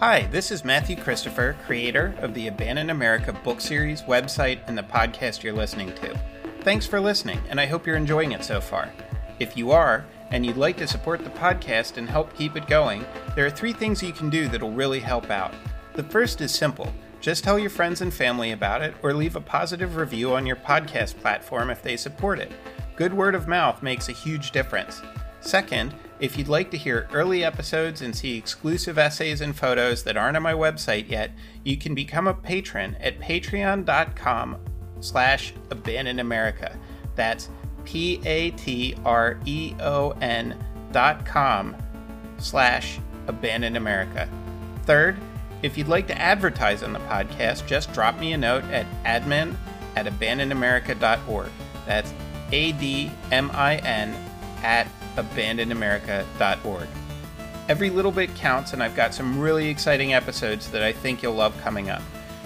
Hi, 0.00 0.22
this 0.28 0.50
is 0.50 0.64
Matthew 0.64 0.96
Christopher, 0.96 1.58
creator 1.66 2.14
of 2.20 2.32
the 2.32 2.46
Abandoned 2.46 2.90
America 2.90 3.34
book 3.34 3.60
series, 3.60 4.00
website, 4.00 4.60
and 4.66 4.78
the 4.78 4.82
podcast 4.82 5.42
you're 5.42 5.52
listening 5.52 5.94
to. 5.96 6.18
Thanks 6.62 6.86
for 6.86 6.98
listening, 6.98 7.38
and 7.50 7.60
I 7.60 7.66
hope 7.66 7.86
you're 7.86 7.96
enjoying 7.96 8.32
it 8.32 8.42
so 8.42 8.62
far. 8.62 8.90
If 9.40 9.58
you 9.58 9.72
are, 9.72 10.06
and 10.30 10.46
you'd 10.46 10.56
like 10.56 10.78
to 10.78 10.86
support 10.86 11.22
the 11.22 11.28
podcast 11.28 11.98
and 11.98 12.08
help 12.08 12.34
keep 12.34 12.56
it 12.56 12.66
going, 12.66 13.04
there 13.36 13.44
are 13.44 13.50
three 13.50 13.74
things 13.74 14.02
you 14.02 14.14
can 14.14 14.30
do 14.30 14.48
that'll 14.48 14.72
really 14.72 15.00
help 15.00 15.28
out. 15.28 15.52
The 15.92 16.04
first 16.04 16.40
is 16.40 16.50
simple 16.50 16.90
just 17.20 17.44
tell 17.44 17.58
your 17.58 17.68
friends 17.68 18.00
and 18.00 18.14
family 18.14 18.52
about 18.52 18.80
it, 18.80 18.94
or 19.02 19.12
leave 19.12 19.36
a 19.36 19.40
positive 19.42 19.96
review 19.96 20.32
on 20.32 20.46
your 20.46 20.56
podcast 20.56 21.18
platform 21.18 21.68
if 21.68 21.82
they 21.82 21.98
support 21.98 22.38
it. 22.38 22.50
Good 22.96 23.12
word 23.12 23.34
of 23.34 23.48
mouth 23.48 23.82
makes 23.82 24.08
a 24.08 24.12
huge 24.12 24.50
difference. 24.50 25.02
Second, 25.42 25.94
if 26.20 26.36
you'd 26.36 26.48
like 26.48 26.70
to 26.70 26.76
hear 26.76 27.08
early 27.12 27.42
episodes 27.42 28.02
and 28.02 28.14
see 28.14 28.36
exclusive 28.36 28.98
essays 28.98 29.40
and 29.40 29.56
photos 29.56 30.02
that 30.04 30.18
aren't 30.18 30.36
on 30.36 30.42
my 30.42 30.52
website 30.52 31.08
yet, 31.08 31.32
you 31.64 31.78
can 31.78 31.94
become 31.94 32.28
a 32.28 32.34
patron 32.34 32.94
at 33.00 33.18
patreon.com 33.18 34.58
slash 35.00 35.54
abandon 35.70 36.18
America. 36.20 36.78
That's 37.16 37.48
P-A-T-R-E-O-N 37.84 38.54
dot 40.92 41.24
com 41.24 41.76
slash 42.38 42.98
abandon 43.26 43.76
America. 43.76 44.28
Third, 44.84 45.16
if 45.62 45.78
you'd 45.78 45.88
like 45.88 46.06
to 46.08 46.20
advertise 46.20 46.82
on 46.82 46.92
the 46.92 46.98
podcast, 47.00 47.66
just 47.66 47.92
drop 47.94 48.18
me 48.18 48.32
a 48.34 48.38
note 48.38 48.64
at 48.64 48.86
admin 49.04 49.54
at 49.96 50.06
abandonamerica.org. 50.06 51.48
That's 51.86 52.12
A-D-M-I-N 52.52 54.29
at 54.62 54.86
abandonamerica.org. 55.16 56.88
Every 57.68 57.90
little 57.90 58.10
bit 58.10 58.34
counts, 58.34 58.72
and 58.72 58.82
I've 58.82 58.96
got 58.96 59.14
some 59.14 59.38
really 59.38 59.68
exciting 59.68 60.12
episodes 60.12 60.70
that 60.70 60.82
I 60.82 60.92
think 60.92 61.22
you'll 61.22 61.34
love 61.34 61.56
coming 61.60 61.88
up. 61.90 62.02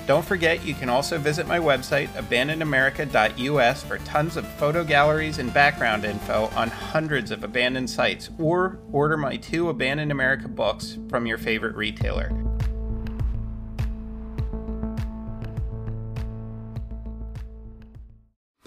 Don't 0.07 0.25
forget, 0.25 0.63
you 0.67 0.75
can 0.75 0.91
also 0.91 1.17
visit 1.17 1.47
my 1.47 1.59
website, 1.59 2.09
abandonedamerica.us, 2.09 3.83
for 3.85 3.97
tons 3.99 4.37
of 4.37 4.47
photo 4.47 4.85
galleries 4.85 5.39
and 5.39 5.53
background 5.55 6.05
info 6.05 6.51
on 6.55 6.69
hundreds 6.69 7.31
of 7.31 7.43
abandoned 7.43 7.89
sites, 7.89 8.29
or 8.39 8.79
order 8.93 9.17
my 9.17 9.37
two 9.37 9.71
Abandoned 9.71 10.13
America 10.13 10.47
books 10.47 10.99
from 11.09 11.25
your 11.25 11.39
favorite 11.39 11.75
retailer. 11.75 12.31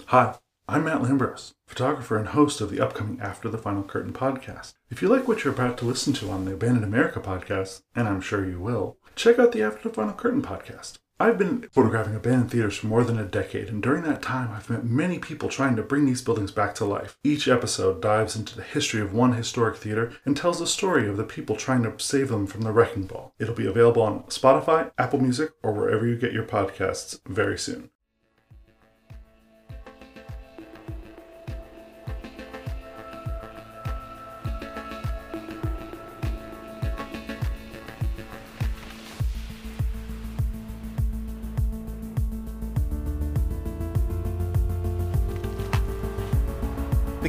Hi, 0.06 0.34
I'm 0.70 0.84
Matt 0.84 1.00
Lambros, 1.00 1.54
photographer 1.66 2.18
and 2.18 2.28
host 2.28 2.60
of 2.60 2.70
the 2.70 2.78
upcoming 2.78 3.18
After 3.22 3.48
the 3.48 3.56
Final 3.56 3.82
Curtain 3.82 4.12
podcast. 4.12 4.74
If 4.90 5.00
you 5.00 5.08
like 5.08 5.26
what 5.26 5.42
you're 5.42 5.54
about 5.54 5.78
to 5.78 5.86
listen 5.86 6.12
to 6.12 6.28
on 6.28 6.44
the 6.44 6.52
Abandoned 6.52 6.84
America 6.84 7.20
podcast, 7.20 7.80
and 7.96 8.06
I'm 8.06 8.20
sure 8.20 8.46
you 8.46 8.60
will, 8.60 8.98
check 9.16 9.38
out 9.38 9.52
the 9.52 9.62
After 9.62 9.88
the 9.88 9.94
Final 9.94 10.12
Curtain 10.12 10.42
podcast. 10.42 10.98
I've 11.18 11.38
been 11.38 11.62
photographing 11.72 12.14
abandoned 12.14 12.50
theaters 12.50 12.76
for 12.76 12.86
more 12.86 13.02
than 13.02 13.18
a 13.18 13.24
decade, 13.24 13.68
and 13.68 13.82
during 13.82 14.02
that 14.02 14.20
time, 14.20 14.50
I've 14.52 14.68
met 14.68 14.84
many 14.84 15.18
people 15.18 15.48
trying 15.48 15.74
to 15.76 15.82
bring 15.82 16.04
these 16.04 16.20
buildings 16.20 16.50
back 16.50 16.74
to 16.74 16.84
life. 16.84 17.16
Each 17.24 17.48
episode 17.48 18.02
dives 18.02 18.36
into 18.36 18.54
the 18.54 18.62
history 18.62 19.00
of 19.00 19.14
one 19.14 19.32
historic 19.32 19.78
theater 19.78 20.12
and 20.26 20.36
tells 20.36 20.58
the 20.58 20.66
story 20.66 21.08
of 21.08 21.16
the 21.16 21.24
people 21.24 21.56
trying 21.56 21.82
to 21.84 21.94
save 21.96 22.28
them 22.28 22.46
from 22.46 22.60
the 22.60 22.72
wrecking 22.72 23.04
ball. 23.04 23.32
It'll 23.38 23.54
be 23.54 23.66
available 23.66 24.02
on 24.02 24.24
Spotify, 24.24 24.92
Apple 24.98 25.22
Music, 25.22 25.52
or 25.62 25.72
wherever 25.72 26.06
you 26.06 26.16
get 26.16 26.34
your 26.34 26.44
podcasts 26.44 27.18
very 27.26 27.56
soon. 27.56 27.88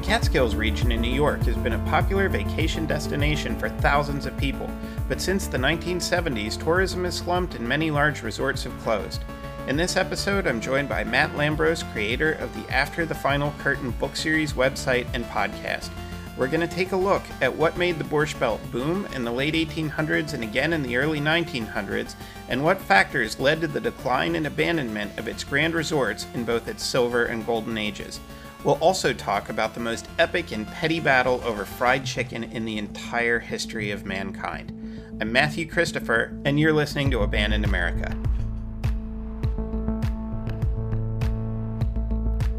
Catskills 0.09 0.56
region 0.56 0.92
in 0.92 1.02
New 1.02 1.14
York 1.14 1.44
has 1.44 1.56
been 1.58 1.74
a 1.74 1.86
popular 1.88 2.30
vacation 2.30 2.88
destination 2.88 3.56
for 3.59 3.70
thousands 3.70 4.25
of 4.25 4.36
people, 4.38 4.68
but 5.08 5.22
since 5.22 5.46
the 5.46 5.59
1970s, 5.59 6.59
tourism 6.59 7.03
has 7.03 7.18
slumped 7.18 7.53
and 7.53 7.70
many 7.70 7.92
large 7.92 8.24
resorts 8.24 8.64
have 8.64 8.75
closed. 8.80 9.24
In 9.68 9.78
this 9.78 9.97
episode, 9.97 10.47
I'm 10.47 10.59
joined 10.59 10.90
by 10.90 11.03
Matt 11.03 11.34
Lambros, 11.34 11.84
creator 11.94 12.31
of 12.31 12.52
the 12.56 12.68
After 12.74 13.06
the 13.06 13.14
Final 13.14 13.53
Curtain 13.59 13.92
book 13.92 14.16
series 14.16 14.53
website 14.53 15.06
and 15.14 15.25
podcast. 15.25 15.92
We're 16.36 16.47
going 16.47 16.68
to 16.68 16.76
take 16.76 16.91
a 16.91 16.96
look 16.96 17.22
at 17.40 17.56
what 17.56 17.78
made 17.78 18.00
the 18.00 18.03
Borscht 18.03 18.40
Belt 18.40 18.59
boom 18.72 19.06
in 19.14 19.24
the 19.24 19.31
late 19.31 19.53
1800s 19.53 20.34
and 20.34 20.41
again 20.41 20.74
in 20.74 20.81
the 20.81 20.97
early 20.97 21.20
1900s, 21.20 22.16
and 22.47 22.64
what 22.64 22.81
factors 22.81 23.40
led 23.40 23.62
to 23.62 23.68
the 23.68 23.80
decline 23.80 24.36
and 24.36 24.47
abandonment 24.47 25.20
of 25.20 25.28
its 25.28 25.44
grand 25.44 25.76
resorts 25.76 26.26
in 26.34 26.46
both 26.46 26.68
its 26.68 26.84
silver 26.84 27.26
and 27.26 27.46
golden 27.46 27.78
ages. 27.78 28.20
We'll 28.66 28.78
also 28.81 29.14
talk 29.14 29.47
about 29.47 29.74
the 29.74 29.80
most 29.80 30.09
epic 30.20 30.52
and 30.52 30.68
petty 30.68 31.00
battle 31.00 31.42
over 31.46 31.64
fried 31.64 32.06
chicken 32.06 32.44
in 32.44 32.66
the 32.66 32.78
entire 32.78 33.40
history 33.40 33.92
of 33.92 34.06
mankind. 34.06 34.74
I'm 35.22 35.31
Matthew 35.31 35.66
Christopher, 35.66 36.38
and 36.44 36.59
you're 36.59 36.74
listening 36.74 37.09
to 37.12 37.22
Abandoned 37.22 37.64
America. 37.64 38.14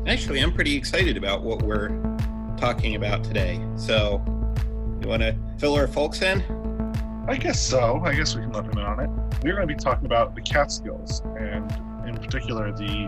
Actually, 0.07 0.41
I'm 0.41 0.55
pretty 0.55 0.75
excited 0.75 1.19
about 1.19 1.43
what 1.43 1.61
we're 1.61 1.91
talking 2.57 2.95
about 2.95 3.23
today. 3.23 3.63
So, 3.77 4.23
you 5.03 5.09
want 5.09 5.21
to 5.21 5.37
fill 5.59 5.75
our 5.75 5.87
folks 5.87 6.23
in? 6.23 6.43
I 7.29 7.37
guess 7.37 7.61
so. 7.61 8.01
I 8.05 8.15
guess 8.15 8.35
we 8.35 8.41
can 8.41 8.53
let 8.53 8.65
them 8.65 8.79
in 8.79 8.85
on 8.85 9.01
it. 9.01 9.11
We're 9.45 9.55
going 9.55 9.69
to 9.69 9.75
be 9.75 9.79
talking 9.79 10.07
about 10.07 10.35
the 10.35 10.41
Catskills, 10.41 11.21
and 11.39 11.71
in 12.09 12.17
particular 12.17 12.73
the 12.73 13.07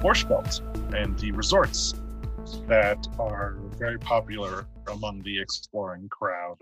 Borscht 0.00 0.28
Belt 0.28 0.60
and 0.94 1.18
the 1.18 1.32
resorts 1.32 1.94
that 2.68 3.06
are 3.18 3.56
very 3.78 3.98
popular 3.98 4.66
among 4.90 5.22
the 5.22 5.40
exploring 5.40 6.08
crowd 6.08 6.56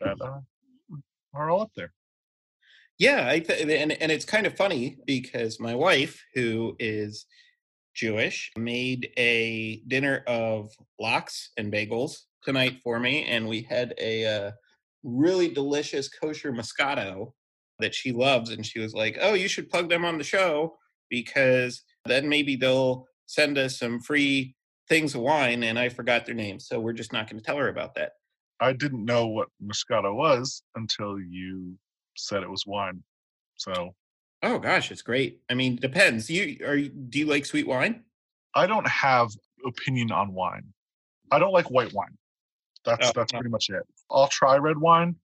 that 0.00 0.20
uh, 0.20 0.40
are 1.34 1.50
all 1.50 1.62
up 1.62 1.70
there. 1.76 1.92
Yeah, 2.98 3.32
th- 3.38 3.60
and 3.82 3.92
and 3.92 4.12
it's 4.12 4.24
kind 4.24 4.46
of 4.46 4.56
funny 4.56 4.98
because 5.06 5.58
my 5.58 5.74
wife, 5.74 6.22
who 6.34 6.76
is 6.78 7.26
Jewish, 7.94 8.50
made 8.56 9.10
a 9.16 9.82
dinner 9.88 10.22
of 10.26 10.70
lox 10.98 11.50
and 11.56 11.72
bagels 11.72 12.18
tonight 12.42 12.78
for 12.82 13.00
me, 13.00 13.24
and 13.24 13.48
we 13.48 13.62
had 13.62 13.94
a 13.98 14.26
uh, 14.26 14.50
really 15.02 15.48
delicious 15.48 16.08
kosher 16.08 16.52
Moscato 16.52 17.32
that 17.78 17.94
she 17.94 18.12
loves, 18.12 18.50
and 18.50 18.64
she 18.64 18.78
was 18.78 18.92
like, 18.92 19.18
"Oh, 19.20 19.34
you 19.34 19.48
should 19.48 19.70
plug 19.70 19.88
them 19.88 20.04
on 20.04 20.18
the 20.18 20.24
show 20.24 20.76
because 21.08 21.82
then 22.04 22.28
maybe 22.28 22.56
they'll 22.56 23.06
send 23.26 23.56
us 23.58 23.78
some 23.78 24.00
free 24.00 24.54
things 24.90 25.14
of 25.14 25.22
wine." 25.22 25.62
And 25.62 25.78
I 25.78 25.88
forgot 25.88 26.26
their 26.26 26.34
names, 26.34 26.66
so 26.66 26.78
we're 26.80 26.92
just 26.92 27.12
not 27.14 27.30
going 27.30 27.40
to 27.40 27.44
tell 27.46 27.56
her 27.56 27.68
about 27.68 27.94
that. 27.94 28.12
I 28.60 28.74
didn't 28.74 29.06
know 29.06 29.26
what 29.28 29.48
Moscato 29.64 30.14
was 30.14 30.62
until 30.74 31.18
you 31.18 31.78
said 32.14 32.42
it 32.42 32.50
was 32.50 32.66
wine. 32.66 33.02
So 33.56 33.94
Oh 34.42 34.58
gosh, 34.58 34.90
it's 34.90 35.02
great. 35.02 35.40
I 35.50 35.54
mean, 35.54 35.76
depends. 35.76 36.30
You 36.30 36.58
are 36.66 36.76
you, 36.76 36.88
do 36.88 37.18
you 37.18 37.26
like 37.26 37.44
sweet 37.44 37.66
wine? 37.66 38.04
I 38.54 38.66
don't 38.66 38.88
have 38.88 39.30
opinion 39.66 40.10
on 40.12 40.32
wine. 40.32 40.64
I 41.30 41.38
don't 41.38 41.52
like 41.52 41.70
white 41.70 41.92
wine. 41.92 42.16
That's 42.84 43.08
Oh, 43.08 43.12
that's 43.14 43.32
no. 43.32 43.38
pretty 43.38 43.50
much 43.50 43.68
it. 43.70 43.82
I'll 44.10 44.28
try 44.28 44.56
red 44.56 44.78
wine. 44.78 45.16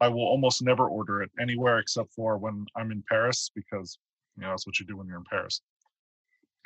I 0.00 0.08
will 0.08 0.22
almost 0.24 0.62
never 0.62 0.88
order 0.88 1.22
it 1.22 1.30
anywhere 1.40 1.78
except 1.78 2.12
for 2.14 2.38
when 2.38 2.66
I'm 2.76 2.90
in 2.92 3.02
Paris 3.08 3.50
because 3.54 3.98
you 4.36 4.42
know 4.42 4.50
that's 4.50 4.66
what 4.66 4.78
you 4.78 4.86
do 4.86 4.96
when 4.96 5.06
you're 5.08 5.18
in 5.18 5.24
Paris. 5.24 5.60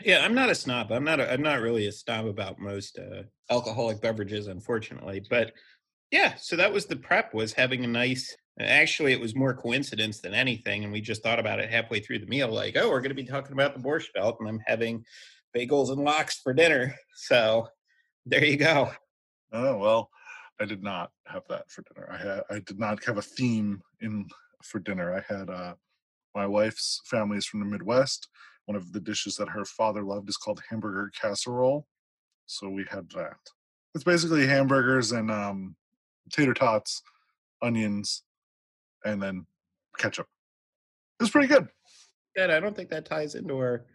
Yeah, 0.04 0.24
I'm 0.24 0.34
not 0.34 0.50
a 0.50 0.54
snob. 0.54 0.92
I'm 0.92 1.04
not. 1.04 1.20
A, 1.20 1.32
I'm 1.32 1.42
not 1.42 1.60
really 1.60 1.86
a 1.86 1.92
snob 1.92 2.26
about 2.26 2.58
most 2.58 2.98
uh, 2.98 3.22
alcoholic 3.50 4.00
beverages, 4.00 4.46
unfortunately. 4.46 5.22
But 5.28 5.52
yeah, 6.10 6.34
so 6.36 6.56
that 6.56 6.72
was 6.72 6.86
the 6.86 6.96
prep. 6.96 7.32
Was 7.32 7.52
having 7.52 7.84
a 7.84 7.88
nice. 7.88 8.36
Actually, 8.60 9.12
it 9.12 9.20
was 9.20 9.34
more 9.34 9.54
coincidence 9.54 10.20
than 10.20 10.34
anything, 10.34 10.84
and 10.84 10.92
we 10.92 11.00
just 11.00 11.22
thought 11.22 11.38
about 11.38 11.60
it 11.60 11.70
halfway 11.70 12.00
through 12.00 12.18
the 12.18 12.26
meal. 12.26 12.48
Like, 12.48 12.76
oh, 12.76 12.88
we're 12.88 13.00
going 13.00 13.10
to 13.10 13.22
be 13.22 13.24
talking 13.24 13.52
about 13.52 13.74
the 13.74 13.80
borscht 13.82 14.12
belt, 14.14 14.36
and 14.40 14.48
I'm 14.48 14.60
having 14.66 15.04
bagels 15.56 15.90
and 15.90 16.02
lox 16.04 16.40
for 16.40 16.52
dinner. 16.52 16.94
So 17.18 17.66
there 18.26 18.44
you 18.44 18.58
go. 18.58 18.90
Oh 19.52 19.78
well, 19.78 20.10
I 20.60 20.66
did 20.66 20.82
not 20.82 21.10
have 21.26 21.44
that 21.48 21.70
for 21.70 21.82
dinner. 21.82 22.08
I 22.12 22.18
had 22.18 22.42
I 22.50 22.58
did 22.60 22.78
not 22.78 23.02
have 23.04 23.16
a 23.16 23.22
theme 23.22 23.80
in 24.02 24.26
for 24.62 24.78
dinner. 24.80 25.14
I 25.16 25.32
had 25.32 25.48
uh 25.48 25.74
my 26.34 26.46
wife's 26.46 27.00
family 27.06 27.38
is 27.38 27.46
from 27.46 27.60
the 27.60 27.66
Midwest. 27.66 28.28
One 28.66 28.76
of 28.76 28.92
the 28.92 29.00
dishes 29.00 29.36
that 29.36 29.48
her 29.48 29.64
father 29.64 30.02
loved 30.02 30.28
is 30.28 30.36
called 30.36 30.60
hamburger 30.68 31.10
casserole. 31.20 31.86
So 32.46 32.68
we 32.68 32.84
had 32.90 33.08
that. 33.10 33.36
It's 33.94 34.04
basically 34.04 34.46
hamburgers 34.46 35.12
and 35.12 35.30
um 35.30 35.76
tater 36.30 36.54
tots, 36.54 37.02
onions, 37.62 38.22
and 39.04 39.22
then 39.22 39.46
ketchup. 39.98 40.26
It 41.18 41.22
was 41.22 41.30
pretty 41.30 41.46
good. 41.48 41.68
Dad, 42.36 42.50
I 42.50 42.60
don't 42.60 42.76
think 42.76 42.90
that 42.90 43.06
ties 43.06 43.34
into 43.36 43.56
our 43.56 43.86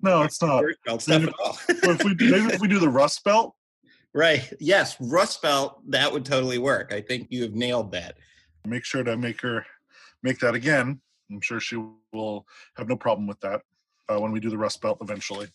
No, 0.00 0.22
it's 0.22 0.40
not. 0.40 0.62
borscht 0.62 0.74
belt 0.86 1.02
stuff 1.02 1.20
Maybe- 1.22 1.32
at 1.32 1.34
all. 1.44 1.58
If 1.94 2.04
we 2.04 2.14
maybe 2.14 2.54
if 2.54 2.60
we 2.60 2.68
do 2.68 2.78
the 2.78 2.88
Rust 2.88 3.22
Belt, 3.24 3.54
right? 4.14 4.50
Yes, 4.60 4.96
Rust 5.00 5.42
Belt. 5.42 5.80
That 5.90 6.12
would 6.12 6.24
totally 6.24 6.58
work. 6.58 6.92
I 6.92 7.00
think 7.00 7.26
you 7.30 7.42
have 7.42 7.52
nailed 7.54 7.90
that. 7.92 8.16
make 8.64 8.84
sure 8.84 9.02
to 9.04 9.16
make 9.16 9.40
her 9.42 9.66
make 10.22 10.38
that 10.40 10.54
again. 10.54 11.00
I'm 11.30 11.40
sure 11.40 11.58
she 11.60 11.76
will 12.12 12.46
have 12.76 12.88
no 12.88 12.96
problem 12.96 13.26
with 13.26 13.40
that 13.40 13.62
uh, 14.08 14.20
when 14.20 14.32
we 14.32 14.40
do 14.40 14.50
the 14.50 14.58
Rust 14.58 14.80
Belt 14.80 14.98
eventually. 15.00 15.48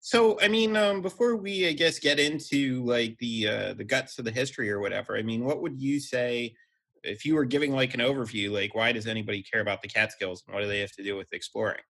So, 0.00 0.40
I 0.40 0.48
mean, 0.48 0.76
um, 0.76 1.02
before 1.02 1.36
we, 1.36 1.68
I 1.68 1.72
guess, 1.72 1.98
get 1.98 2.20
into 2.20 2.84
like 2.84 3.18
the 3.18 3.48
uh, 3.48 3.74
the 3.74 3.84
guts 3.84 4.18
of 4.18 4.24
the 4.24 4.30
history 4.30 4.70
or 4.70 4.80
whatever, 4.80 5.16
I 5.16 5.22
mean, 5.22 5.44
what 5.44 5.60
would 5.60 5.80
you 5.80 5.98
say 5.98 6.54
if 7.02 7.24
you 7.24 7.34
were 7.34 7.44
giving 7.44 7.72
like 7.72 7.94
an 7.94 8.00
overview? 8.00 8.50
Like, 8.50 8.74
why 8.74 8.92
does 8.92 9.06
anybody 9.06 9.42
care 9.42 9.60
about 9.60 9.82
the 9.82 9.88
Catskills, 9.88 10.44
and 10.46 10.54
what 10.54 10.62
do 10.62 10.68
they 10.68 10.80
have 10.80 10.92
to 10.92 11.02
do 11.02 11.16
with 11.16 11.32
exploring? 11.32 11.82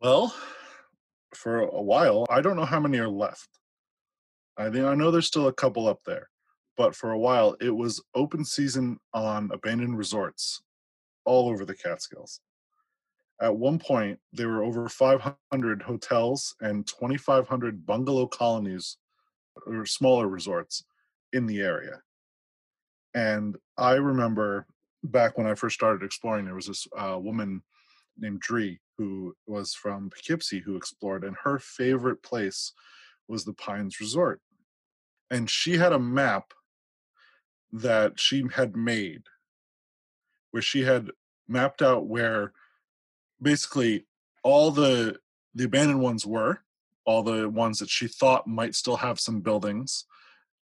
Well, 0.00 0.34
for 1.34 1.60
a 1.60 1.82
while, 1.82 2.26
I 2.28 2.40
don't 2.40 2.56
know 2.56 2.64
how 2.64 2.80
many 2.80 2.98
are 2.98 3.08
left. 3.08 3.48
I 4.56 4.68
think 4.68 4.84
I 4.84 4.94
know 4.94 5.10
there's 5.10 5.26
still 5.26 5.48
a 5.48 5.52
couple 5.52 5.88
up 5.88 6.00
there, 6.04 6.28
but 6.76 6.94
for 6.94 7.12
a 7.12 7.18
while, 7.18 7.56
it 7.60 7.70
was 7.70 8.02
open 8.14 8.44
season 8.44 8.98
on 9.14 9.50
abandoned 9.52 9.96
resorts 9.96 10.62
all 11.24 11.48
over 11.48 11.64
the 11.64 11.74
Catskills. 11.74 12.40
At 13.42 13.56
one 13.56 13.80
point, 13.80 14.20
there 14.32 14.48
were 14.48 14.62
over 14.62 14.88
500 14.88 15.82
hotels 15.82 16.54
and 16.60 16.86
2,500 16.86 17.84
bungalow 17.84 18.28
colonies 18.28 18.98
or 19.66 19.84
smaller 19.84 20.28
resorts 20.28 20.84
in 21.32 21.46
the 21.46 21.60
area. 21.60 22.02
And 23.14 23.56
I 23.76 23.94
remember 23.94 24.66
back 25.02 25.36
when 25.36 25.48
I 25.48 25.56
first 25.56 25.74
started 25.74 26.04
exploring, 26.04 26.44
there 26.44 26.54
was 26.54 26.68
this 26.68 26.86
uh, 26.96 27.18
woman 27.18 27.62
named 28.16 28.40
Dree 28.40 28.78
who 28.96 29.34
was 29.48 29.74
from 29.74 30.08
Poughkeepsie 30.10 30.60
who 30.60 30.76
explored, 30.76 31.24
and 31.24 31.34
her 31.42 31.58
favorite 31.58 32.22
place 32.22 32.72
was 33.26 33.44
the 33.44 33.54
Pines 33.54 33.98
Resort. 34.00 34.40
And 35.32 35.50
she 35.50 35.78
had 35.78 35.92
a 35.92 35.98
map 35.98 36.52
that 37.72 38.20
she 38.20 38.44
had 38.54 38.76
made 38.76 39.22
where 40.52 40.62
she 40.62 40.82
had 40.82 41.10
mapped 41.48 41.82
out 41.82 42.06
where 42.06 42.52
basically 43.42 44.06
all 44.42 44.70
the 44.70 45.18
the 45.54 45.64
abandoned 45.64 46.00
ones 46.00 46.24
were 46.24 46.60
all 47.04 47.22
the 47.22 47.48
ones 47.48 47.78
that 47.78 47.90
she 47.90 48.06
thought 48.06 48.46
might 48.46 48.74
still 48.74 48.96
have 48.96 49.18
some 49.18 49.40
buildings 49.40 50.06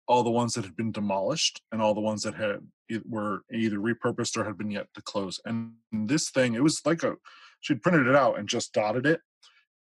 all 0.07 0.23
the 0.23 0.29
ones 0.29 0.53
that 0.53 0.65
had 0.65 0.75
been 0.75 0.91
demolished 0.91 1.61
and 1.71 1.81
all 1.81 1.93
the 1.93 2.01
ones 2.01 2.23
that 2.23 2.33
had 2.33 2.59
were 3.07 3.43
either 3.53 3.77
repurposed 3.77 4.35
or 4.35 4.43
had 4.43 4.57
been 4.57 4.69
yet 4.69 4.87
to 4.93 5.01
close. 5.01 5.39
And 5.45 5.71
this 5.91 6.29
thing 6.29 6.53
it 6.53 6.61
was 6.61 6.81
like 6.85 7.03
a 7.03 7.15
she'd 7.61 7.81
printed 7.81 8.07
it 8.07 8.15
out 8.15 8.37
and 8.37 8.49
just 8.49 8.73
dotted 8.73 9.05
it. 9.05 9.21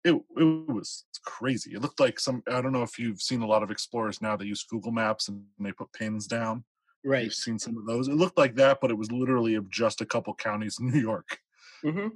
It, 0.03 0.13
it 0.38 0.69
was 0.69 1.06
crazy. 1.25 1.74
It 1.74 1.81
looked 1.81 2.00
like 2.00 2.19
some 2.19 2.44
i 2.47 2.62
don't 2.62 2.71
know 2.74 2.83
if 2.83 3.00
you've 3.00 3.21
seen 3.21 3.42
a 3.42 3.47
lot 3.47 3.63
of 3.63 3.71
explorers 3.71 4.21
now 4.21 4.35
they 4.35 4.45
use 4.45 4.63
google 4.63 4.92
maps 4.92 5.30
and 5.30 5.44
they 5.59 5.71
put 5.71 5.92
pins 5.94 6.27
down. 6.27 6.63
Right. 7.03 7.24
you've 7.24 7.33
seen 7.33 7.57
some 7.57 7.77
of 7.77 7.85
those 7.85 8.07
it 8.07 8.15
looked 8.15 8.38
like 8.38 8.56
that 8.56 8.80
but 8.81 8.92
it 8.92 8.97
was 8.97 9.12
literally 9.12 9.56
of 9.56 9.69
just 9.71 10.01
a 10.01 10.06
couple 10.06 10.33
counties 10.35 10.77
in 10.80 10.92
new 10.92 11.00
york. 11.00 11.39
Hmm 11.81 12.09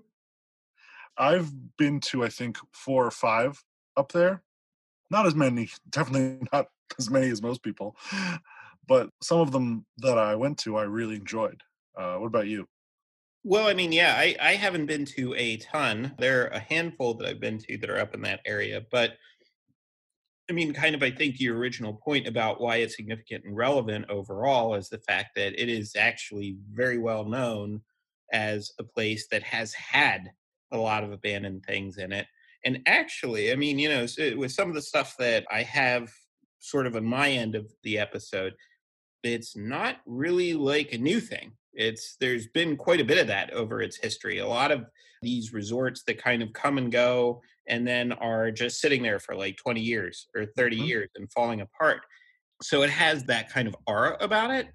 I've 1.18 1.52
been 1.78 2.00
to 2.02 2.24
I 2.24 2.30
think 2.30 2.58
four 2.72 3.06
or 3.06 3.12
five 3.12 3.64
up 3.98 4.12
there. 4.12 4.44
Not 5.10 5.28
as 5.28 5.36
many, 5.36 5.70
definitely 5.90 6.48
not 6.52 6.68
as 6.98 7.10
many 7.10 7.30
as 7.30 7.42
most 7.42 7.64
people, 7.64 7.96
but 8.88 9.10
some 9.22 9.40
of 9.40 9.52
them 9.52 9.86
that 9.98 10.18
I 10.18 10.36
went 10.36 10.58
to 10.60 10.78
I 10.78 10.84
really 10.84 11.16
enjoyed. 11.16 11.62
Uh, 11.98 12.16
what 12.16 12.28
about 12.28 12.48
you? 12.48 12.68
Well, 13.46 13.68
I 13.68 13.74
mean, 13.74 13.92
yeah, 13.92 14.16
I, 14.18 14.36
I 14.42 14.54
haven't 14.54 14.86
been 14.86 15.04
to 15.06 15.36
a 15.36 15.58
ton. 15.58 16.14
There 16.18 16.44
are 16.44 16.48
a 16.48 16.60
handful 16.60 17.14
that 17.16 17.28
I've 17.28 17.42
been 17.42 17.58
to 17.60 17.78
that 17.78 17.90
are 17.90 18.00
up 18.00 18.14
in 18.14 18.22
that 18.22 18.40
area, 18.46 18.82
but 18.90 19.18
I 20.50 20.54
mean, 20.54 20.74
kind 20.74 20.94
of, 20.96 21.04
I 21.04 21.12
think 21.12 21.40
your 21.40 21.58
original 21.58 21.94
point 21.94 22.28
about 22.28 22.60
why 22.60 22.78
it's 22.78 22.96
significant 22.96 23.46
and 23.46 23.56
relevant 23.56 24.10
overall 24.10 24.76
is 24.76 24.90
the 24.90 24.98
fact 24.98 25.36
that 25.36 25.62
it 25.62 25.70
is 25.70 25.96
actually 25.96 26.58
very 26.72 26.98
well 26.98 27.26
known 27.26 27.82
as 28.32 28.72
a 28.80 28.84
place 28.84 29.28
that 29.32 29.44
has 29.44 29.74
had 29.74 30.32
a 30.74 30.78
lot 30.78 31.04
of 31.04 31.12
abandoned 31.12 31.66
things 31.66 31.98
in 31.98 32.12
it. 32.12 32.28
And 32.66 32.82
actually, 32.88 33.52
I 33.52 33.56
mean, 33.56 33.78
you 33.80 33.90
know, 33.90 34.06
with 34.38 34.52
some 34.52 34.70
of 34.70 34.76
the 34.76 34.82
stuff 34.82 35.16
that 35.20 35.46
I 35.52 35.64
have 35.64 36.12
sort 36.60 36.88
of 36.88 36.96
on 36.96 37.06
my 37.06 37.30
end 37.30 37.56
of 37.56 37.72
the 37.84 37.98
episode, 38.00 38.54
it's 39.24 39.56
not 39.56 39.98
really 40.06 40.54
like 40.54 40.94
a 40.94 40.98
new 40.98 41.20
thing. 41.20 41.54
It's 41.74 42.16
there's 42.20 42.48
been 42.48 42.78
quite 42.78 43.02
a 43.02 43.06
bit 43.06 43.18
of 43.18 43.28
that 43.28 43.52
over 43.52 43.82
its 43.82 43.98
history. 43.98 44.40
A 44.40 44.48
lot 44.48 44.72
of 44.72 44.86
these 45.22 45.54
resorts 45.54 46.04
that 46.04 46.22
kind 46.22 46.44
of 46.44 46.54
come 46.54 46.78
and 46.78 46.92
go 46.92 47.42
and 47.68 47.88
then 47.88 48.12
are 48.14 48.52
just 48.52 48.80
sitting 48.80 49.02
there 49.02 49.20
for 49.20 49.36
like 49.36 49.58
20 49.58 49.82
years 49.82 50.28
or 50.36 50.46
30 50.46 50.78
Mhm. 50.78 50.88
years 50.88 51.10
and 51.16 51.32
falling 51.32 51.62
apart. 51.62 52.02
So 52.62 52.84
it 52.84 52.90
has 52.90 53.24
that 53.26 53.50
kind 53.50 53.68
of 53.68 53.76
aura 53.88 54.18
about 54.20 54.52
it. 54.52 54.68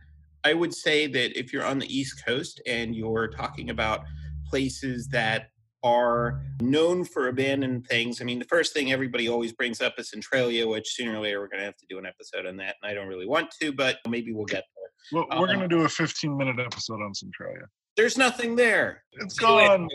I 0.45 0.55
would 0.55 0.75
say 0.75 1.07
that 1.07 1.39
if 1.39 1.53
you're 1.53 1.65
on 1.65 1.79
the 1.79 1.95
East 1.95 2.25
Coast 2.25 2.61
and 2.67 2.95
you're 2.95 3.29
talking 3.29 3.71
about 3.71 4.05
places 4.49 5.09
that 5.09 5.51
are 5.83 6.43
known 6.61 7.05
for 7.05 7.29
abandoned 7.29 7.87
things, 7.87 8.21
I 8.21 8.25
mean, 8.25 8.39
the 8.39 8.45
first 8.47 8.73
thing 8.73 8.93
everybody 8.93 9.29
always 9.29 9.53
brings 9.53 9.81
up 9.81 9.95
is 9.99 10.11
Centralia, 10.11 10.67
which 10.67 10.89
sooner 10.95 11.17
or 11.17 11.21
later 11.21 11.41
we're 11.41 11.49
going 11.49 11.61
to 11.61 11.67
have 11.67 11.77
to 11.77 11.87
do 11.89 11.99
an 11.99 12.07
episode 12.07 12.47
on 12.47 12.57
that. 12.57 12.77
And 12.83 12.91
I 12.91 12.95
don't 12.95 13.09
really 13.09 13.27
want 13.27 13.51
to, 13.63 13.73
but 13.73 13.99
maybe 14.09 14.33
we'll 14.33 14.45
get 14.47 14.65
there. 14.77 15.21
Well, 15.21 15.41
we're 15.41 15.49
Uh, 15.49 15.55
going 15.55 15.61
to 15.61 15.69
do 15.69 15.85
a 15.85 15.89
15 15.89 16.37
minute 16.37 16.59
episode 16.59 17.01
on 17.03 17.15
Centralia. 17.15 17.67
There's 17.97 18.17
nothing 18.17 18.55
there. 18.55 19.03
It's 19.15 19.37
So 19.37 19.47
gone. 19.47 19.89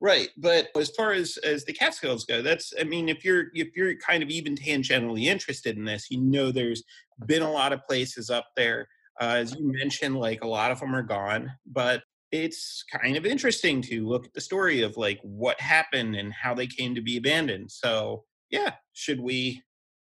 Right, 0.00 0.28
but 0.36 0.68
as 0.76 0.90
far 0.90 1.12
as 1.12 1.38
as 1.38 1.64
the 1.64 1.72
Catskills 1.72 2.24
go, 2.24 2.40
that's 2.40 2.72
I 2.78 2.84
mean, 2.84 3.08
if 3.08 3.24
you're 3.24 3.46
if 3.54 3.76
you're 3.76 3.96
kind 3.96 4.22
of 4.22 4.28
even 4.30 4.54
tangentially 4.54 5.24
interested 5.24 5.76
in 5.76 5.84
this, 5.84 6.06
you 6.10 6.20
know, 6.20 6.52
there's 6.52 6.84
been 7.26 7.42
a 7.42 7.50
lot 7.50 7.72
of 7.72 7.84
places 7.88 8.30
up 8.30 8.46
there. 8.56 8.86
Uh, 9.20 9.34
as 9.38 9.54
you 9.56 9.72
mentioned, 9.72 10.16
like 10.16 10.42
a 10.44 10.46
lot 10.46 10.70
of 10.70 10.78
them 10.80 10.94
are 10.94 11.02
gone, 11.02 11.50
but 11.66 12.02
it's 12.32 12.84
kind 12.90 13.16
of 13.16 13.26
interesting 13.26 13.82
to 13.82 14.06
look 14.06 14.24
at 14.24 14.32
the 14.32 14.40
story 14.40 14.82
of 14.82 14.96
like 14.96 15.20
what 15.22 15.60
happened 15.60 16.16
and 16.16 16.32
how 16.32 16.54
they 16.54 16.66
came 16.66 16.94
to 16.94 17.02
be 17.02 17.18
abandoned. 17.18 17.70
So, 17.70 18.24
yeah, 18.50 18.74
should 18.94 19.20
we 19.20 19.62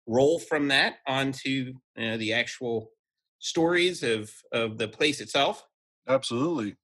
roll 0.06 0.38
from 0.38 0.68
that 0.68 0.96
onto 1.06 1.48
you 1.48 1.74
know, 1.96 2.16
the 2.16 2.32
actual 2.32 2.90
stories 3.38 4.02
of 4.02 4.30
of 4.52 4.78
the 4.78 4.88
place 4.88 5.20
itself? 5.20 5.62
Absolutely. 6.08 6.76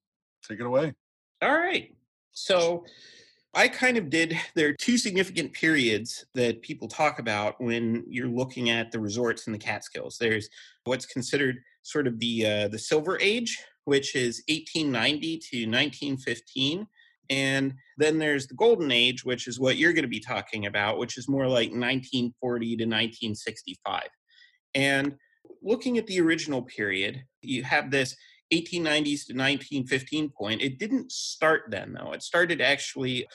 Take 0.47 0.59
it 0.59 0.65
away. 0.65 0.93
All 1.41 1.57
right. 1.57 1.95
So 2.31 2.85
I 3.55 3.67
kind 3.67 3.97
of 3.97 4.09
did, 4.09 4.35
there 4.55 4.69
are 4.69 4.73
two 4.73 4.97
significant 4.97 5.53
periods 5.53 6.25
that 6.33 6.63
people 6.63 6.87
talk 6.87 7.19
about 7.19 7.61
when 7.61 8.03
you're 8.07 8.27
looking 8.27 8.71
at 8.71 8.91
the 8.91 8.99
resorts 8.99 9.45
in 9.45 9.53
the 9.53 9.59
Catskills. 9.59 10.17
There's 10.17 10.49
what's 10.85 11.05
considered 11.05 11.57
sort 11.83 12.07
of 12.07 12.19
the 12.19 12.45
uh, 12.45 12.67
the 12.69 12.79
Silver 12.79 13.19
Age, 13.21 13.61
which 13.85 14.15
is 14.15 14.43
1890 14.47 15.37
to 15.37 15.57
1915. 15.69 16.87
And 17.29 17.73
then 17.97 18.19
there's 18.19 18.47
the 18.47 18.55
Golden 18.55 18.91
Age, 18.91 19.23
which 19.23 19.47
is 19.47 19.59
what 19.59 19.77
you're 19.77 19.93
going 19.93 20.03
to 20.03 20.09
be 20.09 20.19
talking 20.19 20.65
about, 20.65 20.97
which 20.97 21.17
is 21.17 21.29
more 21.29 21.47
like 21.47 21.69
1940 21.69 22.65
to 22.65 22.83
1965. 22.83 24.03
And 24.75 25.15
looking 25.61 25.97
at 25.97 26.07
the 26.07 26.19
original 26.19 26.61
period, 26.61 27.23
you 27.41 27.63
have 27.63 27.91
this 27.91 28.15
1890s 28.53 29.25
to 29.25 29.33
1915 29.33 30.29
point. 30.29 30.61
It 30.61 30.79
didn't 30.79 31.11
start 31.11 31.63
then, 31.69 31.93
though. 31.93 32.11
It 32.11 32.23
started 32.23 32.61
actually 32.61 33.25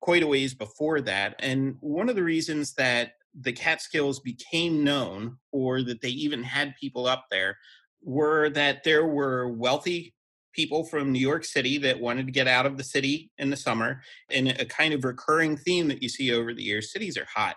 quite 0.00 0.22
a 0.22 0.26
ways 0.26 0.54
before 0.54 1.00
that. 1.02 1.34
And 1.40 1.76
one 1.80 2.08
of 2.08 2.16
the 2.16 2.22
reasons 2.22 2.74
that 2.74 3.12
the 3.38 3.52
Catskills 3.52 4.20
became 4.20 4.84
known 4.84 5.36
or 5.52 5.82
that 5.82 6.00
they 6.00 6.08
even 6.08 6.42
had 6.42 6.74
people 6.80 7.06
up 7.06 7.26
there 7.30 7.56
were 8.06 8.48
that 8.50 8.84
there 8.84 9.04
were 9.04 9.48
wealthy 9.48 10.14
people 10.52 10.84
from 10.84 11.12
New 11.12 11.18
York 11.18 11.44
City 11.44 11.76
that 11.76 12.00
wanted 12.00 12.24
to 12.24 12.32
get 12.32 12.48
out 12.48 12.64
of 12.64 12.78
the 12.78 12.84
city 12.84 13.30
in 13.36 13.50
the 13.50 13.56
summer. 13.56 14.00
And 14.30 14.48
a 14.48 14.64
kind 14.64 14.94
of 14.94 15.04
recurring 15.04 15.56
theme 15.56 15.88
that 15.88 16.02
you 16.02 16.08
see 16.08 16.32
over 16.32 16.54
the 16.54 16.62
years 16.62 16.92
cities 16.92 17.18
are 17.18 17.26
hot 17.26 17.56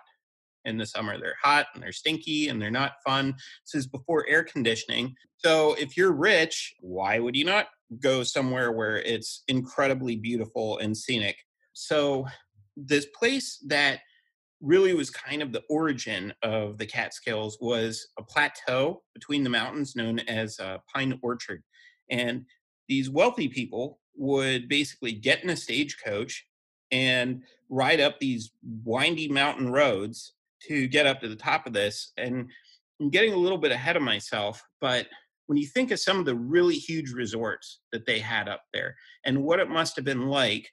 in 0.66 0.76
the 0.76 0.84
summer. 0.84 1.18
They're 1.18 1.36
hot 1.40 1.68
and 1.72 1.82
they're 1.82 1.92
stinky 1.92 2.48
and 2.48 2.60
they're 2.60 2.70
not 2.70 2.94
fun. 3.06 3.34
This 3.64 3.80
is 3.80 3.86
before 3.86 4.26
air 4.28 4.42
conditioning. 4.42 5.14
So 5.36 5.74
if 5.74 5.96
you're 5.96 6.12
rich, 6.12 6.74
why 6.80 7.20
would 7.20 7.36
you 7.36 7.44
not 7.44 7.68
go 8.00 8.22
somewhere 8.24 8.72
where 8.72 8.96
it's 8.96 9.44
incredibly 9.48 10.16
beautiful 10.16 10.78
and 10.78 10.94
scenic? 10.94 11.36
So 11.72 12.26
this 12.76 13.06
place 13.18 13.62
that 13.68 14.00
really 14.60 14.94
was 14.94 15.10
kind 15.10 15.42
of 15.42 15.52
the 15.52 15.62
origin 15.70 16.32
of 16.42 16.78
the 16.78 16.86
Catskills 16.86 17.58
was 17.60 18.06
a 18.18 18.22
plateau 18.22 19.02
between 19.14 19.42
the 19.42 19.50
mountains 19.50 19.96
known 19.96 20.18
as 20.20 20.58
uh, 20.60 20.78
Pine 20.92 21.18
Orchard. 21.22 21.62
And 22.10 22.44
these 22.88 23.08
wealthy 23.08 23.48
people 23.48 24.00
would 24.16 24.68
basically 24.68 25.12
get 25.12 25.42
in 25.42 25.50
a 25.50 25.56
stagecoach 25.56 26.46
and 26.90 27.42
ride 27.68 28.00
up 28.00 28.18
these 28.18 28.52
windy 28.84 29.28
mountain 29.28 29.70
roads 29.70 30.34
to 30.68 30.86
get 30.88 31.06
up 31.06 31.20
to 31.20 31.28
the 31.28 31.36
top 31.36 31.66
of 31.66 31.72
this. 31.72 32.12
And 32.16 32.50
I'm 33.00 33.10
getting 33.10 33.32
a 33.32 33.38
little 33.38 33.58
bit 33.58 33.72
ahead 33.72 33.96
of 33.96 34.02
myself, 34.02 34.62
but 34.80 35.06
when 35.46 35.56
you 35.56 35.66
think 35.66 35.90
of 35.90 35.98
some 35.98 36.18
of 36.18 36.26
the 36.26 36.34
really 36.36 36.76
huge 36.76 37.12
resorts 37.12 37.80
that 37.92 38.06
they 38.06 38.20
had 38.20 38.48
up 38.48 38.62
there 38.72 38.94
and 39.24 39.42
what 39.42 39.58
it 39.58 39.68
must 39.68 39.96
have 39.96 40.04
been 40.04 40.28
like 40.28 40.70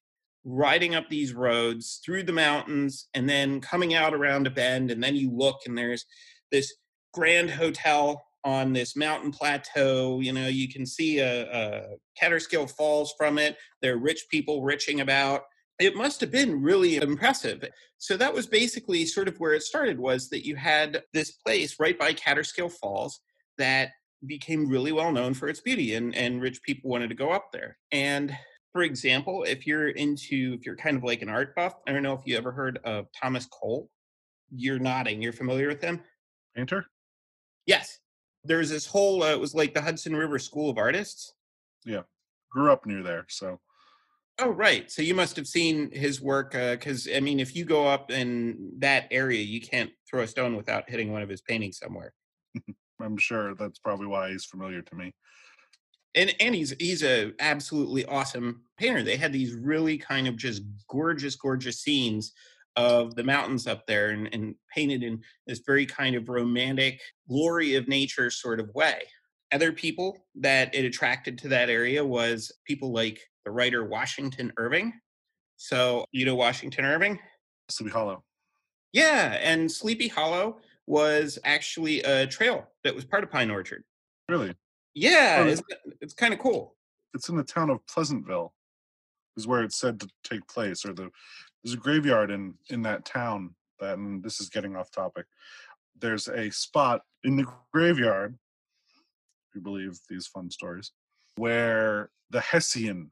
riding 0.48 0.96
up 0.96 1.10
these 1.10 1.34
roads 1.34 2.00
through 2.06 2.24
the 2.24 2.32
mountains 2.32 3.10
and 3.14 3.30
then 3.30 3.60
coming 3.60 3.94
out 3.94 4.14
around 4.14 4.48
a 4.48 4.50
bend, 4.50 4.90
and 4.90 5.04
then 5.04 5.16
you 5.16 5.30
look 5.30 5.58
and 5.66 5.78
there's 5.78 6.06
this 6.52 6.74
grand 7.14 7.52
hotel 7.52 8.24
on 8.46 8.72
this 8.72 8.96
mountain 8.96 9.30
plateau. 9.30 10.22
You 10.22 10.32
know, 10.32 10.48
you 10.48 10.70
can 10.70 10.86
see 10.86 11.20
a, 11.20 11.52
a 11.52 11.84
Kaaterskill 12.22 12.72
Falls 12.72 13.14
from 13.18 13.38
it. 13.38 13.58
There 13.82 13.96
are 13.96 14.00
rich 14.00 14.26
people 14.32 14.64
riching 14.64 15.02
about. 15.02 15.42
It 15.80 15.98
must 15.98 16.22
have 16.22 16.32
been 16.32 16.62
really 16.62 16.96
impressive. 16.96 17.64
So 17.98 18.16
that 18.16 18.34
was 18.34 18.48
basically 18.48 19.06
sort 19.06 19.28
of 19.28 19.38
where 19.40 19.54
it 19.54 19.64
started. 19.64 20.00
Was 20.00 20.30
that 20.30 20.46
you 20.46 20.56
had 20.56 21.04
this 21.14 21.32
place 21.32 21.76
right 21.78 22.00
by 22.00 22.14
Kaaterskill 22.14 22.72
Falls 22.72 23.20
that 23.58 23.90
became 24.26 24.70
really 24.70 24.94
well 24.94 25.12
known 25.12 25.34
for 25.34 25.50
its 25.50 25.60
beauty, 25.60 25.94
and 25.96 26.16
and 26.16 26.42
rich 26.42 26.64
people 26.64 26.90
wanted 26.90 27.10
to 27.10 27.16
go 27.16 27.32
up 27.32 27.50
there. 27.52 27.78
And 27.92 28.36
for 28.78 28.84
example, 28.84 29.44
if 29.44 29.66
you're 29.66 29.90
into, 29.90 30.56
if 30.60 30.66
you're 30.66 30.76
kind 30.76 30.98
of 30.98 31.04
like 31.04 31.22
an 31.22 31.30
art 31.30 31.56
buff, 31.56 31.74
I 31.88 31.92
don't 31.92 32.04
know 32.04 32.14
if 32.14 32.22
you 32.26 32.38
ever 32.38 32.52
heard 32.52 32.80
of 32.84 33.08
Thomas 33.12 33.48
Cole. 33.48 33.90
You're 34.52 34.80
nodding. 34.80 35.22
You're 35.22 35.34
familiar 35.34 35.68
with 35.68 35.82
him? 35.82 36.02
Painter? 36.56 36.86
Yes 37.66 38.00
there's 38.48 38.70
this 38.70 38.86
whole 38.86 39.24
uh, 39.24 39.32
it 39.32 39.40
was 39.40 39.54
like 39.54 39.74
the 39.74 39.82
Hudson 39.82 40.16
River 40.16 40.40
School 40.40 40.70
of 40.70 40.78
Artists. 40.78 41.34
Yeah, 41.86 42.04
grew 42.50 42.72
up 42.72 42.86
near 42.86 43.04
there, 43.04 43.26
so. 43.30 43.60
Oh 44.40 44.50
right, 44.50 44.92
so 44.92 45.02
you 45.02 45.16
must 45.16 45.36
have 45.38 45.48
seen 45.48 45.90
his 45.92 46.22
work 46.22 46.52
because 46.52 47.08
uh, 47.08 47.16
I 47.16 47.20
mean, 47.20 47.40
if 47.40 47.56
you 47.56 47.66
go 47.66 47.88
up 47.88 48.12
in 48.12 48.72
that 48.80 49.08
area, 49.10 49.42
you 49.42 49.60
can't 49.60 49.90
throw 50.08 50.22
a 50.22 50.28
stone 50.28 50.56
without 50.56 50.90
hitting 50.90 51.12
one 51.12 51.24
of 51.24 51.30
his 51.30 51.42
paintings 51.42 51.80
somewhere. 51.80 52.14
I'm 53.02 53.18
sure 53.18 53.56
that's 53.56 53.80
probably 53.80 54.06
why 54.06 54.30
he's 54.30 54.46
familiar 54.46 54.84
to 54.84 54.96
me. 54.96 55.14
And 56.18 56.36
and 56.40 56.54
he's 56.54 56.74
he's 56.80 57.04
a 57.04 57.32
absolutely 57.40 58.04
awesome 58.06 58.64
painter. 58.78 59.04
They 59.04 59.16
had 59.16 59.32
these 59.32 59.54
really 59.54 59.98
kind 59.98 60.28
of 60.28 60.36
just 60.36 60.64
gorgeous, 60.90 61.36
gorgeous 61.36 61.80
scenes 61.80 62.34
of 62.76 63.16
the 63.16 63.24
mountains 63.24 63.66
up 63.66 63.88
there 63.88 64.10
and, 64.10 64.30
and, 64.34 64.54
painted 64.74 65.02
in 65.02 65.20
this 65.48 65.62
very 65.66 65.86
kind 65.86 66.16
of 66.16 66.30
romantic 66.30 67.02
glory 67.28 67.74
of 67.74 67.88
nature 67.88 68.30
sort 68.30 68.60
of 68.60 68.70
way. 68.76 69.02
Other 69.52 69.72
people 69.72 70.16
that 70.36 70.76
it 70.76 70.86
attracted 70.86 71.40
to 71.40 71.48
that 71.48 71.72
area 71.72 72.06
was 72.06 72.52
people 72.66 72.92
like 72.92 73.20
the 73.46 73.52
writer 73.52 73.84
Washington 73.84 74.54
Irving. 74.58 74.94
So, 75.56 76.06
you 76.12 76.26
know 76.26 76.36
Washington 76.36 76.86
Irving? 76.86 77.18
Sleepy 77.70 77.92
Hollow. 77.92 78.24
Yeah, 78.94 79.38
and 79.42 79.72
Sleepy 79.72 80.08
Hollow 80.08 80.60
was 80.86 81.40
actually 81.44 82.02
a 82.04 82.28
trail 82.28 82.68
that 82.84 82.94
was 82.94 83.06
part 83.06 83.24
of 83.24 83.32
Pine 83.32 83.50
Orchard. 83.50 83.84
Really? 84.30 84.54
Yeah, 84.98 85.44
oh, 85.46 85.48
it's, 85.48 85.62
it's 86.02 86.14
kind 86.16 86.34
of 86.34 86.40
cool. 86.40 86.76
It's 87.14 87.30
in 87.30 87.36
the 87.36 87.44
town 87.44 87.70
of 87.70 87.86
Pleasantville, 87.86 88.52
is 89.36 89.46
where 89.46 89.62
it's 89.62 89.78
said 89.78 90.00
to 90.00 90.10
take 90.24 90.48
place, 90.48 90.86
or 90.86 90.94
the 90.94 91.12
there's 91.64 91.76
a 91.76 91.78
graveyard 91.78 92.32
in 92.32 92.56
in 92.72 92.82
that 92.82 93.06
town 93.06 93.54
that 93.80 94.00
and 94.00 94.24
this 94.24 94.42
is 94.42 94.50
getting 94.50 94.76
off 94.76 94.90
topic. 94.90 95.28
There's 96.00 96.28
a 96.28 96.50
spot 96.50 97.02
in 97.24 97.36
the 97.36 97.46
graveyard 97.72 98.34
if 99.50 99.56
you 99.56 99.62
believe 99.62 100.00
these 100.10 100.26
fun 100.26 100.50
stories 100.50 100.92
where 101.36 102.10
the 102.32 102.42
hessian 102.42 103.12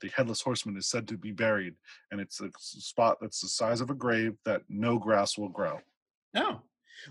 the 0.00 0.08
headless 0.08 0.42
horseman 0.42 0.76
is 0.76 0.86
said 0.86 1.08
to 1.08 1.16
be 1.16 1.32
buried 1.32 1.74
and 2.10 2.20
it's 2.20 2.40
a 2.40 2.50
spot 2.58 3.16
that's 3.20 3.40
the 3.40 3.48
size 3.48 3.80
of 3.80 3.90
a 3.90 3.94
grave 3.94 4.36
that 4.44 4.62
no 4.68 4.98
grass 4.98 5.38
will 5.38 5.48
grow. 5.48 5.80
Oh 6.36 6.60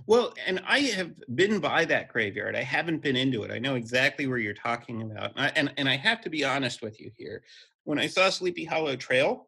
well 0.05 0.33
and 0.45 0.61
i 0.67 0.79
have 0.79 1.11
been 1.35 1.59
by 1.59 1.85
that 1.85 2.07
graveyard 2.09 2.55
i 2.55 2.63
haven't 2.63 3.01
been 3.01 3.15
into 3.15 3.43
it 3.43 3.51
i 3.51 3.59
know 3.59 3.75
exactly 3.75 4.27
where 4.27 4.37
you're 4.37 4.53
talking 4.53 5.01
about 5.01 5.31
and 5.35 5.45
I, 5.45 5.51
and, 5.55 5.73
and 5.77 5.89
I 5.89 5.95
have 5.95 6.21
to 6.21 6.29
be 6.29 6.43
honest 6.43 6.81
with 6.81 6.99
you 6.99 7.11
here 7.15 7.43
when 7.83 7.99
i 7.99 8.07
saw 8.07 8.29
sleepy 8.29 8.65
hollow 8.65 8.95
trail 8.95 9.47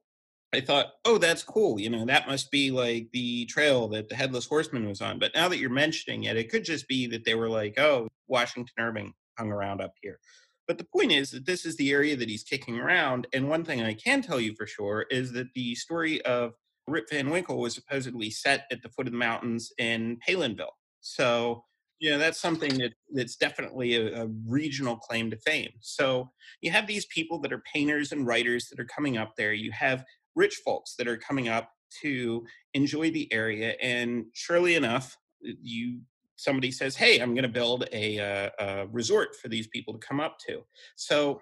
I 0.53 0.62
thought, 0.62 0.93
oh, 1.05 1.17
that's 1.17 1.43
cool. 1.43 1.79
You 1.79 1.89
know, 1.89 2.05
that 2.05 2.27
must 2.27 2.50
be 2.50 2.72
like 2.72 3.10
the 3.13 3.46
trail 3.46 3.88
that 3.89 4.10
the 4.10 4.15
Headless 4.15 4.48
Horseman 4.48 4.88
was 4.88 5.01
on. 5.01 5.19
But 5.19 5.31
now 5.36 5.48
that 5.48 5.60
you're 5.60 5.69
mentioning 5.69 6.24
it, 6.24 6.38
it 6.38 6.50
could 6.50 6.65
just 6.65 6.88
be 6.88 7.05
that 7.08 7.24
they 7.24 7.36
were 7.36 7.50
like, 7.50 7.77
oh, 7.77 8.08
Washington 8.27 8.74
Irving 8.79 9.13
hung 9.38 9.51
around 9.51 9.81
up 9.81 9.93
here. 10.01 10.19
But 10.67 10.77
the 10.77 10.86
point 10.86 11.12
is 11.12 11.31
that 11.31 11.46
this 11.46 11.65
is 11.65 11.75
the 11.77 11.91
area 11.91 12.15
that 12.15 12.29
he's 12.29 12.43
kicking 12.43 12.79
around. 12.79 13.27
And 13.34 13.50
one 13.50 13.63
thing 13.63 13.81
I 13.81 13.93
can 13.93 14.22
tell 14.22 14.39
you 14.39 14.55
for 14.55 14.65
sure 14.65 15.05
is 15.10 15.31
that 15.34 15.53
the 15.53 15.75
story 15.75 16.22
of 16.24 16.53
Rip 16.89 17.10
Van 17.10 17.29
Winkle 17.29 17.60
was 17.60 17.74
supposedly 17.74 18.29
set 18.29 18.65
at 18.72 18.81
the 18.81 18.89
foot 18.89 19.08
of 19.08 19.13
the 19.13 19.19
mountains 19.19 19.72
in 19.77 20.17
Palenville. 20.27 20.75
So, 21.01 21.63
you 22.00 22.10
know, 22.12 22.17
that's 22.17 22.39
something 22.39 22.77
that, 22.79 22.93
that's 23.13 23.36
definitely 23.36 23.96
a, 23.96 24.24
a 24.24 24.27
regional 24.48 24.98
claim 24.98 25.29
to 25.31 25.38
fame. 25.38 25.72
So 25.81 26.29
you 26.62 26.72
have 26.72 26.88
these 26.88 27.05
people 27.08 27.39
that 27.41 27.53
are 27.53 27.63
painters 27.74 28.12
and 28.12 28.25
writers 28.25 28.67
that 28.69 28.79
are 28.79 28.86
coming 28.86 29.17
up 29.17 29.34
there. 29.38 29.53
You 29.53 29.72
have 29.72 30.03
rich 30.36 30.62
folks 30.65 30.96
that 30.98 31.08
are 31.08 31.17
coming 31.17 31.50
up 31.50 31.72
to 32.01 32.46
enjoy 32.74 33.12
the 33.12 33.31
area. 33.34 33.75
And 33.81 34.25
surely 34.34 34.75
enough, 34.75 35.17
you 35.41 36.01
somebody 36.36 36.72
says, 36.72 36.96
"Hey, 36.96 37.19
I'm 37.19 37.34
going 37.34 37.43
to 37.43 37.50
build 37.50 37.86
a, 37.91 38.17
uh, 38.17 38.50
a 38.60 38.88
resort 38.88 39.36
for 39.36 39.50
these 39.50 39.67
people 39.67 39.93
to 39.93 40.00
come 40.00 40.19
up 40.22 40.38
to." 40.48 40.62
So 40.96 41.41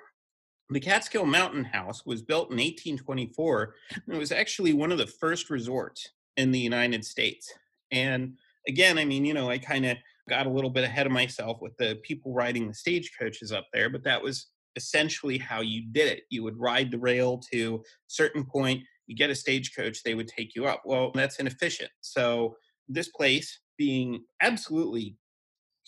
the 0.69 0.79
Catskill 0.79 1.25
Mountain 1.25 1.65
House 1.65 2.05
was 2.05 2.21
built 2.21 2.51
in 2.51 2.57
1824 2.57 3.75
and 3.93 4.15
it 4.15 4.19
was 4.19 4.31
actually 4.31 4.73
one 4.73 4.91
of 4.91 4.97
the 4.97 5.07
first 5.07 5.49
resorts 5.49 6.09
in 6.35 6.51
the 6.51 6.59
United 6.59 7.05
States. 7.05 7.53
And 7.91 8.33
again, 8.67 8.97
I 8.97 9.05
mean, 9.05 9.25
you 9.25 9.33
know, 9.33 9.49
I 9.49 9.57
kind 9.57 9.85
of 9.85 9.97
got 10.29 10.45
a 10.45 10.49
little 10.49 10.69
bit 10.69 10.83
ahead 10.83 11.05
of 11.05 11.11
myself 11.11 11.61
with 11.61 11.75
the 11.77 11.99
people 12.03 12.33
riding 12.33 12.67
the 12.67 12.73
stagecoaches 12.73 13.51
up 13.51 13.67
there, 13.73 13.89
but 13.89 14.03
that 14.03 14.21
was 14.21 14.47
essentially 14.75 15.37
how 15.37 15.61
you 15.61 15.83
did 15.91 16.07
it. 16.07 16.23
You 16.29 16.43
would 16.43 16.59
ride 16.59 16.91
the 16.91 16.99
rail 16.99 17.41
to 17.51 17.75
a 17.75 17.79
certain 18.07 18.45
point, 18.45 18.83
you 19.07 19.15
get 19.15 19.29
a 19.29 19.35
stagecoach, 19.35 20.03
they 20.03 20.15
would 20.15 20.27
take 20.27 20.53
you 20.53 20.65
up. 20.65 20.83
Well, 20.85 21.11
that's 21.15 21.39
inefficient. 21.39 21.89
So 22.01 22.55
this 22.89 23.07
place 23.07 23.59
being 23.77 24.23
absolutely 24.41 25.15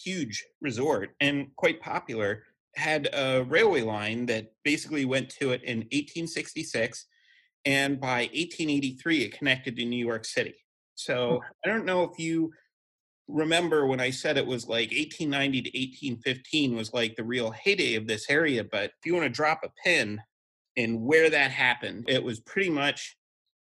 huge 0.02 0.44
resort 0.62 1.10
and 1.20 1.48
quite 1.58 1.82
popular 1.82 2.44
had 2.80 3.10
a 3.14 3.44
railway 3.44 3.82
line 3.82 4.26
that 4.28 4.54
basically 4.64 5.06
went 5.06 5.30
to 5.30 5.52
it 5.52 5.64
in 5.64 5.80
1866 5.80 7.06
and 7.66 8.00
by 8.00 8.22
1883 8.34 9.24
it 9.24 9.38
connected 9.38 9.76
to 9.76 9.86
New 9.86 10.04
York 10.04 10.26
City. 10.26 10.56
Hmm. 10.56 10.96
So 10.96 11.42
I 11.66 11.70
don't 11.70 11.86
know 11.86 12.04
if 12.04 12.18
you 12.18 12.52
remember 13.28 13.86
when 13.86 14.00
I 14.00 14.10
said 14.10 14.38
it 14.38 14.46
was 14.46 14.68
like 14.68 14.90
1890 14.90 15.62
to 15.62 15.70
1815 15.70 16.76
was 16.76 16.94
like 16.94 17.16
the 17.16 17.24
real 17.24 17.52
heyday 17.52 17.96
of 17.96 18.08
this 18.08 18.30
area. 18.30 18.64
But 18.64 18.86
if 18.86 19.06
you 19.06 19.14
want 19.14 19.26
to 19.26 19.30
drop 19.30 19.62
a 19.64 19.70
pin 19.84 20.20
in 20.76 21.02
where 21.02 21.30
that 21.30 21.52
happened, 21.52 22.06
it 22.08 22.24
was 22.24 22.40
pretty 22.40 22.70
much 22.70 23.16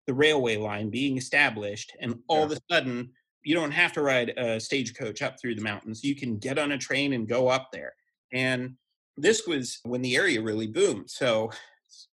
the 0.05 0.13
railway 0.13 0.55
line 0.55 0.89
being 0.89 1.17
established. 1.17 1.95
And 1.99 2.19
all 2.29 2.39
yeah. 2.39 2.45
of 2.45 2.51
a 2.53 2.59
sudden, 2.71 3.09
you 3.43 3.55
don't 3.55 3.71
have 3.71 3.93
to 3.93 4.01
ride 4.01 4.29
a 4.37 4.59
stagecoach 4.59 5.21
up 5.21 5.35
through 5.39 5.55
the 5.55 5.61
mountains. 5.61 6.03
You 6.03 6.15
can 6.15 6.37
get 6.37 6.57
on 6.57 6.71
a 6.71 6.77
train 6.77 7.13
and 7.13 7.27
go 7.27 7.49
up 7.49 7.69
there. 7.71 7.93
And 8.33 8.75
this 9.17 9.47
was 9.47 9.79
when 9.83 10.01
the 10.01 10.15
area 10.15 10.41
really 10.41 10.67
boomed. 10.67 11.09
So, 11.09 11.51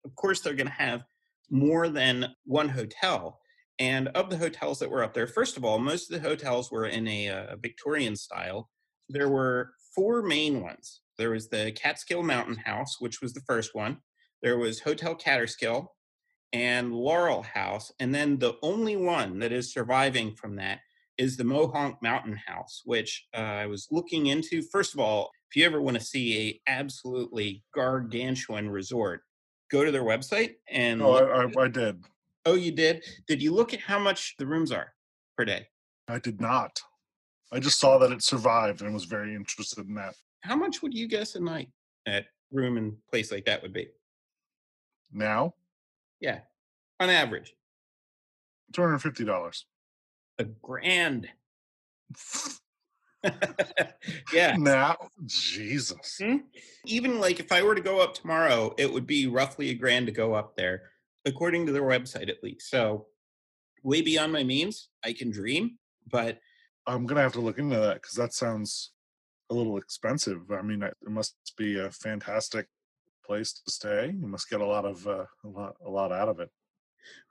of 0.04 0.16
course, 0.16 0.40
they're 0.40 0.54
going 0.54 0.66
to 0.66 0.73
have 0.73 1.02
more 1.50 1.88
than 1.88 2.34
one 2.44 2.68
hotel. 2.68 3.38
And 3.78 4.08
of 4.08 4.30
the 4.30 4.38
hotels 4.38 4.78
that 4.78 4.90
were 4.90 5.02
up 5.02 5.14
there, 5.14 5.26
first 5.26 5.56
of 5.56 5.64
all, 5.64 5.78
most 5.78 6.11
of 6.11 6.20
the 6.20 6.28
hotels 6.28 6.70
were 6.70 6.87
in 6.87 7.06
a, 7.08 7.26
a 7.26 7.37
uh, 7.37 7.56
Victorian 7.56 8.16
style. 8.16 8.70
There 9.08 9.28
were 9.28 9.73
four 9.94 10.23
main 10.23 10.62
ones. 10.62 11.00
There 11.18 11.30
was 11.30 11.49
the 11.49 11.73
Catskill 11.73 12.23
Mountain 12.23 12.56
House, 12.56 12.96
which 13.00 13.20
was 13.20 13.34
the 13.34 13.42
first 13.46 13.75
one. 13.75 13.99
There 14.42 14.58
was 14.58 14.80
Hotel 14.80 15.14
Kaaterskill 15.14 15.87
and 16.52 16.94
Laurel 16.94 17.42
House. 17.42 17.92
And 17.99 18.14
then 18.14 18.38
the 18.38 18.54
only 18.62 18.96
one 18.96 19.38
that 19.40 19.52
is 19.52 19.73
surviving 19.73 20.34
from 20.37 20.56
that 20.56 20.80
is 21.18 21.37
the 21.37 21.44
Mohonk 21.44 21.96
Mountain 22.02 22.38
House, 22.46 22.82
which 22.84 23.26
uh, 23.37 23.40
I 23.40 23.66
was 23.66 23.88
looking 23.90 24.26
into. 24.26 24.62
First 24.62 24.94
of 24.94 25.00
all, 25.00 25.30
if 25.54 25.61
you 25.61 25.64
ever 25.66 25.80
want 25.80 25.96
to 25.96 26.04
see 26.04 26.61
a 26.66 26.70
absolutely 26.70 27.62
gargantuan 27.73 28.68
resort, 28.68 29.23
go 29.70 29.84
to 29.84 29.92
their 29.92 30.02
website 30.02 30.54
and. 30.68 31.00
Oh, 31.00 31.12
I, 31.12 31.44
I, 31.44 31.64
I 31.64 31.68
did. 31.68 32.04
Oh, 32.44 32.54
you 32.54 32.73
did? 32.73 33.04
Did 33.28 33.40
you 33.40 33.54
look 33.54 33.73
at 33.73 33.78
how 33.78 34.00
much 34.00 34.34
the 34.37 34.46
rooms 34.49 34.73
are 34.73 34.92
per 35.38 35.44
day? 35.44 35.68
I 36.08 36.18
did 36.18 36.40
not. 36.40 36.82
I 37.52 37.61
just 37.61 37.78
saw 37.78 37.99
that 37.99 38.11
it 38.11 38.20
survived 38.20 38.82
and 38.82 38.92
was 38.92 39.04
very 39.04 39.32
interested 39.32 39.87
in 39.87 39.94
that. 39.94 40.16
How 40.40 40.56
much 40.56 40.82
would 40.82 40.92
you 40.92 41.06
guess 41.06 41.37
a 41.37 41.40
night 41.40 41.68
at 42.04 42.26
room 42.50 42.76
and 42.76 42.96
place 43.08 43.30
like 43.30 43.44
that 43.44 43.62
would 43.62 43.73
be? 43.73 43.90
Now, 45.12 45.54
Yeah, 46.20 46.40
on 46.99 47.11
average, 47.11 47.54
two 48.73 48.82
hundred 48.82 48.99
fifty 48.99 49.25
dollars. 49.25 49.66
a 50.40 50.44
grand. 50.44 51.28
yeah. 54.32 54.56
Now, 54.56 54.96
Jesus. 55.24 56.20
Hmm? 56.22 56.38
Even 56.86 57.20
like 57.20 57.40
if 57.40 57.52
I 57.52 57.62
were 57.62 57.74
to 57.74 57.80
go 57.80 58.00
up 58.00 58.14
tomorrow, 58.14 58.74
it 58.78 58.92
would 58.92 59.06
be 59.06 59.26
roughly 59.26 59.70
a 59.70 59.74
grand 59.74 60.06
to 60.06 60.12
go 60.12 60.34
up 60.34 60.56
there, 60.56 60.82
according 61.24 61.66
to 61.66 61.72
their 61.72 61.82
website 61.82 62.28
at 62.28 62.42
least. 62.42 62.70
So, 62.70 63.06
way 63.82 64.02
beyond 64.02 64.32
my 64.32 64.44
means. 64.44 64.88
I 65.04 65.12
can 65.12 65.30
dream, 65.30 65.78
but 66.10 66.38
I'm 66.86 67.06
gonna 67.06 67.22
have 67.22 67.32
to 67.34 67.40
look 67.40 67.58
into 67.58 67.78
that 67.78 67.94
because 68.02 68.14
that 68.14 68.32
sounds 68.32 68.92
a 69.50 69.54
little 69.54 69.76
expensive. 69.76 70.50
I 70.50 70.62
mean, 70.62 70.82
it 70.82 70.96
it 71.02 71.10
must 71.10 71.36
be 71.56 71.78
a 71.78 71.90
fantastic 71.90 72.66
place 73.24 73.52
to 73.52 73.70
stay. 73.70 74.14
You 74.18 74.26
must 74.26 74.50
get 74.50 74.60
a 74.60 74.66
lot 74.66 74.84
of 74.84 75.06
uh, 75.06 75.24
a 75.44 75.48
lot 75.48 75.76
a 75.84 75.90
lot 75.90 76.12
out 76.12 76.28
of 76.28 76.40
it. 76.40 76.50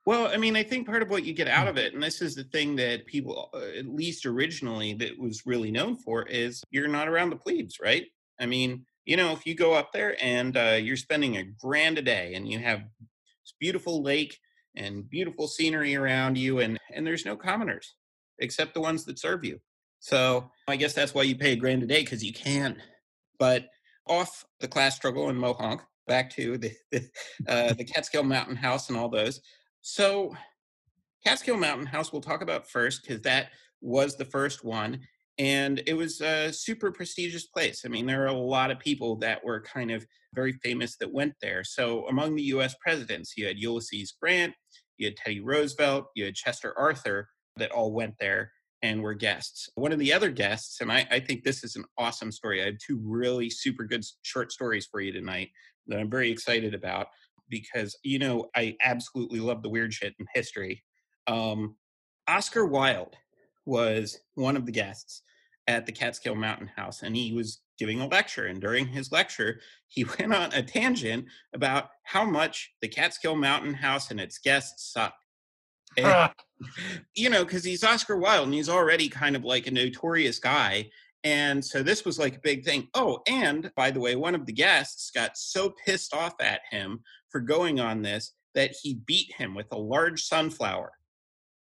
Well, 0.06 0.28
I 0.28 0.38
mean, 0.38 0.58
I 0.58 0.64
think 0.64 0.86
part 0.86 1.02
of 1.02 1.10
what 1.10 1.24
you 1.24 1.34
get 1.34 1.48
out 1.48 1.68
of 1.68 1.78
it, 1.78 1.94
and 1.94 2.04
this 2.04 2.22
is 2.22 2.36
the 2.36 2.44
thing 2.44 2.76
that 2.76 3.06
people, 3.06 3.50
uh, 3.54 3.78
at 3.78 3.88
least 3.88 4.26
originally, 4.26 4.94
that 4.96 5.18
was 5.18 5.46
really 5.46 5.72
known 5.72 5.96
for, 5.96 6.24
is 6.28 6.62
you're 6.72 6.90
not 6.90 7.08
around 7.08 7.30
the 7.30 7.38
plebes, 7.38 7.80
right? 7.82 8.06
I 8.40 8.46
mean, 8.46 8.86
you 9.06 9.16
know, 9.16 9.32
if 9.32 9.46
you 9.46 9.56
go 9.56 9.74
up 9.74 9.94
there 9.94 10.18
and 10.22 10.58
uh, 10.58 10.78
you're 10.82 10.98
spending 10.98 11.38
a 11.38 11.44
grand 11.44 11.98
a 11.98 12.02
day, 12.02 12.34
and 12.36 12.50
you 12.50 12.60
have 12.60 12.80
this 13.00 13.54
beautiful 13.60 14.04
lake 14.04 14.38
and 14.76 15.10
beautiful 15.10 15.48
scenery 15.48 15.96
around 15.96 16.38
you, 16.38 16.60
and 16.60 16.78
and 16.94 17.08
there's 17.08 17.26
no 17.26 17.38
commoners 17.38 17.96
except 18.40 18.74
the 18.74 18.82
ones 18.82 19.06
that 19.06 19.20
serve 19.20 19.46
you. 19.46 19.60
So 20.00 20.50
I 20.68 20.76
guess 20.76 20.94
that's 20.94 21.14
why 21.14 21.24
you 21.24 21.36
pay 21.36 21.54
a 21.54 21.58
grand 21.58 21.84
a 21.84 21.86
day 21.86 22.02
because 22.02 22.24
you 22.24 22.34
can. 22.34 22.82
But 23.40 23.68
off 24.08 24.46
the 24.60 24.68
class 24.68 24.96
struggle 24.96 25.30
in 25.30 25.38
Mohonk, 25.38 25.80
back 26.08 26.30
to 26.32 26.58
the 26.58 26.72
the, 26.92 27.10
uh, 27.48 27.74
the 27.74 27.86
Catskill 27.86 28.24
Mountain 28.24 28.58
House 28.58 28.90
and 28.90 28.98
all 28.98 29.10
those. 29.10 29.40
So 29.84 30.34
Catskill 31.26 31.58
Mountain 31.58 31.86
House 31.86 32.12
we'll 32.12 32.22
talk 32.22 32.42
about 32.42 32.70
first 32.70 33.04
because 33.04 33.22
that 33.22 33.50
was 33.82 34.16
the 34.16 34.26
first 34.26 34.64
one. 34.64 35.02
And 35.38 35.82
it 35.86 35.94
was 35.94 36.22
a 36.22 36.54
super 36.54 36.92
prestigious 36.92 37.46
place. 37.48 37.84
I 37.86 37.90
mean, 37.90 38.06
there 38.06 38.24
are 38.24 38.28
a 38.28 38.34
lot 38.34 38.72
of 38.72 38.80
people 38.80 39.18
that 39.18 39.44
were 39.44 39.62
kind 39.62 39.92
of 39.92 40.06
very 40.34 40.54
famous 40.54 40.96
that 40.98 41.12
went 41.12 41.34
there. 41.42 41.64
So, 41.64 42.08
among 42.08 42.36
the 42.36 42.44
US 42.44 42.76
presidents, 42.80 43.34
you 43.36 43.46
had 43.46 43.58
Ulysses 43.58 44.14
Grant, 44.22 44.54
you 44.98 45.08
had 45.08 45.18
Teddy 45.18 45.40
Roosevelt, 45.40 46.06
you 46.16 46.26
had 46.26 46.36
Chester 46.36 46.78
Arthur 46.78 47.30
that 47.58 47.72
all 47.72 47.92
went 47.92 48.14
there 48.20 48.52
and 48.84 49.02
were 49.02 49.16
guests. 49.16 49.70
One 49.76 49.92
of 49.92 50.00
the 50.00 50.14
other 50.14 50.30
guests, 50.30 50.82
and 50.82 50.92
I, 50.92 51.08
I 51.10 51.20
think 51.20 51.44
this 51.44 51.64
is 51.64 51.76
an 51.76 51.86
awesome 51.98 52.32
story. 52.32 52.62
I 52.62 52.66
have 52.66 52.78
two 52.78 53.02
really 53.04 53.50
super 53.50 53.86
good 53.86 54.06
short 54.22 54.52
stories 54.52 54.86
for 54.86 55.02
you 55.02 55.12
tonight 55.12 55.50
that 55.88 56.00
I'm 56.00 56.10
very 56.10 56.30
excited 56.32 56.74
about 56.74 57.08
because, 57.54 57.98
you 58.04 58.20
know, 58.20 58.50
I 58.56 58.76
absolutely 58.84 59.40
love 59.40 59.62
the 59.62 59.70
weird 59.70 59.94
shit 59.94 60.14
in 60.20 60.26
history. 60.34 60.84
Um, 61.28 61.76
Oscar 62.28 62.66
Wilde 62.66 63.16
was 63.66 64.20
one 64.36 64.58
of 64.58 64.66
the 64.66 64.72
guests 64.72 65.22
at 65.68 65.86
the 65.86 65.92
Catskill 65.92 66.36
Mountain 66.36 66.70
House, 66.76 67.04
and 67.04 67.16
he 67.16 67.34
was 67.34 67.62
giving 67.78 68.02
a 68.02 68.08
lecture. 68.08 68.48
And 68.48 68.60
during 68.60 68.88
his 68.88 69.12
lecture, 69.12 69.60
he 69.88 70.04
went 70.20 70.34
on 70.34 70.54
a 70.54 70.64
tangent 70.64 71.26
about 71.54 71.90
how 72.04 72.26
much 72.26 72.74
the 72.82 72.88
Catskill 72.88 73.36
Mountain 73.36 73.76
House 73.76 74.12
and 74.12 74.20
its 74.20 74.40
guests 74.40 74.92
suck. 74.92 75.14
And- 75.98 76.32
you 77.16 77.30
know, 77.30 77.44
because 77.44 77.64
he's 77.64 77.84
Oscar 77.84 78.18
Wilde 78.18 78.46
and 78.46 78.54
he's 78.54 78.70
already 78.70 79.10
kind 79.10 79.36
of 79.36 79.44
like 79.44 79.68
a 79.68 79.72
notorious 79.72 80.40
guy. 80.40 80.90
And 81.24 81.64
so 81.64 81.84
this 81.84 82.04
was 82.04 82.20
like 82.20 82.38
a 82.38 82.42
big 82.42 82.66
thing. 82.66 82.90
Oh, 82.94 83.22
and 83.28 83.72
by 83.76 83.92
the 83.92 84.00
way, 84.00 84.16
one 84.16 84.36
of 84.36 84.46
the 84.46 84.54
guests 84.54 85.10
got 85.12 85.38
so 85.38 85.74
pissed 85.86 86.14
off 86.14 86.34
at 86.42 86.62
him 86.70 87.02
for 87.34 87.42
going 87.42 87.82
on 87.82 88.02
this 88.02 88.32
that 88.56 88.74
he 88.82 88.94
beat 88.94 89.34
him 89.34 89.56
with 89.56 89.66
a 89.72 89.78
large 89.78 90.24
sunflower. 90.24 90.92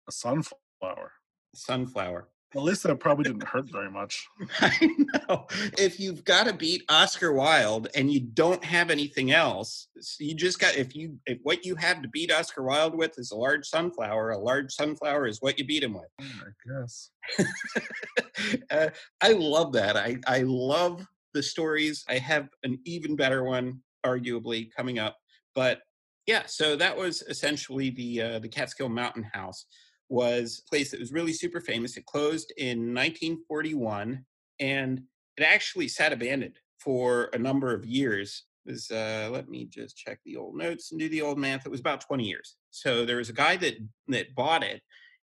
a 0.07 0.11
sunflower. 0.11 1.13
A 1.55 1.57
Sunflower. 1.57 2.27
At 2.55 2.61
least 2.61 2.83
that 2.83 2.99
probably 2.99 3.23
didn't 3.23 3.47
hurt 3.47 3.71
very 3.71 3.89
much. 3.99 4.27
I 4.59 4.89
know. 5.27 5.47
If 5.77 5.99
you've 5.99 6.23
got 6.23 6.45
to 6.45 6.53
beat 6.53 6.83
Oscar 6.89 7.31
Wilde 7.33 7.87
and 7.95 8.11
you 8.11 8.19
don't 8.19 8.63
have 8.63 8.91
anything 8.91 9.31
else, 9.31 9.87
you 10.19 10.35
just 10.35 10.59
got 10.59 10.75
if 10.75 10.95
you 10.95 11.17
if 11.25 11.39
what 11.43 11.65
you 11.65 11.75
have 11.75 12.01
to 12.03 12.07
beat 12.09 12.31
Oscar 12.31 12.63
Wilde 12.63 12.95
with 12.95 13.17
is 13.17 13.31
a 13.31 13.35
large 13.35 13.65
sunflower, 13.65 14.31
a 14.31 14.37
large 14.37 14.71
sunflower 14.73 15.25
is 15.27 15.41
what 15.41 15.57
you 15.57 15.65
beat 15.65 15.83
him 15.83 15.93
with. 15.93 16.09
I 16.19 16.79
guess. 16.79 17.09
uh, 18.69 18.89
I 19.21 19.31
love 19.31 19.71
that. 19.73 19.95
I, 19.95 20.17
I 20.27 20.43
love 20.45 21.07
the 21.33 21.41
stories. 21.41 22.03
I 22.07 22.17
have 22.19 22.49
an 22.63 22.77
even 22.85 23.15
better 23.15 23.43
one, 23.43 23.81
arguably, 24.05 24.69
coming 24.75 24.99
up. 24.99 25.17
But 25.55 25.81
yeah, 26.25 26.43
so 26.45 26.75
that 26.75 26.95
was 26.95 27.21
essentially 27.23 27.89
the 27.89 28.21
uh, 28.21 28.39
the 28.39 28.47
Catskill 28.47 28.89
Mountain 28.89 29.29
House 29.33 29.65
was 30.09 30.61
a 30.65 30.69
place 30.69 30.91
that 30.91 30.99
was 30.99 31.11
really 31.11 31.33
super 31.33 31.59
famous. 31.59 31.97
It 31.97 32.05
closed 32.05 32.53
in 32.57 32.93
1941, 32.93 34.23
and 34.59 35.01
it 35.37 35.43
actually 35.43 35.87
sat 35.87 36.13
abandoned 36.13 36.59
for 36.79 37.29
a 37.33 37.37
number 37.37 37.73
of 37.73 37.85
years. 37.85 38.43
It 38.65 38.71
was 38.71 38.91
uh, 38.91 39.29
let 39.31 39.49
me 39.49 39.65
just 39.65 39.97
check 39.97 40.19
the 40.25 40.37
old 40.37 40.55
notes 40.55 40.91
and 40.91 40.99
do 40.99 41.09
the 41.09 41.21
old 41.21 41.37
math. 41.37 41.65
It 41.65 41.71
was 41.71 41.81
about 41.81 42.01
20 42.01 42.23
years. 42.23 42.55
So 42.69 43.05
there 43.05 43.17
was 43.17 43.29
a 43.29 43.33
guy 43.33 43.57
that 43.57 43.75
that 44.07 44.35
bought 44.35 44.63
it 44.63 44.81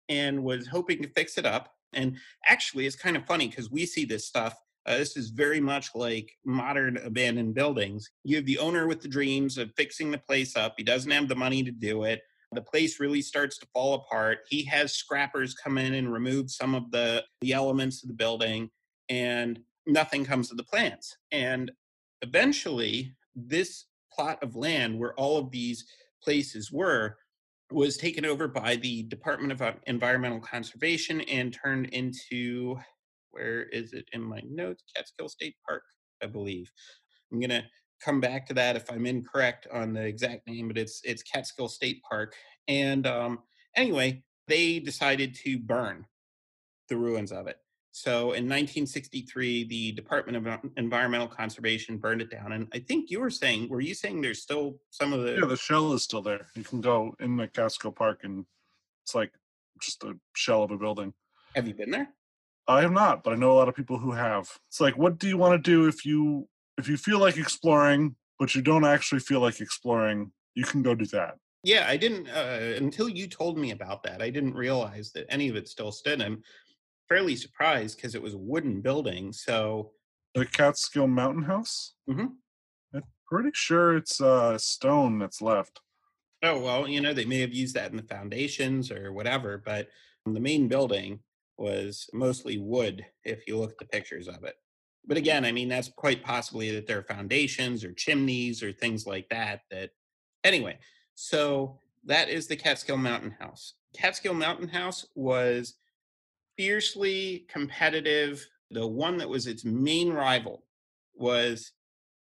and 0.08 0.42
was 0.42 0.66
hoping 0.68 1.02
to 1.02 1.08
fix 1.08 1.36
it 1.36 1.46
up. 1.46 1.72
And 1.92 2.16
actually, 2.46 2.86
it's 2.86 2.96
kind 2.96 3.16
of 3.16 3.26
funny 3.26 3.48
because 3.48 3.70
we 3.70 3.86
see 3.86 4.04
this 4.04 4.26
stuff. 4.26 4.54
Uh, 4.86 4.98
this 4.98 5.16
is 5.16 5.30
very 5.30 5.60
much 5.60 5.90
like 5.94 6.30
modern 6.44 6.96
abandoned 6.98 7.54
buildings. 7.54 8.10
You 8.22 8.36
have 8.36 8.46
the 8.46 8.58
owner 8.58 8.86
with 8.86 9.00
the 9.00 9.08
dreams 9.08 9.58
of 9.58 9.72
fixing 9.76 10.10
the 10.10 10.18
place 10.18 10.56
up. 10.56 10.74
He 10.76 10.84
doesn't 10.84 11.10
have 11.10 11.28
the 11.28 11.34
money 11.34 11.64
to 11.64 11.72
do 11.72 12.04
it. 12.04 12.22
The 12.52 12.62
place 12.62 13.00
really 13.00 13.20
starts 13.20 13.58
to 13.58 13.66
fall 13.72 13.94
apart. 13.94 14.38
He 14.48 14.64
has 14.66 14.94
scrappers 14.94 15.54
come 15.54 15.76
in 15.76 15.94
and 15.94 16.12
remove 16.12 16.50
some 16.50 16.76
of 16.76 16.90
the, 16.92 17.24
the 17.40 17.52
elements 17.52 18.04
of 18.04 18.08
the 18.08 18.14
building, 18.14 18.70
and 19.08 19.58
nothing 19.86 20.24
comes 20.24 20.52
of 20.52 20.56
the 20.56 20.62
plans. 20.62 21.16
And 21.32 21.72
eventually, 22.22 23.16
this 23.34 23.86
plot 24.12 24.40
of 24.42 24.54
land 24.54 24.98
where 24.98 25.14
all 25.14 25.36
of 25.36 25.50
these 25.50 25.84
places 26.22 26.70
were 26.70 27.16
was 27.72 27.96
taken 27.96 28.24
over 28.24 28.46
by 28.46 28.76
the 28.76 29.02
Department 29.04 29.52
of 29.52 29.74
Environmental 29.88 30.38
Conservation 30.38 31.22
and 31.22 31.52
turned 31.52 31.86
into 31.86 32.76
where 33.36 33.64
is 33.64 33.92
it 33.92 34.08
in 34.12 34.22
my 34.22 34.40
notes? 34.48 34.82
Catskill 34.94 35.28
State 35.28 35.56
Park, 35.66 35.82
I 36.22 36.26
believe. 36.26 36.70
I'm 37.30 37.40
gonna 37.40 37.64
come 38.02 38.20
back 38.20 38.46
to 38.46 38.54
that 38.54 38.76
if 38.76 38.90
I'm 38.90 39.04
incorrect 39.04 39.66
on 39.72 39.92
the 39.92 40.02
exact 40.02 40.46
name, 40.46 40.68
but 40.68 40.78
it's 40.78 41.00
it's 41.04 41.22
Catskill 41.22 41.68
State 41.68 42.02
Park. 42.08 42.34
And 42.66 43.06
um, 43.06 43.40
anyway, 43.76 44.22
they 44.48 44.78
decided 44.78 45.34
to 45.44 45.58
burn 45.58 46.06
the 46.88 46.96
ruins 46.96 47.30
of 47.30 47.46
it. 47.46 47.58
So 47.92 48.32
in 48.32 48.44
1963, 48.44 49.64
the 49.64 49.92
Department 49.92 50.46
of 50.46 50.70
Environmental 50.76 51.28
Conservation 51.28 51.96
burned 51.96 52.20
it 52.20 52.30
down. 52.30 52.52
And 52.52 52.68
I 52.74 52.78
think 52.78 53.10
you 53.10 53.20
were 53.20 53.30
saying, 53.30 53.68
were 53.68 53.80
you 53.80 53.94
saying 53.94 54.20
there's 54.20 54.42
still 54.42 54.76
some 54.90 55.12
of 55.12 55.22
the 55.22 55.32
Yeah, 55.40 55.46
the 55.46 55.56
shell 55.56 55.92
is 55.94 56.02
still 56.02 56.22
there. 56.22 56.46
You 56.54 56.64
can 56.64 56.80
go 56.80 57.14
in 57.20 57.36
the 57.36 57.48
Catskill 57.48 57.92
Park 57.92 58.20
and 58.22 58.44
it's 59.04 59.14
like 59.14 59.32
just 59.80 60.04
a 60.04 60.14
shell 60.34 60.62
of 60.62 60.70
a 60.70 60.76
building. 60.76 61.14
have 61.54 61.66
you 61.66 61.74
been 61.74 61.90
there? 61.90 62.08
I 62.68 62.82
have 62.82 62.92
not, 62.92 63.22
but 63.22 63.32
I 63.32 63.36
know 63.36 63.52
a 63.52 63.54
lot 63.58 63.68
of 63.68 63.74
people 63.74 63.98
who 63.98 64.12
have. 64.12 64.58
It's 64.68 64.80
like, 64.80 64.96
what 64.96 65.18
do 65.18 65.28
you 65.28 65.36
want 65.38 65.62
to 65.62 65.70
do 65.70 65.86
if 65.86 66.04
you 66.04 66.48
if 66.78 66.88
you 66.88 66.96
feel 66.96 67.18
like 67.18 67.36
exploring, 67.36 68.16
but 68.38 68.54
you 68.54 68.62
don't 68.62 68.84
actually 68.84 69.20
feel 69.20 69.40
like 69.40 69.60
exploring? 69.60 70.32
You 70.54 70.64
can 70.64 70.82
go 70.82 70.94
do 70.94 71.06
that. 71.06 71.36
Yeah, 71.62 71.86
I 71.88 71.96
didn't 71.96 72.28
uh, 72.28 72.74
until 72.76 73.08
you 73.08 73.26
told 73.26 73.58
me 73.58 73.70
about 73.72 74.02
that. 74.04 74.22
I 74.22 74.30
didn't 74.30 74.54
realize 74.54 75.12
that 75.12 75.26
any 75.28 75.48
of 75.48 75.56
it 75.56 75.68
still 75.68 75.92
stood. 75.92 76.22
I'm 76.22 76.42
fairly 77.08 77.36
surprised 77.36 77.96
because 77.96 78.14
it 78.14 78.22
was 78.22 78.34
a 78.34 78.38
wooden 78.38 78.80
building. 78.82 79.32
So 79.32 79.92
The 80.34 80.46
Catskill 80.46 81.08
Mountain 81.08 81.44
House. 81.44 81.94
Mhm. 82.08 82.36
I'm 82.94 83.02
pretty 83.26 83.50
sure 83.54 83.96
it's 83.96 84.20
uh, 84.20 84.58
stone 84.58 85.18
that's 85.18 85.40
left. 85.42 85.80
Oh, 86.42 86.60
well, 86.60 86.86
you 86.88 87.00
know, 87.00 87.12
they 87.14 87.24
may 87.24 87.40
have 87.40 87.54
used 87.54 87.74
that 87.74 87.90
in 87.90 87.96
the 87.96 88.02
foundations 88.02 88.90
or 88.90 89.12
whatever, 89.12 89.58
but 89.58 89.88
the 90.24 90.40
main 90.40 90.68
building 90.68 91.20
was 91.58 92.08
mostly 92.12 92.58
wood 92.58 93.04
if 93.24 93.46
you 93.46 93.58
look 93.58 93.72
at 93.72 93.78
the 93.78 93.86
pictures 93.86 94.28
of 94.28 94.44
it. 94.44 94.54
But 95.06 95.16
again, 95.16 95.44
I 95.44 95.52
mean, 95.52 95.68
that's 95.68 95.88
quite 95.88 96.22
possibly 96.22 96.70
that 96.72 96.86
there 96.86 96.98
are 96.98 97.14
foundations 97.14 97.84
or 97.84 97.92
chimneys 97.92 98.62
or 98.62 98.72
things 98.72 99.06
like 99.06 99.28
that. 99.30 99.60
That, 99.70 99.90
anyway, 100.42 100.78
so 101.14 101.78
that 102.04 102.28
is 102.28 102.46
the 102.46 102.56
Catskill 102.56 102.96
Mountain 102.96 103.36
House. 103.38 103.74
Catskill 103.94 104.34
Mountain 104.34 104.68
House 104.68 105.06
was 105.14 105.74
fiercely 106.56 107.46
competitive. 107.48 108.44
The 108.70 108.86
one 108.86 109.16
that 109.18 109.28
was 109.28 109.46
its 109.46 109.64
main 109.64 110.12
rival 110.12 110.64
was 111.14 111.72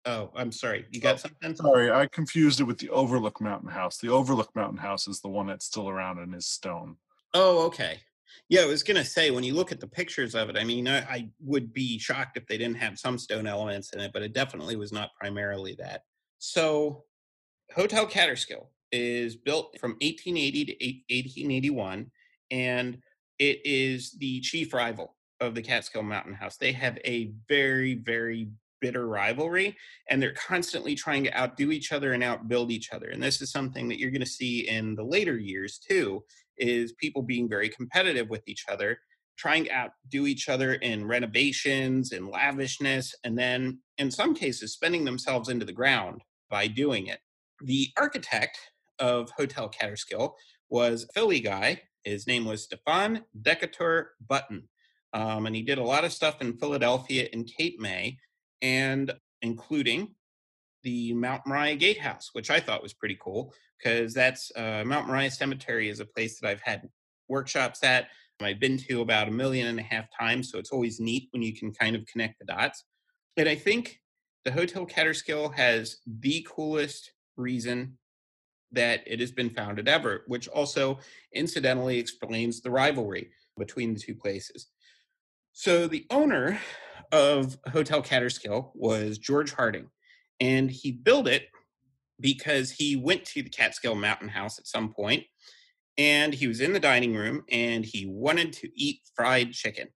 Oh, 0.05 0.31
I'm 0.35 0.51
sorry. 0.51 0.85
You 0.91 0.99
oh, 1.01 1.03
got 1.03 1.15
oh, 1.15 1.17
something? 1.17 1.55
Sorry, 1.55 1.91
I 1.91 2.07
confused 2.07 2.59
it 2.59 2.65
with 2.65 2.77
the 2.77 2.89
Overlook 2.89 3.39
Mountain 3.39 3.69
House. 3.69 3.97
The 3.97 4.09
Overlook 4.09 4.53
Mountain 4.55 4.79
House 4.79 5.07
is 5.07 5.21
the 5.21 5.29
one 5.29 5.47
that's 5.47 5.65
still 5.65 5.89
around 5.89 6.19
and 6.19 6.35
is 6.35 6.45
stone. 6.45 6.97
Oh, 7.33 7.65
okay. 7.67 8.01
Yeah, 8.49 8.61
I 8.61 8.65
was 8.65 8.83
going 8.83 8.97
to 8.97 9.05
say, 9.05 9.31
when 9.31 9.43
you 9.43 9.53
look 9.53 9.71
at 9.71 9.79
the 9.79 9.87
pictures 9.87 10.35
of 10.35 10.49
it, 10.49 10.57
I 10.57 10.63
mean, 10.63 10.87
I, 10.87 10.99
I, 10.99 11.29
would 11.41 11.73
be 11.73 11.97
shocked 11.97 12.37
if 12.37 12.45
they 12.47 12.57
didn't 12.57 12.77
have 12.77 12.99
some 12.99 13.17
stone 13.17 13.47
elements 13.47 13.93
in 13.93 13.99
it, 13.99 14.11
but 14.13 14.21
it 14.21 14.33
definitely 14.33 14.75
was 14.75 14.91
not 14.91 15.11
primarily 15.19 15.75
that. 15.79 16.01
So, 16.39 17.05
Hotel 17.73 18.05
Kaaterskill 18.05 18.67
is 18.91 19.35
built 19.35 19.77
from 19.79 19.91
1880 20.01 20.65
to 20.65 20.71
1881, 20.73 22.11
and 22.51 22.97
it 23.39 23.61
is 23.65 24.11
the 24.19 24.39
chief 24.41 24.73
rival 24.73 25.15
of 25.39 25.55
the 25.55 25.61
Catskill 25.61 26.03
Mountain 26.03 26.33
House. 26.33 26.57
They 26.57 26.71
have 26.73 26.97
a 27.05 27.31
very, 27.47 27.95
very 27.95 28.49
bitter 28.83 29.07
rivalry 29.07 29.75
and 30.09 30.21
they're 30.21 30.33
constantly 30.33 30.93
trying 30.93 31.23
to 31.23 31.39
outdo 31.39 31.71
each 31.71 31.93
other 31.93 32.11
and 32.11 32.21
outbuild 32.21 32.69
each 32.69 32.91
other 32.91 33.07
and 33.11 33.23
this 33.23 33.41
is 33.41 33.49
something 33.49 33.87
that 33.87 33.97
you're 33.97 34.11
going 34.11 34.19
to 34.19 34.37
see 34.41 34.67
in 34.67 34.93
the 34.95 35.03
later 35.03 35.37
years 35.37 35.79
too 35.79 36.21
is 36.57 36.91
people 36.93 37.21
being 37.21 37.47
very 37.47 37.69
competitive 37.69 38.29
with 38.29 38.43
each 38.45 38.65
other 38.69 38.99
trying 39.37 39.63
to 39.65 39.73
outdo 39.73 40.27
each 40.27 40.49
other 40.49 40.73
in 40.75 41.07
renovations 41.07 42.11
and 42.11 42.27
lavishness 42.27 43.15
and 43.23 43.37
then 43.37 43.79
in 43.97 44.11
some 44.11 44.35
cases 44.35 44.73
spending 44.73 45.05
themselves 45.05 45.49
into 45.49 45.65
the 45.65 45.71
ground 45.71 46.21
by 46.49 46.67
doing 46.67 47.07
it. 47.07 47.19
The 47.63 47.87
architect 47.97 48.57
of 48.99 49.31
hotel 49.37 49.71
Kaaterskill 49.71 50.33
was 50.69 51.03
a 51.03 51.13
philly 51.13 51.39
guy 51.39 51.81
his 52.03 52.27
name 52.27 52.45
was 52.45 52.63
Stephen 52.63 53.23
decatur 53.41 54.11
button 54.27 54.67
um, 55.13 55.45
and 55.45 55.55
he 55.55 55.61
did 55.61 55.77
a 55.77 55.83
lot 55.83 56.03
of 56.03 56.13
stuff 56.13 56.41
in 56.41 56.57
Philadelphia 56.57 57.27
and 57.33 57.49
Cape 57.57 57.79
May 57.79 58.17
and 58.63 59.13
including 59.43 60.15
the 60.83 61.13
Mount 61.13 61.45
Moriah 61.45 61.75
Gatehouse, 61.75 62.29
which 62.33 62.49
I 62.49 62.59
thought 62.59 62.81
was 62.81 62.93
pretty 62.93 63.17
cool 63.21 63.53
because 63.77 64.13
that's 64.13 64.51
uh, 64.55 64.83
Mount 64.85 65.07
Moriah 65.07 65.29
Cemetery 65.29 65.89
is 65.89 65.99
a 65.99 66.05
place 66.05 66.39
that 66.39 66.49
I've 66.49 66.61
had 66.61 66.89
workshops 67.29 67.83
at. 67.83 68.07
I've 68.41 68.59
been 68.59 68.77
to 68.77 69.01
about 69.01 69.27
a 69.27 69.31
million 69.31 69.67
and 69.67 69.79
a 69.79 69.83
half 69.83 70.05
times, 70.17 70.51
so 70.51 70.59
it's 70.59 70.71
always 70.71 70.99
neat 70.99 71.29
when 71.31 71.41
you 71.41 71.55
can 71.55 71.71
kind 71.71 71.95
of 71.95 72.05
connect 72.05 72.39
the 72.39 72.45
dots. 72.45 72.83
And 73.37 73.47
I 73.47 73.55
think 73.55 74.01
the 74.43 74.51
Hotel 74.51 74.85
Kaaterskill 74.85 75.53
has 75.53 75.97
the 76.05 76.45
coolest 76.49 77.13
reason 77.37 77.97
that 78.71 79.01
it 79.05 79.19
has 79.19 79.31
been 79.31 79.49
founded 79.49 79.87
ever, 79.87 80.23
which 80.27 80.47
also 80.47 80.99
incidentally 81.33 81.97
explains 81.97 82.59
the 82.59 82.71
rivalry 82.71 83.29
between 83.57 83.93
the 83.93 83.99
two 83.99 84.15
places. 84.15 84.67
So 85.53 85.87
the 85.87 86.05
owner 86.09 86.59
of 87.11 87.57
Hotel 87.71 88.01
Kaaterskill 88.01 88.71
was 88.73 89.19
George 89.19 89.53
Harding, 89.53 89.89
and 90.39 90.69
he 90.69 90.91
built 90.91 91.27
it 91.27 91.43
because 92.19 92.71
he 92.71 92.95
went 92.95 93.25
to 93.25 93.43
the 93.43 93.49
Catskill 93.49 93.95
Mountain 93.95 94.29
House 94.29 94.57
at 94.57 94.67
some 94.67 94.91
point, 94.93 95.23
and 95.97 96.33
he 96.33 96.47
was 96.47 96.59
in 96.59 96.73
the 96.73 96.79
dining 96.79 97.15
room 97.15 97.43
and 97.51 97.85
he 97.85 98.07
wanted 98.07 98.51
to 98.53 98.69
eat 98.75 99.01
fried 99.15 99.51
chicken. 99.53 99.89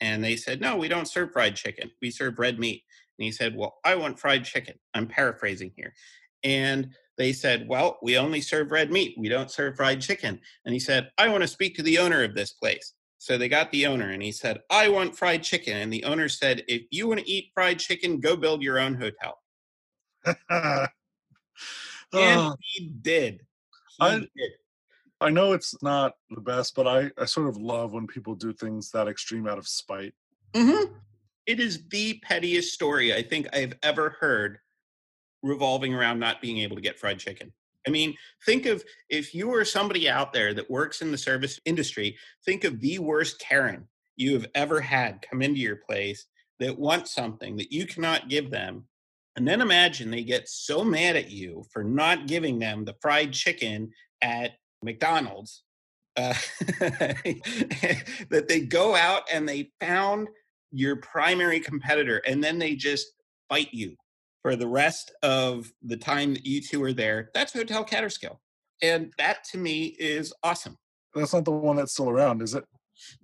And 0.00 0.22
they 0.22 0.36
said, 0.36 0.60
"No, 0.60 0.76
we 0.76 0.88
don't 0.88 1.08
serve 1.08 1.32
fried 1.32 1.56
chicken. 1.56 1.90
We 2.02 2.10
serve 2.10 2.38
red 2.38 2.58
meat." 2.58 2.82
And 3.18 3.24
he 3.24 3.32
said, 3.32 3.56
"Well, 3.56 3.78
I 3.84 3.94
want 3.94 4.18
fried 4.18 4.44
chicken." 4.44 4.74
I'm 4.92 5.06
paraphrasing 5.06 5.72
here. 5.76 5.94
And 6.42 6.94
they 7.16 7.32
said, 7.32 7.66
Well, 7.68 7.98
we 8.02 8.18
only 8.18 8.40
serve 8.40 8.70
red 8.70 8.90
meat. 8.90 9.16
We 9.18 9.28
don't 9.28 9.50
serve 9.50 9.76
fried 9.76 10.00
chicken. 10.00 10.40
And 10.64 10.72
he 10.72 10.80
said, 10.80 11.10
I 11.18 11.28
want 11.28 11.42
to 11.42 11.48
speak 11.48 11.76
to 11.76 11.82
the 11.82 11.98
owner 11.98 12.22
of 12.22 12.34
this 12.34 12.52
place. 12.52 12.92
So 13.18 13.38
they 13.38 13.48
got 13.48 13.70
the 13.70 13.86
owner 13.86 14.10
and 14.10 14.22
he 14.22 14.32
said, 14.32 14.60
I 14.70 14.88
want 14.88 15.16
fried 15.16 15.42
chicken. 15.42 15.76
And 15.76 15.92
the 15.92 16.04
owner 16.04 16.28
said, 16.28 16.62
If 16.68 16.82
you 16.90 17.08
want 17.08 17.20
to 17.20 17.30
eat 17.30 17.50
fried 17.54 17.78
chicken, 17.78 18.20
go 18.20 18.36
build 18.36 18.62
your 18.62 18.78
own 18.78 18.94
hotel. 18.94 19.38
and 20.50 20.88
oh. 22.12 22.56
he 22.60 22.88
did. 22.88 23.40
He 23.98 24.04
I, 24.04 24.18
did. 24.18 24.50
I 25.20 25.30
know 25.30 25.54
it's 25.54 25.82
not 25.82 26.12
the 26.30 26.40
best, 26.40 26.74
but 26.74 26.86
I, 26.86 27.10
I 27.18 27.24
sort 27.24 27.48
of 27.48 27.56
love 27.56 27.92
when 27.92 28.06
people 28.06 28.34
do 28.34 28.52
things 28.52 28.90
that 28.90 29.08
extreme 29.08 29.48
out 29.48 29.58
of 29.58 29.66
spite. 29.66 30.14
Mm-hmm. 30.54 30.92
It 31.46 31.60
is 31.60 31.86
the 31.88 32.20
pettiest 32.22 32.74
story 32.74 33.14
I 33.14 33.22
think 33.22 33.48
I've 33.54 33.74
ever 33.82 34.16
heard 34.20 34.58
revolving 35.42 35.94
around 35.94 36.18
not 36.18 36.42
being 36.42 36.58
able 36.58 36.76
to 36.76 36.82
get 36.82 36.98
fried 36.98 37.18
chicken. 37.18 37.52
I 37.86 37.90
mean, 37.90 38.16
think 38.44 38.66
of 38.66 38.84
if 39.08 39.34
you 39.34 39.52
are 39.54 39.64
somebody 39.64 40.08
out 40.08 40.32
there 40.32 40.52
that 40.54 40.70
works 40.70 41.02
in 41.02 41.12
the 41.12 41.18
service 41.18 41.60
industry, 41.64 42.16
think 42.44 42.64
of 42.64 42.80
the 42.80 42.98
worst 42.98 43.38
Karen 43.38 43.86
you 44.16 44.32
have 44.34 44.46
ever 44.54 44.80
had 44.80 45.24
come 45.28 45.42
into 45.42 45.60
your 45.60 45.76
place 45.76 46.26
that 46.58 46.78
wants 46.78 47.14
something 47.14 47.56
that 47.56 47.72
you 47.72 47.86
cannot 47.86 48.28
give 48.28 48.50
them. 48.50 48.84
And 49.36 49.46
then 49.46 49.60
imagine 49.60 50.10
they 50.10 50.24
get 50.24 50.48
so 50.48 50.82
mad 50.82 51.16
at 51.16 51.30
you 51.30 51.64
for 51.72 51.84
not 51.84 52.26
giving 52.26 52.58
them 52.58 52.84
the 52.84 52.96
fried 53.00 53.32
chicken 53.32 53.90
at 54.22 54.52
McDonald's 54.82 55.62
uh, 56.16 56.32
that 56.80 58.46
they 58.48 58.60
go 58.60 58.94
out 58.94 59.22
and 59.30 59.46
they 59.46 59.70
found 59.80 60.28
your 60.72 60.96
primary 60.96 61.60
competitor 61.60 62.22
and 62.26 62.42
then 62.42 62.58
they 62.58 62.74
just 62.74 63.08
fight 63.48 63.68
you 63.72 63.96
for 64.46 64.54
the 64.54 64.68
rest 64.68 65.10
of 65.24 65.72
the 65.82 65.96
time 65.96 66.32
that 66.32 66.46
you 66.46 66.60
two 66.60 66.80
are 66.84 66.92
there. 66.92 67.30
That's 67.34 67.52
Hotel 67.52 67.84
Kaaterskill. 67.84 68.36
And 68.80 69.12
that 69.18 69.42
to 69.50 69.58
me 69.58 69.96
is 69.98 70.32
awesome. 70.44 70.78
That's 71.16 71.34
not 71.34 71.44
the 71.44 71.50
one 71.50 71.74
that's 71.74 71.94
still 71.94 72.08
around, 72.08 72.42
is 72.42 72.54
it? 72.54 72.62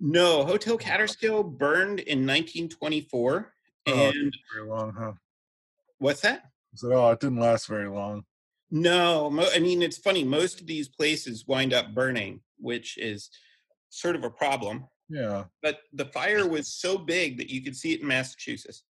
No, 0.01 0.43
Hotel 0.43 0.73
oh, 0.73 0.77
Kaaterskill 0.77 1.57
burned 1.57 2.01
in 2.01 2.27
1924. 2.27 3.53
Oh, 3.87 3.93
and 3.93 4.33
very 4.53 4.67
long, 4.67 4.93
huh? 4.99 5.13
What's 5.99 6.19
that? 6.19 6.41
I 6.43 6.75
said, 6.75 6.91
oh, 6.91 7.11
it 7.11 7.21
didn't 7.21 7.39
last 7.39 7.67
very 7.67 7.87
long. 7.87 8.25
No, 8.69 9.47
I 9.55 9.59
mean, 9.59 9.81
it's 9.81 9.99
funny. 9.99 10.25
Most 10.25 10.59
of 10.59 10.67
these 10.67 10.89
places 10.89 11.45
wind 11.47 11.73
up 11.73 11.93
burning, 11.95 12.41
which 12.57 12.97
is 12.97 13.29
sort 13.87 14.17
of 14.17 14.25
a 14.25 14.29
problem. 14.29 14.87
Yeah. 15.07 15.45
But 15.61 15.79
the 15.93 16.07
fire 16.07 16.45
was 16.45 16.67
so 16.67 16.97
big 16.97 17.37
that 17.37 17.49
you 17.49 17.61
could 17.61 17.77
see 17.77 17.93
it 17.93 18.01
in 18.01 18.07
Massachusetts. 18.07 18.83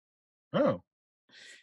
Oh. 0.52 0.82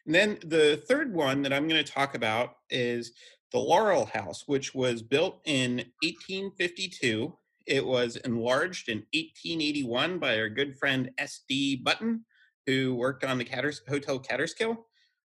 And 0.06 0.14
then 0.14 0.38
the 0.44 0.82
third 0.88 1.12
one 1.12 1.42
that 1.42 1.52
I'm 1.52 1.68
going 1.68 1.82
to 1.82 1.92
talk 1.92 2.14
about 2.14 2.56
is 2.70 3.12
the 3.52 3.58
Laurel 3.58 4.06
House, 4.06 4.44
which 4.46 4.74
was 4.74 5.02
built 5.02 5.40
in 5.44 5.76
1852. 6.02 7.36
It 7.66 7.84
was 7.84 8.16
enlarged 8.16 8.88
in 8.88 8.98
1881 9.12 10.18
by 10.18 10.38
our 10.38 10.48
good 10.48 10.76
friend 10.76 11.10
S.D. 11.18 11.76
Button, 11.76 12.24
who 12.66 12.94
worked 12.94 13.24
on 13.24 13.38
the 13.38 13.44
Catters- 13.44 13.82
Hotel 13.88 14.18
Kaaterskill. 14.18 14.76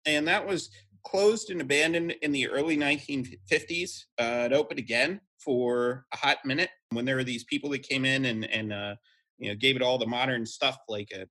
And 0.07 0.27
that 0.29 0.47
was 0.47 0.71
closed 1.05 1.51
and 1.51 1.61
abandoned 1.61 2.13
in 2.23 2.33
the 2.33 2.49
early 2.49 2.77
1950s. 2.77 4.05
Uh, 4.19 4.49
it 4.51 4.53
opened 4.53 4.79
again 4.79 5.21
for 5.39 6.07
a 6.13 6.17
hot 6.17 6.39
minute 6.45 6.71
when 6.91 7.05
there 7.05 7.17
were 7.17 7.25
these 7.25 7.45
people 7.45 7.71
that 7.71 7.83
came 7.83 8.05
in 8.05 8.27
and, 8.27 8.45
and 8.45 8.73
uh, 8.73 8.95
you 9.39 9.49
know, 9.49 9.55
gave 9.55 9.77
it 9.77 9.83
all 9.83 9.99
the 9.99 10.07
modern 10.07 10.45
stuff 10.45 10.79
like 10.89 11.11
a 11.13 11.27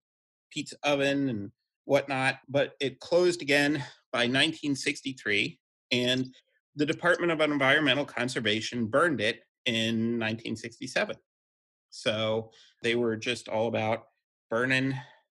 pizza 0.52 0.75
oven 0.84 1.30
and 1.30 1.52
whatnot, 1.89 2.36
but 2.47 2.73
it 2.80 2.99
closed 2.99 3.41
again 3.41 3.84
by 4.13 4.19
1963, 4.19 5.60
and 5.91 6.28
the 6.75 6.86
Department 6.86 7.32
of 7.32 7.41
Environmental 7.41 8.06
Conservation 8.06 8.86
burned 8.86 9.19
it 9.19 9.41
in 9.65 10.19
1967. 10.19 11.15
So 11.89 12.52
they 12.84 12.95
were 12.95 13.15
just 13.15 13.49
all 13.49 13.67
about 13.67 14.04
burning 14.52 14.93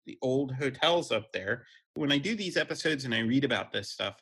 the 0.06 0.18
old 0.22 0.54
hotels 0.54 1.10
up 1.10 1.32
there. 1.32 1.66
When 1.94 2.12
I 2.12 2.18
do 2.18 2.36
these 2.36 2.58
episodes 2.58 3.06
and 3.06 3.16
I 3.16 3.20
read 3.20 3.46
about 3.46 3.72
this 3.72 3.90
stuff, 3.90 4.16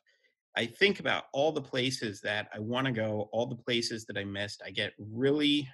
I 0.55 0.67
think 0.67 0.99
about 0.99 1.23
all 1.33 1.51
the 1.51 1.61
places 1.61 2.21
that 2.21 2.47
I 2.53 2.59
want 2.59 2.85
to 2.85 2.91
go, 2.91 3.29
all 3.31 3.47
the 3.47 3.55
places 3.55 4.05
that 4.05 4.17
I 4.17 4.23
missed. 4.23 4.61
I 4.63 4.69
get 4.69 4.93
really 4.99 5.67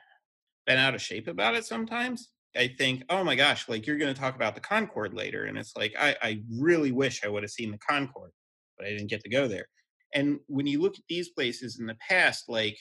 bent 0.65 0.79
out 0.79 0.95
of 0.95 1.01
shape 1.01 1.27
about 1.27 1.55
it 1.55 1.65
sometimes. 1.65 2.29
I 2.57 2.67
think, 2.67 3.03
oh 3.09 3.23
my 3.23 3.35
gosh, 3.35 3.67
like 3.67 3.85
you're 3.85 3.97
going 3.97 4.13
to 4.13 4.19
talk 4.19 4.35
about 4.35 4.55
the 4.55 4.61
Concord 4.61 5.13
later. 5.13 5.45
And 5.45 5.57
it's 5.57 5.75
like, 5.75 5.93
I, 5.99 6.15
I 6.21 6.41
really 6.51 6.91
wish 6.91 7.23
I 7.23 7.29
would 7.29 7.43
have 7.43 7.51
seen 7.51 7.71
the 7.71 7.77
Concord, 7.77 8.31
but 8.77 8.87
I 8.87 8.91
didn't 8.91 9.09
get 9.09 9.23
to 9.23 9.29
go 9.29 9.47
there. 9.47 9.67
And 10.13 10.39
when 10.47 10.67
you 10.67 10.81
look 10.81 10.95
at 10.95 11.03
these 11.09 11.29
places 11.29 11.79
in 11.79 11.85
the 11.85 11.97
past, 12.07 12.45
like 12.47 12.77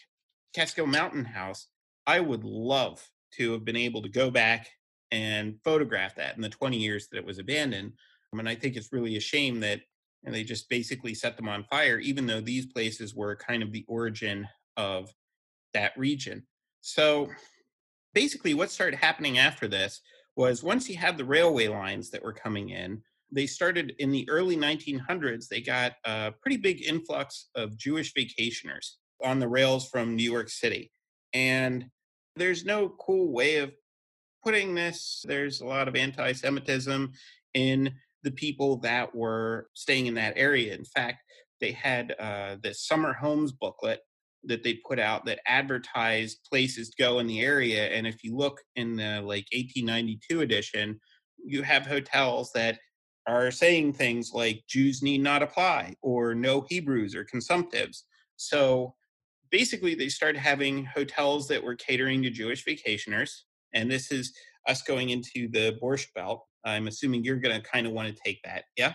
Catskill 0.54 0.87
Mountain 0.87 1.24
House, 1.24 1.68
I 2.06 2.20
would 2.20 2.44
love 2.44 3.06
to 3.38 3.52
have 3.52 3.64
been 3.64 3.76
able 3.76 4.02
to 4.02 4.08
go 4.08 4.30
back 4.30 4.68
and 5.10 5.56
photograph 5.64 6.14
that 6.16 6.37
in 6.37 6.42
the 6.42 6.48
20 6.48 6.76
years 6.76 7.08
that 7.08 7.18
it 7.18 7.26
was 7.26 7.38
abandoned. 7.38 7.92
Um, 8.32 8.40
I 8.40 8.42
mean, 8.42 8.48
I 8.48 8.54
think 8.54 8.76
it's 8.76 8.92
really 8.92 9.16
a 9.16 9.20
shame 9.20 9.60
that 9.60 9.80
and 10.24 10.34
they 10.34 10.42
just 10.42 10.68
basically 10.68 11.14
set 11.14 11.37
them 11.37 11.48
on 11.48 11.64
fire, 11.64 11.98
even 11.98 12.26
though 12.26 12.40
these 12.40 12.66
places 12.66 13.14
were 13.14 13.37
kind 13.37 13.62
of 13.62 13.72
the 13.72 13.84
origin 13.88 14.48
of 14.76 15.12
that 15.74 15.92
region. 15.96 16.46
So 16.80 17.28
basically 18.14 18.55
what 18.55 18.70
started 18.70 18.98
happening 18.98 19.38
after 19.38 19.68
this 19.68 20.00
was 20.37 20.62
once 20.62 20.88
you 20.88 20.96
had 20.96 21.16
the 21.16 21.24
railway 21.24 21.68
lines 21.68 22.11
that 22.11 22.22
were 22.22 22.33
coming 22.33 22.70
in, 22.70 23.03
they 23.31 23.46
started 23.46 23.94
in 23.98 24.11
the 24.11 24.29
early 24.31 24.57
1900s, 24.57 25.48
they 25.48 25.61
got 25.61 25.94
a 26.05 26.33
pretty 26.40 26.57
big 26.57 26.83
influx 26.83 27.48
of 27.55 27.77
Jewish 27.77 28.12
vacationers 28.14 28.92
on 29.22 29.38
the 29.38 29.48
rails 29.48 29.88
from 29.88 30.16
New 30.16 30.31
York 30.31 30.48
City. 30.48 30.90
And 31.33 31.87
there's 32.37 32.64
no 32.64 32.88
cool 33.00 33.33
way 33.33 33.57
of 33.57 33.72
putting 34.42 34.74
this, 34.74 35.24
there's 35.27 35.61
a 35.61 35.66
lot 35.66 35.88
of 35.88 35.96
anti 35.96 36.33
Semitism 36.33 37.12
in 37.55 37.92
the 38.22 38.31
people 38.31 38.77
that 38.79 39.14
were 39.14 39.68
staying 39.74 40.07
in 40.07 40.14
that 40.14 40.35
area. 40.37 40.74
In 40.74 40.85
fact, 40.85 41.18
they 41.61 41.72
had 41.72 42.14
uh, 42.18 42.57
the 42.62 42.74
summer 42.74 43.12
homes 43.12 43.53
booklet 43.53 44.00
that 44.46 44.62
they 44.62 44.80
put 44.87 44.98
out 44.98 45.24
that 45.24 45.40
advertised 45.46 46.40
places 46.48 46.90
to 46.90 47.02
go 47.02 47.18
in 47.18 47.26
the 47.26 47.40
area. 47.40 47.88
And 47.88 48.07
if 48.07 48.22
you 48.22 48.37
look 48.37 48.61
in 48.76 48.96
the 48.96 49.20
like 49.22 49.46
1892 49.52 50.40
edition, 50.40 51.00
you 51.44 51.62
have 51.62 51.87
hotels 51.87 52.50
that 52.52 52.78
are 53.26 53.50
saying 53.50 53.92
things 53.94 54.33
like 54.35 54.64
Jews 54.68 55.02
need 55.02 55.22
not 55.22 55.42
apply 55.42 55.94
or 56.02 56.35
no 56.35 56.66
Hebrews 56.68 57.14
or 57.14 57.24
consumptives. 57.24 58.02
So 58.37 58.94
basically, 59.50 59.94
they 59.94 60.09
started 60.09 60.38
having 60.38 60.85
hotels 60.85 61.48
that 61.48 61.62
were 61.62 61.76
catering 61.76 62.22
to 62.22 62.30
Jewish 62.30 62.64
vacationers. 62.64 63.30
And 63.72 63.90
this 63.90 64.11
is 64.11 64.35
us 64.66 64.83
going 64.83 65.11
into 65.11 65.48
the 65.48 65.78
Borscht 65.83 66.12
Belt. 66.14 66.44
I'm 66.64 66.87
assuming 66.87 67.24
you're 67.24 67.37
going 67.37 67.61
to 67.61 67.68
kind 67.68 67.87
of 67.87 67.92
want 67.92 68.09
to 68.09 68.22
take 68.24 68.40
that. 68.44 68.64
Yeah. 68.76 68.94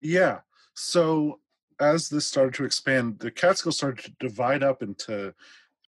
Yeah. 0.00 0.40
So 0.74 1.40
as 1.80 2.08
this 2.08 2.26
started 2.26 2.54
to 2.54 2.64
expand, 2.64 3.18
the 3.18 3.30
Catskills 3.30 3.76
started 3.76 4.04
to 4.04 4.12
divide 4.20 4.62
up 4.62 4.82
into 4.82 5.34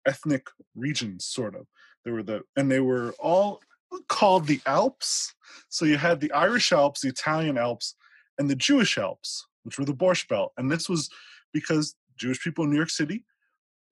ethnic 0.06 0.48
regions, 0.74 1.24
sort 1.24 1.54
of. 1.54 1.66
There 2.04 2.14
were 2.14 2.22
the, 2.22 2.42
and 2.56 2.70
they 2.70 2.80
were 2.80 3.14
all 3.18 3.60
called 4.08 4.46
the 4.46 4.60
Alps. 4.66 5.34
So 5.68 5.84
you 5.84 5.96
had 5.96 6.20
the 6.20 6.32
Irish 6.32 6.72
Alps, 6.72 7.00
the 7.00 7.08
Italian 7.08 7.56
Alps, 7.58 7.94
and 8.38 8.50
the 8.50 8.56
Jewish 8.56 8.98
Alps, 8.98 9.46
which 9.62 9.78
were 9.78 9.84
the 9.84 9.94
Borscht 9.94 10.28
Belt. 10.28 10.52
And 10.56 10.70
this 10.70 10.88
was 10.88 11.08
because 11.52 11.94
Jewish 12.16 12.42
people 12.42 12.64
in 12.64 12.70
New 12.70 12.76
York 12.76 12.90
City 12.90 13.24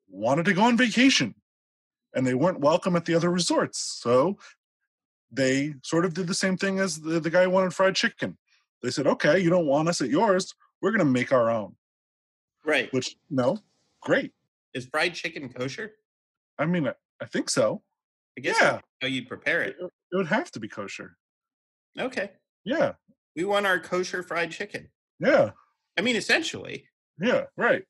wanted 0.08 0.44
to 0.44 0.52
go 0.52 0.62
on 0.62 0.76
vacation 0.76 1.34
and 2.14 2.26
they 2.26 2.34
weren't 2.34 2.60
welcome 2.60 2.96
at 2.96 3.04
the 3.04 3.14
other 3.14 3.30
resorts. 3.30 3.78
So 3.78 4.38
they 5.30 5.74
sort 5.82 6.04
of 6.04 6.14
did 6.14 6.26
the 6.26 6.34
same 6.34 6.56
thing 6.56 6.78
as 6.78 7.00
the, 7.00 7.20
the 7.20 7.30
guy 7.30 7.44
who 7.44 7.50
wanted 7.50 7.72
fried 7.72 7.94
chicken. 7.94 8.36
They 8.82 8.90
said, 8.90 9.06
okay, 9.06 9.38
you 9.38 9.48
don't 9.48 9.66
want 9.66 9.88
us 9.88 10.00
at 10.00 10.10
yours. 10.10 10.54
We're 10.80 10.90
going 10.90 10.98
to 10.98 11.04
make 11.04 11.32
our 11.32 11.50
own. 11.50 11.76
Right. 12.64 12.92
Which, 12.92 13.16
no, 13.30 13.58
great. 14.00 14.32
Is 14.74 14.86
fried 14.86 15.14
chicken 15.14 15.48
kosher? 15.48 15.92
I 16.58 16.66
mean, 16.66 16.88
I, 16.88 16.94
I 17.20 17.26
think 17.26 17.50
so. 17.50 17.82
I 18.38 18.40
guess 18.40 18.56
Yeah. 18.60 18.80
how 19.00 19.08
you 19.08 19.26
prepare 19.26 19.62
it. 19.62 19.76
It, 19.80 19.90
it 20.12 20.16
would 20.16 20.26
have 20.28 20.50
to 20.52 20.60
be 20.60 20.68
kosher. 20.68 21.16
Okay. 21.98 22.30
Yeah. 22.64 22.92
We 23.36 23.44
want 23.44 23.66
our 23.66 23.78
kosher 23.80 24.22
fried 24.22 24.50
chicken. 24.50 24.88
Yeah. 25.18 25.50
I 25.98 26.02
mean, 26.02 26.16
essentially. 26.16 26.88
Yeah, 27.20 27.44
right. 27.56 27.84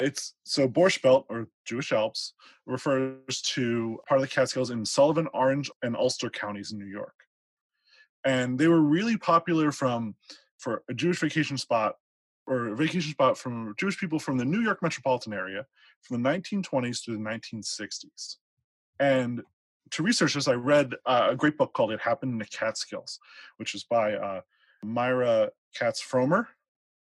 It's 0.00 0.34
so 0.44 0.68
Borscht 0.68 1.02
Belt 1.02 1.26
or 1.28 1.48
Jewish 1.64 1.92
Alps 1.92 2.34
refers 2.66 3.40
to 3.42 3.98
part 4.08 4.20
of 4.20 4.22
the 4.22 4.32
Catskills 4.32 4.70
in 4.70 4.84
Sullivan, 4.84 5.28
Orange, 5.32 5.70
and 5.82 5.96
Ulster 5.96 6.30
counties 6.30 6.72
in 6.72 6.78
New 6.78 6.86
York. 6.86 7.14
And 8.24 8.58
they 8.58 8.68
were 8.68 8.80
really 8.80 9.16
popular 9.16 9.70
from 9.72 10.14
for 10.58 10.82
a 10.88 10.94
Jewish 10.94 11.20
vacation 11.20 11.58
spot 11.58 11.96
or 12.46 12.68
a 12.68 12.76
vacation 12.76 13.10
spot 13.10 13.38
from 13.38 13.74
Jewish 13.78 13.98
people 13.98 14.18
from 14.18 14.36
the 14.36 14.44
New 14.44 14.60
York 14.60 14.82
metropolitan 14.82 15.32
area 15.32 15.66
from 16.02 16.22
the 16.22 16.28
1920s 16.28 17.04
to 17.04 17.12
the 17.12 17.18
1960s. 17.18 18.36
And 19.00 19.42
to 19.90 20.02
research 20.02 20.34
this, 20.34 20.48
I 20.48 20.54
read 20.54 20.94
uh, 21.06 21.28
a 21.30 21.36
great 21.36 21.56
book 21.56 21.72
called 21.72 21.92
"It 21.92 22.00
Happened 22.00 22.32
in 22.32 22.38
the 22.38 22.46
Catskills," 22.46 23.18
which 23.56 23.74
is 23.74 23.84
by 23.84 24.14
uh, 24.14 24.40
Myrna 24.82 25.50
Katz 25.74 26.02
Frommer. 26.02 26.46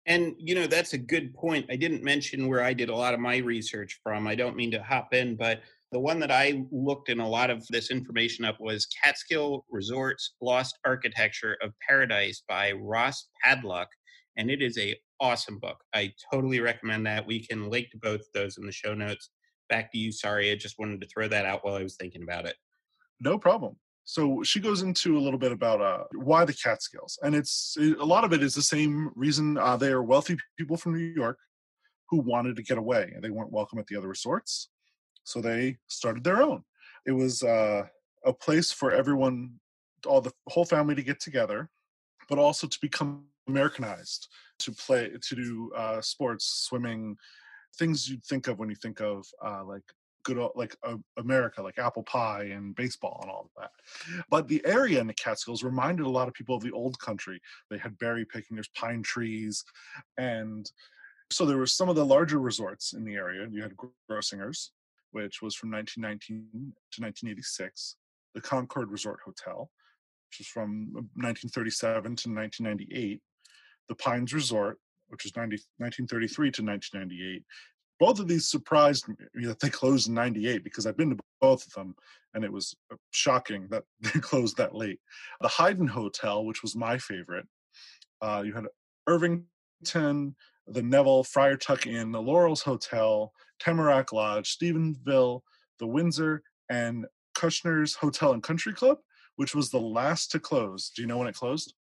And, 0.06 0.34
you 0.38 0.54
know, 0.54 0.66
that's 0.66 0.94
a 0.94 0.98
good 0.98 1.34
point. 1.34 1.66
I 1.70 1.76
didn't 1.76 2.02
mention 2.02 2.48
where 2.48 2.62
I 2.62 2.72
did 2.72 2.88
a 2.88 2.94
lot 2.94 3.12
of 3.12 3.20
my 3.20 3.36
research 3.38 4.00
from. 4.02 4.26
I 4.26 4.34
don't 4.34 4.56
mean 4.56 4.70
to 4.70 4.82
hop 4.82 5.12
in, 5.12 5.36
but 5.36 5.60
the 5.92 6.00
one 6.00 6.18
that 6.20 6.30
I 6.30 6.64
looked 6.70 7.10
in 7.10 7.20
a 7.20 7.28
lot 7.28 7.50
of 7.50 7.66
this 7.68 7.90
information 7.90 8.44
up 8.44 8.58
was 8.58 8.86
Catskill 8.86 9.66
Resorts 9.70 10.34
Lost 10.40 10.78
Architecture 10.86 11.58
of 11.62 11.72
Paradise 11.86 12.42
by 12.48 12.72
Ross 12.72 13.28
Padlock. 13.42 13.88
And 14.38 14.50
it 14.50 14.62
is 14.62 14.78
a 14.78 14.96
awesome 15.20 15.58
book. 15.58 15.82
I 15.94 16.14
totally 16.32 16.60
recommend 16.60 17.04
that. 17.06 17.26
We 17.26 17.44
can 17.44 17.68
link 17.68 17.90
to 17.90 17.98
both 17.98 18.20
of 18.20 18.26
those 18.34 18.56
in 18.56 18.64
the 18.64 18.72
show 18.72 18.94
notes. 18.94 19.30
Back 19.68 19.92
to 19.92 19.98
you. 19.98 20.12
Sorry, 20.12 20.50
I 20.50 20.54
just 20.54 20.78
wanted 20.78 21.00
to 21.00 21.08
throw 21.08 21.28
that 21.28 21.44
out 21.44 21.64
while 21.64 21.74
I 21.74 21.82
was 21.82 21.96
thinking 21.96 22.22
about 22.22 22.46
it. 22.46 22.56
No 23.20 23.36
problem. 23.36 23.76
So 24.04 24.42
she 24.42 24.58
goes 24.58 24.80
into 24.80 25.18
a 25.18 25.20
little 25.20 25.38
bit 25.38 25.52
about 25.52 25.82
uh, 25.82 26.04
why 26.14 26.46
the 26.46 26.54
Catskills, 26.54 27.18
and 27.22 27.34
it's 27.34 27.76
it, 27.78 27.98
a 27.98 28.04
lot 28.04 28.24
of 28.24 28.32
it 28.32 28.42
is 28.42 28.54
the 28.54 28.62
same 28.62 29.10
reason 29.14 29.58
uh, 29.58 29.76
they 29.76 29.90
are 29.90 30.02
wealthy 30.02 30.38
people 30.56 30.78
from 30.78 30.94
New 30.94 31.04
York 31.04 31.36
who 32.08 32.18
wanted 32.20 32.56
to 32.56 32.62
get 32.62 32.78
away, 32.78 33.12
and 33.14 33.22
they 33.22 33.28
weren't 33.28 33.52
welcome 33.52 33.78
at 33.78 33.86
the 33.86 33.96
other 33.96 34.08
resorts, 34.08 34.70
so 35.24 35.42
they 35.42 35.76
started 35.88 36.24
their 36.24 36.40
own. 36.40 36.62
It 37.04 37.12
was 37.12 37.42
uh, 37.42 37.82
a 38.24 38.32
place 38.32 38.72
for 38.72 38.92
everyone, 38.92 39.60
all 40.06 40.22
the 40.22 40.32
whole 40.48 40.64
family 40.64 40.94
to 40.94 41.02
get 41.02 41.20
together, 41.20 41.68
but 42.30 42.38
also 42.38 42.66
to 42.66 42.78
become 42.80 43.24
Americanized, 43.48 44.28
to 44.60 44.72
play, 44.72 45.10
to 45.20 45.34
do 45.34 45.72
uh, 45.76 46.00
sports, 46.00 46.66
swimming, 46.68 47.16
things 47.76 48.08
you'd 48.08 48.24
think 48.24 48.48
of 48.48 48.58
when 48.58 48.68
you 48.68 48.76
think 48.76 49.00
of 49.00 49.26
uh, 49.44 49.64
like 49.64 49.82
good 50.24 50.38
old, 50.38 50.52
like 50.54 50.76
uh, 50.86 50.96
America, 51.16 51.62
like 51.62 51.78
apple 51.78 52.02
pie 52.02 52.44
and 52.44 52.74
baseball 52.74 53.18
and 53.22 53.30
all 53.30 53.50
of 53.54 53.62
that. 53.62 53.70
But 54.28 54.48
the 54.48 54.62
area 54.64 55.00
in 55.00 55.06
the 55.06 55.14
Catskills 55.14 55.62
reminded 55.62 56.06
a 56.06 56.10
lot 56.10 56.28
of 56.28 56.34
people 56.34 56.54
of 56.54 56.62
the 56.62 56.72
old 56.72 56.98
country. 56.98 57.40
They 57.70 57.78
had 57.78 57.98
berry 57.98 58.24
picking, 58.24 58.56
there's 58.56 58.68
pine 58.68 59.02
trees, 59.02 59.64
and 60.18 60.70
so 61.30 61.44
there 61.44 61.58
were 61.58 61.66
some 61.66 61.88
of 61.88 61.96
the 61.96 62.04
larger 62.04 62.38
resorts 62.38 62.92
in 62.92 63.04
the 63.04 63.14
area. 63.14 63.46
You 63.50 63.62
had 63.62 63.74
Grossinger's, 64.10 64.72
which 65.12 65.42
was 65.42 65.54
from 65.54 65.70
1919 65.70 66.72
to 66.92 67.02
1986, 67.02 67.96
the 68.34 68.40
Concord 68.40 68.90
Resort 68.90 69.20
Hotel, 69.24 69.70
which 70.30 70.38
was 70.38 70.46
from 70.46 70.92
1937 71.16 72.02
to 72.02 72.28
1998, 72.30 73.20
the 73.88 73.94
Pines 73.94 74.32
Resort, 74.32 74.78
which 75.08 75.24
was 75.24 75.36
90, 75.36 75.56
1933 75.78 76.50
to 76.52 76.62
1998. 76.62 77.42
Both 78.00 78.20
of 78.20 78.28
these 78.28 78.48
surprised 78.48 79.08
me 79.08 79.46
that 79.46 79.58
they 79.60 79.70
closed 79.70 80.08
in 80.08 80.14
98 80.14 80.64
because 80.64 80.86
I've 80.86 80.96
been 80.96 81.10
to 81.10 81.18
both 81.40 81.66
of 81.66 81.72
them 81.72 81.94
and 82.34 82.44
it 82.44 82.52
was 82.52 82.74
uh, 82.92 82.96
shocking 83.10 83.68
that 83.70 83.84
they 84.00 84.20
closed 84.20 84.56
that 84.56 84.74
late. 84.74 85.00
The 85.40 85.48
Heiden 85.48 85.88
Hotel, 85.88 86.44
which 86.44 86.62
was 86.62 86.76
my 86.76 86.98
favorite, 86.98 87.46
uh, 88.20 88.42
you 88.44 88.52
had 88.52 88.66
Irvington, 89.06 90.36
the 90.66 90.82
Nevele, 90.82 91.26
Friar 91.26 91.56
Tuck 91.56 91.86
Inn, 91.86 92.12
the 92.12 92.20
Laurels 92.20 92.62
Hotel, 92.62 93.32
Tamarack 93.58 94.12
Lodge, 94.12 94.56
Stevensville, 94.56 95.40
the 95.78 95.86
Windsor, 95.86 96.42
and 96.68 97.06
Kutsher's 97.34 97.94
Hotel 97.94 98.32
and 98.32 98.42
Country 98.42 98.74
Club, 98.74 98.98
which 99.36 99.54
was 99.54 99.70
the 99.70 99.80
last 99.80 100.30
to 100.32 100.40
close. 100.40 100.90
Do 100.94 101.02
you 101.02 101.08
know 101.08 101.18
when 101.18 101.28
it 101.28 101.34
closed? 101.34 101.74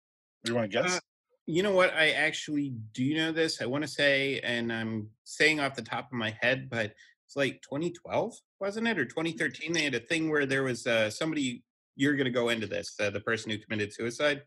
Do 0.45 0.53
you 0.53 0.57
want 0.57 0.71
to 0.71 0.83
guess? 0.83 0.97
Uh, 0.97 1.01
you 1.46 1.62
know 1.62 1.72
what? 1.72 1.94
I 1.94 2.11
actually 2.11 2.74
do 2.92 3.14
know 3.14 3.32
this. 3.32 3.62
I 3.62 3.66
want 3.66 3.82
to 3.82 3.88
say, 3.88 4.40
and 4.40 4.72
I'm 4.72 5.09
saying 5.24 5.61
off 5.61 5.76
the 5.76 5.82
top 5.82 6.06
of 6.06 6.12
my 6.12 6.37
head, 6.40 6.68
but 6.68 6.92
it's 7.26 7.37
like 7.37 7.62
2012, 7.62 8.35
wasn't 8.61 8.88
it, 8.88 8.98
or 8.98 9.04
2013? 9.04 9.72
They 9.72 9.82
had 9.82 9.94
a 9.94 10.00
thing 10.00 10.28
where 10.28 10.46
there 10.46 10.64
was 10.64 10.87
uh, 10.87 11.09
somebody. 11.11 11.62
You're 11.94 12.14
going 12.14 12.26
to 12.26 12.30
go 12.30 12.50
into 12.50 12.66
this. 12.66 12.94
Uh, 13.00 13.11
the 13.11 13.20
person 13.20 13.50
who 13.50 13.59
committed 13.59 13.92
suicide. 13.92 14.42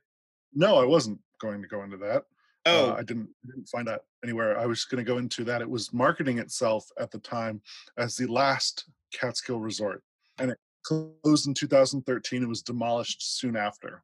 no, 0.54 0.78
I 0.78 0.86
wasn't 0.86 1.20
going 1.42 1.62
to 1.62 1.68
go 1.68 1.84
into 1.84 1.98
that. 1.98 2.24
Oh, 2.66 2.92
Uh, 2.92 2.96
I 2.96 3.04
didn't 3.04 3.30
didn't 3.46 3.70
find 3.70 3.88
that 3.88 4.02
anywhere. 4.24 4.60
I 4.60 4.66
was 4.66 4.84
going 4.86 5.04
to 5.04 5.10
go 5.10 5.18
into 5.18 5.44
that. 5.46 5.62
It 5.62 5.70
was 5.70 5.94
marketing 5.94 6.38
itself 6.40 6.86
at 7.00 7.12
the 7.12 7.20
time 7.20 7.62
as 7.98 8.18
the 8.18 8.28
last 8.28 8.90
Catskill 9.14 9.60
resort, 9.62 10.04
and 10.38 10.52
it 10.52 10.58
closed 10.84 11.48
in 11.48 11.54
2013. 11.54 12.44
It 12.44 12.48
was 12.48 12.62
demolished 12.62 13.40
soon 13.40 13.56
after. 13.56 14.04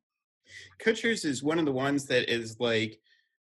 Kutsher's 0.84 1.26
is 1.26 1.44
one 1.44 1.60
of 1.60 1.66
the 1.66 1.72
ones 1.72 2.06
that 2.06 2.32
is 2.32 2.60
like 2.60 3.00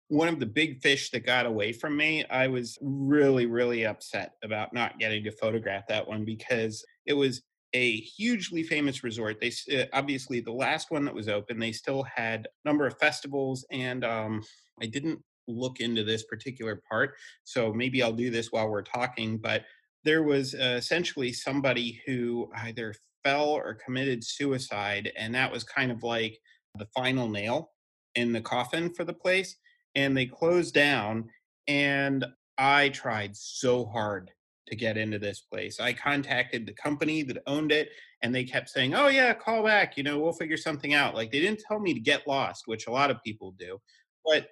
one 0.08 0.28
of 0.28 0.38
the 0.38 0.46
big 0.46 0.82
fish 0.82 1.10
that 1.10 1.24
got 1.24 1.46
away 1.46 1.72
from 1.72 1.96
me. 1.96 2.24
I 2.26 2.46
was 2.46 2.78
really, 2.82 3.46
really 3.46 3.86
upset 3.86 4.32
about 4.44 4.74
not 4.74 4.98
getting 4.98 5.24
to 5.24 5.30
photograph 5.30 5.86
that 5.88 6.06
one 6.06 6.24
because 6.24 6.84
it 7.06 7.14
was 7.14 7.42
a 7.72 7.96
hugely 7.96 8.62
famous 8.62 9.02
resort. 9.02 9.40
They 9.40 9.52
uh, 9.74 9.86
obviously 9.92 10.40
the 10.40 10.52
last 10.52 10.90
one 10.90 11.04
that 11.06 11.14
was 11.14 11.28
open. 11.28 11.58
They 11.58 11.72
still 11.72 12.02
had 12.02 12.46
a 12.46 12.68
number 12.68 12.86
of 12.86 12.98
festivals, 12.98 13.64
and 13.70 14.04
um, 14.04 14.42
I 14.82 14.86
didn't 14.86 15.20
look 15.48 15.80
into 15.80 16.04
this 16.04 16.24
particular 16.24 16.82
part, 16.88 17.14
so 17.44 17.72
maybe 17.72 18.02
I'll 18.02 18.12
do 18.12 18.30
this 18.30 18.52
while 18.52 18.68
we're 18.68 18.82
talking. 18.82 19.38
But 19.38 19.64
there 20.04 20.22
was 20.22 20.54
uh, 20.54 20.74
essentially 20.76 21.32
somebody 21.32 22.02
who 22.06 22.50
either 22.56 22.94
fell 23.24 23.48
or 23.48 23.78
committed 23.84 24.22
suicide, 24.24 25.10
and 25.16 25.34
that 25.34 25.50
was 25.50 25.64
kind 25.64 25.90
of 25.90 26.02
like 26.02 26.38
the 26.78 26.86
final 26.94 27.28
nail 27.28 27.72
in 28.14 28.32
the 28.32 28.40
coffin 28.40 28.92
for 28.92 29.04
the 29.04 29.12
place 29.12 29.56
and 29.94 30.16
they 30.16 30.26
closed 30.26 30.74
down 30.74 31.28
and 31.68 32.24
i 32.58 32.88
tried 32.90 33.36
so 33.36 33.84
hard 33.86 34.30
to 34.72 34.76
get 34.76 34.96
into 34.96 35.18
this 35.18 35.40
place. 35.40 35.80
I 35.80 35.92
contacted 35.92 36.66
the 36.66 36.72
company 36.72 37.22
that 37.24 37.42
owned 37.46 37.72
it 37.72 37.90
and 38.22 38.34
they 38.34 38.44
kept 38.44 38.70
saying 38.70 38.94
oh 38.94 39.08
yeah 39.08 39.34
call 39.34 39.62
back 39.62 39.96
you 39.96 40.02
know 40.02 40.18
we'll 40.18 40.32
figure 40.32 40.56
something 40.56 40.94
out. 40.94 41.14
Like 41.14 41.30
they 41.30 41.40
didn't 41.40 41.62
tell 41.66 41.78
me 41.78 41.94
to 41.94 42.00
get 42.00 42.26
lost 42.26 42.64
which 42.66 42.86
a 42.86 42.90
lot 42.90 43.10
of 43.10 43.22
people 43.22 43.54
do 43.58 43.78
but 44.24 44.48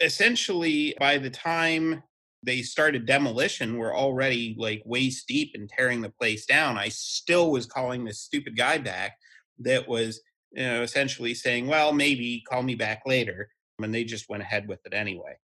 essentially 0.00 0.94
by 0.98 1.18
the 1.18 1.30
time 1.30 2.02
they 2.42 2.60
started 2.60 3.06
demolition 3.06 3.78
we're 3.78 3.96
already 3.96 4.54
like 4.58 4.82
waist 4.84 5.26
deep 5.28 5.52
in 5.54 5.66
tearing 5.66 6.02
the 6.02 6.10
place 6.10 6.44
down. 6.44 6.76
I 6.76 6.88
still 6.88 7.50
was 7.50 7.64
calling 7.64 8.04
this 8.04 8.20
stupid 8.20 8.56
guy 8.56 8.78
back 8.78 9.16
that 9.60 9.88
was 9.88 10.20
you 10.54 10.64
know, 10.64 10.82
essentially 10.82 11.34
saying, 11.34 11.66
well, 11.66 11.92
maybe 11.92 12.42
call 12.48 12.62
me 12.62 12.74
back 12.74 13.02
later. 13.06 13.48
And 13.82 13.92
they 13.92 14.04
just 14.04 14.28
went 14.28 14.42
ahead 14.42 14.68
with 14.68 14.80
it 14.86 14.94
anyway. 14.94 15.36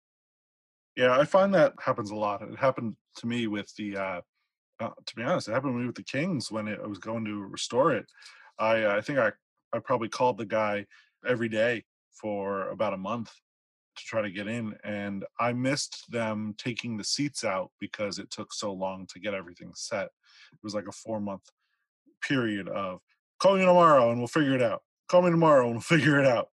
Yeah, 0.96 1.18
I 1.18 1.24
find 1.24 1.52
that 1.54 1.74
happens 1.80 2.10
a 2.10 2.16
lot. 2.16 2.42
It 2.42 2.56
happened 2.58 2.96
to 3.16 3.26
me 3.26 3.46
with 3.48 3.74
the, 3.76 3.96
uh, 3.96 4.20
uh, 4.80 4.90
to 5.04 5.16
be 5.16 5.22
honest, 5.22 5.48
it 5.48 5.52
happened 5.52 5.74
to 5.74 5.78
me 5.78 5.86
with 5.86 5.96
the 5.96 6.04
Kings 6.04 6.50
when 6.50 6.68
it, 6.68 6.78
I 6.82 6.86
was 6.86 6.98
going 6.98 7.24
to 7.24 7.42
restore 7.42 7.92
it. 7.92 8.06
I, 8.58 8.84
uh, 8.84 8.96
I 8.96 9.00
think 9.00 9.18
I, 9.18 9.32
I 9.72 9.78
probably 9.80 10.08
called 10.08 10.38
the 10.38 10.46
guy 10.46 10.86
every 11.26 11.48
day 11.48 11.84
for 12.12 12.68
about 12.68 12.94
a 12.94 12.98
month 12.98 13.32
to 13.96 14.04
try 14.04 14.22
to 14.22 14.30
get 14.30 14.46
in, 14.46 14.74
and 14.84 15.24
I 15.38 15.52
missed 15.52 16.10
them 16.10 16.54
taking 16.58 16.96
the 16.96 17.04
seats 17.04 17.44
out 17.44 17.70
because 17.80 18.18
it 18.18 18.30
took 18.30 18.52
so 18.52 18.72
long 18.72 19.06
to 19.12 19.20
get 19.20 19.34
everything 19.34 19.72
set. 19.74 20.06
It 20.52 20.58
was 20.62 20.74
like 20.74 20.86
a 20.88 20.92
four 20.92 21.20
month 21.20 21.42
period 22.22 22.68
of 22.68 23.00
call 23.40 23.56
me 23.56 23.64
tomorrow 23.64 24.10
and 24.10 24.18
we'll 24.18 24.28
figure 24.28 24.54
it 24.54 24.62
out. 24.62 24.82
Call 25.10 25.22
me 25.22 25.30
tomorrow 25.30 25.64
and 25.64 25.72
we'll 25.72 25.80
figure 25.98 26.20
it 26.20 26.26
out. 26.26 26.50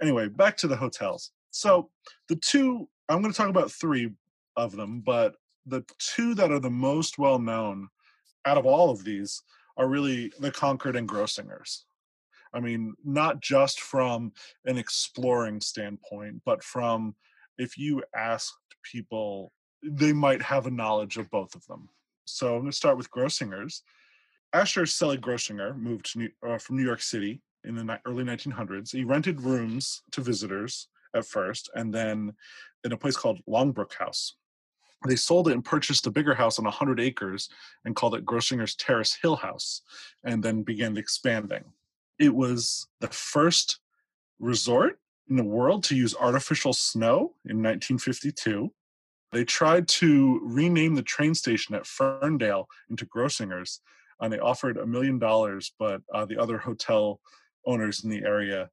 Anyway, 0.00 0.28
back 0.28 0.56
to 0.58 0.68
the 0.68 0.76
hotels. 0.76 1.32
So 1.50 1.90
the 2.28 2.36
two 2.36 2.88
I'm 3.08 3.20
going 3.20 3.32
to 3.32 3.36
talk 3.36 3.48
about 3.48 3.72
three 3.72 4.12
of 4.56 4.76
them, 4.76 5.02
but 5.04 5.34
the 5.66 5.84
two 5.98 6.34
that 6.36 6.52
are 6.52 6.60
the 6.60 6.70
most 6.70 7.18
well 7.18 7.38
known 7.38 7.88
out 8.46 8.56
of 8.56 8.66
all 8.66 8.90
of 8.90 9.04
these 9.04 9.42
are 9.76 9.88
really 9.88 10.32
the 10.38 10.50
Concord 10.52 10.96
and 10.96 11.08
Grossinger's. 11.08 11.84
I 12.54 12.60
mean, 12.60 12.94
not 13.04 13.40
just 13.40 13.80
from 13.80 14.32
an 14.64 14.78
exploring 14.78 15.60
standpoint, 15.60 16.42
but 16.44 16.62
from 16.62 17.16
if 17.58 17.76
you 17.76 18.02
asked 18.14 18.56
people, 18.82 19.52
they 19.82 20.12
might 20.12 20.42
have 20.42 20.66
a 20.66 20.70
knowledge 20.70 21.16
of 21.16 21.30
both 21.30 21.54
of 21.54 21.66
them. 21.66 21.88
So 22.24 22.54
I'm 22.54 22.60
going 22.60 22.70
to 22.70 22.76
start 22.76 22.96
with 22.96 23.10
Grossinger's. 23.10 23.82
Asher 24.52 24.86
Selig 24.86 25.22
Grossinger 25.22 25.76
moved 25.76 26.14
New, 26.14 26.28
uh, 26.46 26.58
from 26.58 26.76
New 26.76 26.84
York 26.84 27.00
City 27.00 27.40
in 27.64 27.74
the 27.74 28.00
early 28.06 28.24
1900s. 28.24 28.92
He 28.92 29.04
rented 29.04 29.40
rooms 29.40 30.02
to 30.12 30.20
visitors 30.20 30.88
at 31.14 31.26
first, 31.26 31.70
and 31.74 31.92
then 31.92 32.32
in 32.84 32.92
a 32.92 32.96
place 32.96 33.16
called 33.16 33.40
Longbrook 33.48 33.94
House. 33.94 34.36
They 35.06 35.16
sold 35.16 35.48
it 35.48 35.52
and 35.52 35.64
purchased 35.64 36.06
a 36.06 36.10
bigger 36.10 36.34
house 36.34 36.58
on 36.58 36.64
100 36.64 37.00
acres 37.00 37.48
and 37.84 37.96
called 37.96 38.14
it 38.14 38.24
Grossinger's 38.24 38.76
Terrace 38.76 39.18
Hill 39.20 39.36
House, 39.36 39.82
and 40.24 40.42
then 40.42 40.62
began 40.62 40.96
expanding. 40.96 41.64
It 42.18 42.34
was 42.34 42.86
the 43.00 43.08
first 43.08 43.80
resort 44.38 44.98
in 45.28 45.36
the 45.36 45.44
world 45.44 45.82
to 45.84 45.96
use 45.96 46.14
artificial 46.14 46.72
snow 46.72 47.34
in 47.44 47.62
1952. 47.62 48.72
They 49.32 49.44
tried 49.44 49.88
to 49.88 50.40
rename 50.44 50.94
the 50.94 51.02
train 51.02 51.34
station 51.34 51.74
at 51.74 51.86
Ferndale 51.86 52.68
into 52.90 53.06
Grossinger's, 53.06 53.80
and 54.20 54.32
they 54.32 54.38
offered 54.38 54.76
a 54.76 54.86
million 54.86 55.18
dollars, 55.18 55.72
but 55.78 56.02
uh, 56.14 56.24
the 56.26 56.38
other 56.38 56.58
hotel 56.58 57.20
owners 57.66 58.04
in 58.04 58.10
the 58.10 58.22
area 58.22 58.70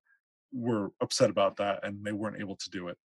were 0.52 0.90
upset 1.02 1.30
about 1.30 1.58
that 1.58 1.80
and 1.84 2.04
they 2.04 2.12
weren't 2.12 2.42
able 2.42 2.56
to 2.56 2.70
do 2.70 2.88
it. 2.88 2.98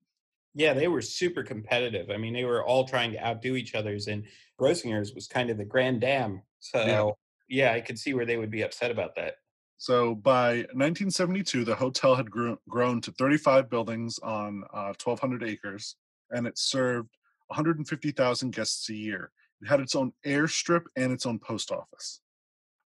Yeah, 0.54 0.74
they 0.74 0.88
were 0.88 1.00
super 1.00 1.42
competitive. 1.42 2.10
I 2.10 2.18
mean, 2.18 2.34
they 2.34 2.44
were 2.44 2.64
all 2.64 2.86
trying 2.86 3.12
to 3.12 3.26
outdo 3.26 3.56
each 3.56 3.74
other's, 3.74 4.08
and 4.08 4.24
Grossinger's 4.60 5.14
was 5.14 5.26
kind 5.26 5.48
of 5.48 5.56
the 5.56 5.64
grand 5.64 6.02
dam. 6.02 6.42
So, 6.60 7.16
yeah. 7.48 7.70
yeah, 7.70 7.72
I 7.72 7.80
could 7.80 7.98
see 7.98 8.12
where 8.12 8.26
they 8.26 8.36
would 8.36 8.50
be 8.50 8.62
upset 8.62 8.90
about 8.90 9.14
that. 9.16 9.36
So 9.78 10.14
by 10.14 10.58
1972, 10.74 11.64
the 11.64 11.74
hotel 11.74 12.14
had 12.14 12.30
grew, 12.30 12.56
grown 12.68 13.00
to 13.00 13.10
35 13.12 13.68
buildings 13.68 14.18
on 14.22 14.62
uh, 14.72 14.94
1,200 15.02 15.42
acres, 15.42 15.96
and 16.30 16.46
it 16.46 16.56
served 16.56 17.16
150,000 17.48 18.54
guests 18.54 18.88
a 18.90 18.94
year. 18.94 19.32
It 19.60 19.68
had 19.68 19.80
its 19.80 19.96
own 19.96 20.12
airstrip 20.24 20.84
and 20.96 21.12
its 21.12 21.26
own 21.26 21.38
post 21.38 21.72
office. 21.72 22.20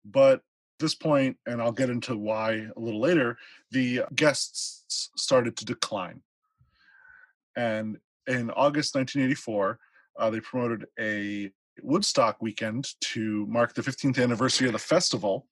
But 0.04 0.42
this 0.78 0.94
point, 0.94 1.36
and 1.46 1.60
I'll 1.60 1.72
get 1.72 1.90
into 1.90 2.16
why 2.16 2.66
a 2.76 2.80
little 2.80 3.00
later, 3.00 3.38
the 3.70 4.02
guests 4.14 5.10
started 5.16 5.56
to 5.58 5.64
decline. 5.64 6.22
And 7.56 7.98
in 8.26 8.50
August 8.50 8.94
1984, 8.94 9.78
uh, 10.18 10.30
they 10.30 10.40
promoted 10.40 10.86
a 10.98 11.50
Woodstock 11.82 12.40
weekend 12.40 12.88
to 13.00 13.46
mark 13.46 13.74
the 13.74 13.82
15th 13.82 14.22
anniversary 14.22 14.66
of 14.66 14.72
the 14.72 14.78
festival. 14.78 15.46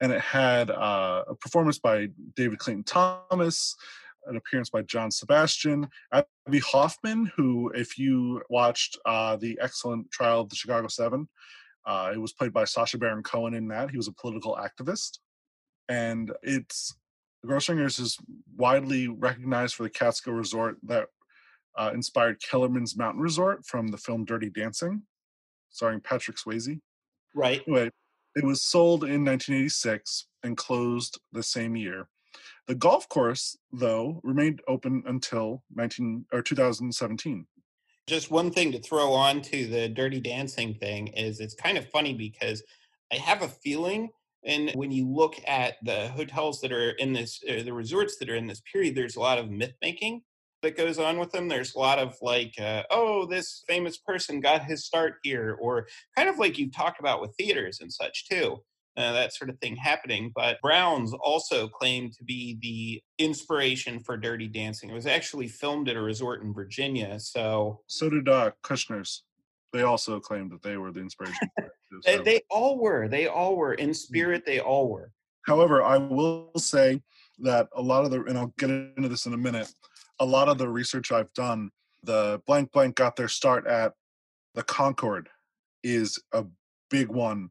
And 0.00 0.12
it 0.12 0.20
had 0.20 0.70
uh, 0.70 1.24
a 1.28 1.34
performance 1.34 1.78
by 1.78 2.08
David 2.36 2.58
Clayton 2.58 2.84
Thomas, 2.84 3.74
an 4.26 4.36
appearance 4.36 4.70
by 4.70 4.82
John 4.82 5.10
Sebastian, 5.10 5.88
Abbie 6.12 6.60
Hoffman, 6.60 7.32
who, 7.36 7.70
if 7.74 7.98
you 7.98 8.42
watched 8.48 8.98
uh, 9.06 9.36
the 9.36 9.58
excellent 9.60 10.10
trial 10.10 10.40
of 10.40 10.50
the 10.50 10.56
Chicago 10.56 10.86
Seven, 10.88 11.28
uh, 11.88 12.10
it 12.12 12.18
was 12.18 12.34
played 12.34 12.52
by 12.52 12.64
Sacha 12.64 12.98
Baron 12.98 13.22
Cohen 13.22 13.54
in 13.54 13.66
that. 13.68 13.90
He 13.90 13.96
was 13.96 14.08
a 14.08 14.12
political 14.12 14.56
activist. 14.60 15.20
And 15.88 16.30
it's 16.42 16.94
the 17.42 17.48
Grossinger's 17.48 17.98
is 17.98 18.18
widely 18.56 19.08
recognized 19.08 19.74
for 19.74 19.84
the 19.84 19.90
Catskill 19.90 20.34
Resort 20.34 20.76
that 20.82 21.06
uh, 21.78 21.90
inspired 21.94 22.42
Kellerman's 22.42 22.94
Mountain 22.94 23.22
Resort 23.22 23.64
from 23.64 23.88
the 23.88 23.96
film 23.96 24.26
Dirty 24.26 24.50
Dancing, 24.50 25.02
starring 25.70 26.00
Patrick 26.00 26.36
Swayze. 26.36 26.78
Right. 27.34 27.62
Anyway, 27.66 27.90
it 28.36 28.44
was 28.44 28.62
sold 28.62 29.04
in 29.04 29.24
1986 29.24 30.26
and 30.42 30.58
closed 30.58 31.18
the 31.32 31.42
same 31.42 31.74
year. 31.74 32.08
The 32.66 32.74
golf 32.74 33.08
course, 33.08 33.56
though, 33.72 34.20
remained 34.22 34.60
open 34.68 35.04
until 35.06 35.62
19 35.74 36.26
or 36.32 36.42
2017. 36.42 37.46
Just 38.08 38.30
one 38.30 38.50
thing 38.50 38.72
to 38.72 38.80
throw 38.80 39.12
on 39.12 39.42
to 39.42 39.66
the 39.66 39.86
Dirty 39.86 40.18
Dancing 40.18 40.72
thing 40.72 41.08
is 41.08 41.40
it's 41.40 41.54
kind 41.54 41.76
of 41.76 41.86
funny 41.90 42.14
because 42.14 42.62
I 43.12 43.16
have 43.16 43.42
a 43.42 43.48
feeling 43.48 44.08
and 44.46 44.70
when 44.72 44.90
you 44.90 45.06
look 45.06 45.34
at 45.46 45.74
the 45.82 46.08
hotels 46.08 46.62
that 46.62 46.72
are 46.72 46.92
in 46.92 47.12
this, 47.12 47.38
uh, 47.46 47.62
the 47.62 47.72
resorts 47.74 48.16
that 48.16 48.30
are 48.30 48.34
in 48.34 48.46
this 48.46 48.62
period, 48.72 48.94
there's 48.94 49.16
a 49.16 49.20
lot 49.20 49.36
of 49.36 49.50
myth 49.50 49.74
making 49.82 50.22
that 50.62 50.74
goes 50.74 50.98
on 50.98 51.18
with 51.18 51.32
them. 51.32 51.48
There's 51.48 51.74
a 51.74 51.78
lot 51.78 51.98
of 51.98 52.16
like, 52.22 52.54
uh, 52.58 52.84
oh, 52.90 53.26
this 53.26 53.62
famous 53.68 53.98
person 53.98 54.40
got 54.40 54.64
his 54.64 54.86
start 54.86 55.16
here, 55.22 55.58
or 55.60 55.86
kind 56.16 56.30
of 56.30 56.38
like 56.38 56.56
you 56.56 56.70
talked 56.70 57.00
about 57.00 57.20
with 57.20 57.34
theaters 57.36 57.80
and 57.82 57.92
such 57.92 58.26
too. 58.26 58.62
Uh, 58.98 59.12
that 59.12 59.32
sort 59.32 59.48
of 59.48 59.58
thing 59.60 59.76
happening. 59.76 60.32
But 60.34 60.60
Browns 60.60 61.14
also 61.22 61.68
claimed 61.68 62.14
to 62.14 62.24
be 62.24 62.58
the 62.60 63.24
inspiration 63.24 64.00
for 64.00 64.16
Dirty 64.16 64.48
Dancing. 64.48 64.90
It 64.90 64.94
was 64.94 65.06
actually 65.06 65.46
filmed 65.48 65.88
at 65.88 65.96
a 65.96 66.02
resort 66.02 66.42
in 66.42 66.52
Virginia. 66.52 67.20
So, 67.20 67.80
so 67.86 68.10
did 68.10 68.28
uh, 68.28 68.50
Kutsher's. 68.64 69.22
They 69.72 69.82
also 69.82 70.18
claimed 70.18 70.50
that 70.52 70.62
they 70.62 70.78
were 70.78 70.90
the 70.90 71.00
inspiration. 71.00 71.48
Too, 71.60 72.00
so. 72.02 72.22
they 72.22 72.40
all 72.50 72.78
were. 72.78 73.06
They 73.06 73.28
all 73.28 73.54
were 73.54 73.74
in 73.74 73.90
mm. 73.90 73.96
spirit. 73.96 74.44
They 74.44 74.60
all 74.60 74.88
were. 74.88 75.12
However, 75.46 75.82
I 75.82 75.98
will 75.98 76.50
say 76.56 77.00
that 77.38 77.68
a 77.76 77.80
lot 77.80 78.04
of 78.04 78.10
the, 78.10 78.24
and 78.24 78.36
I'll 78.36 78.52
get 78.58 78.70
into 78.70 79.08
this 79.08 79.26
in 79.26 79.32
a 79.32 79.38
minute 79.38 79.70
a 80.20 80.24
lot 80.24 80.48
of 80.48 80.58
the 80.58 80.68
research 80.68 81.12
I've 81.12 81.32
done, 81.34 81.70
the 82.02 82.40
blank 82.46 82.72
blank 82.72 82.96
got 82.96 83.16
their 83.16 83.28
start 83.28 83.66
at 83.66 83.92
the 84.54 84.62
Concord 84.62 85.28
is 85.82 86.18
a 86.32 86.44
big 86.90 87.08
one 87.08 87.50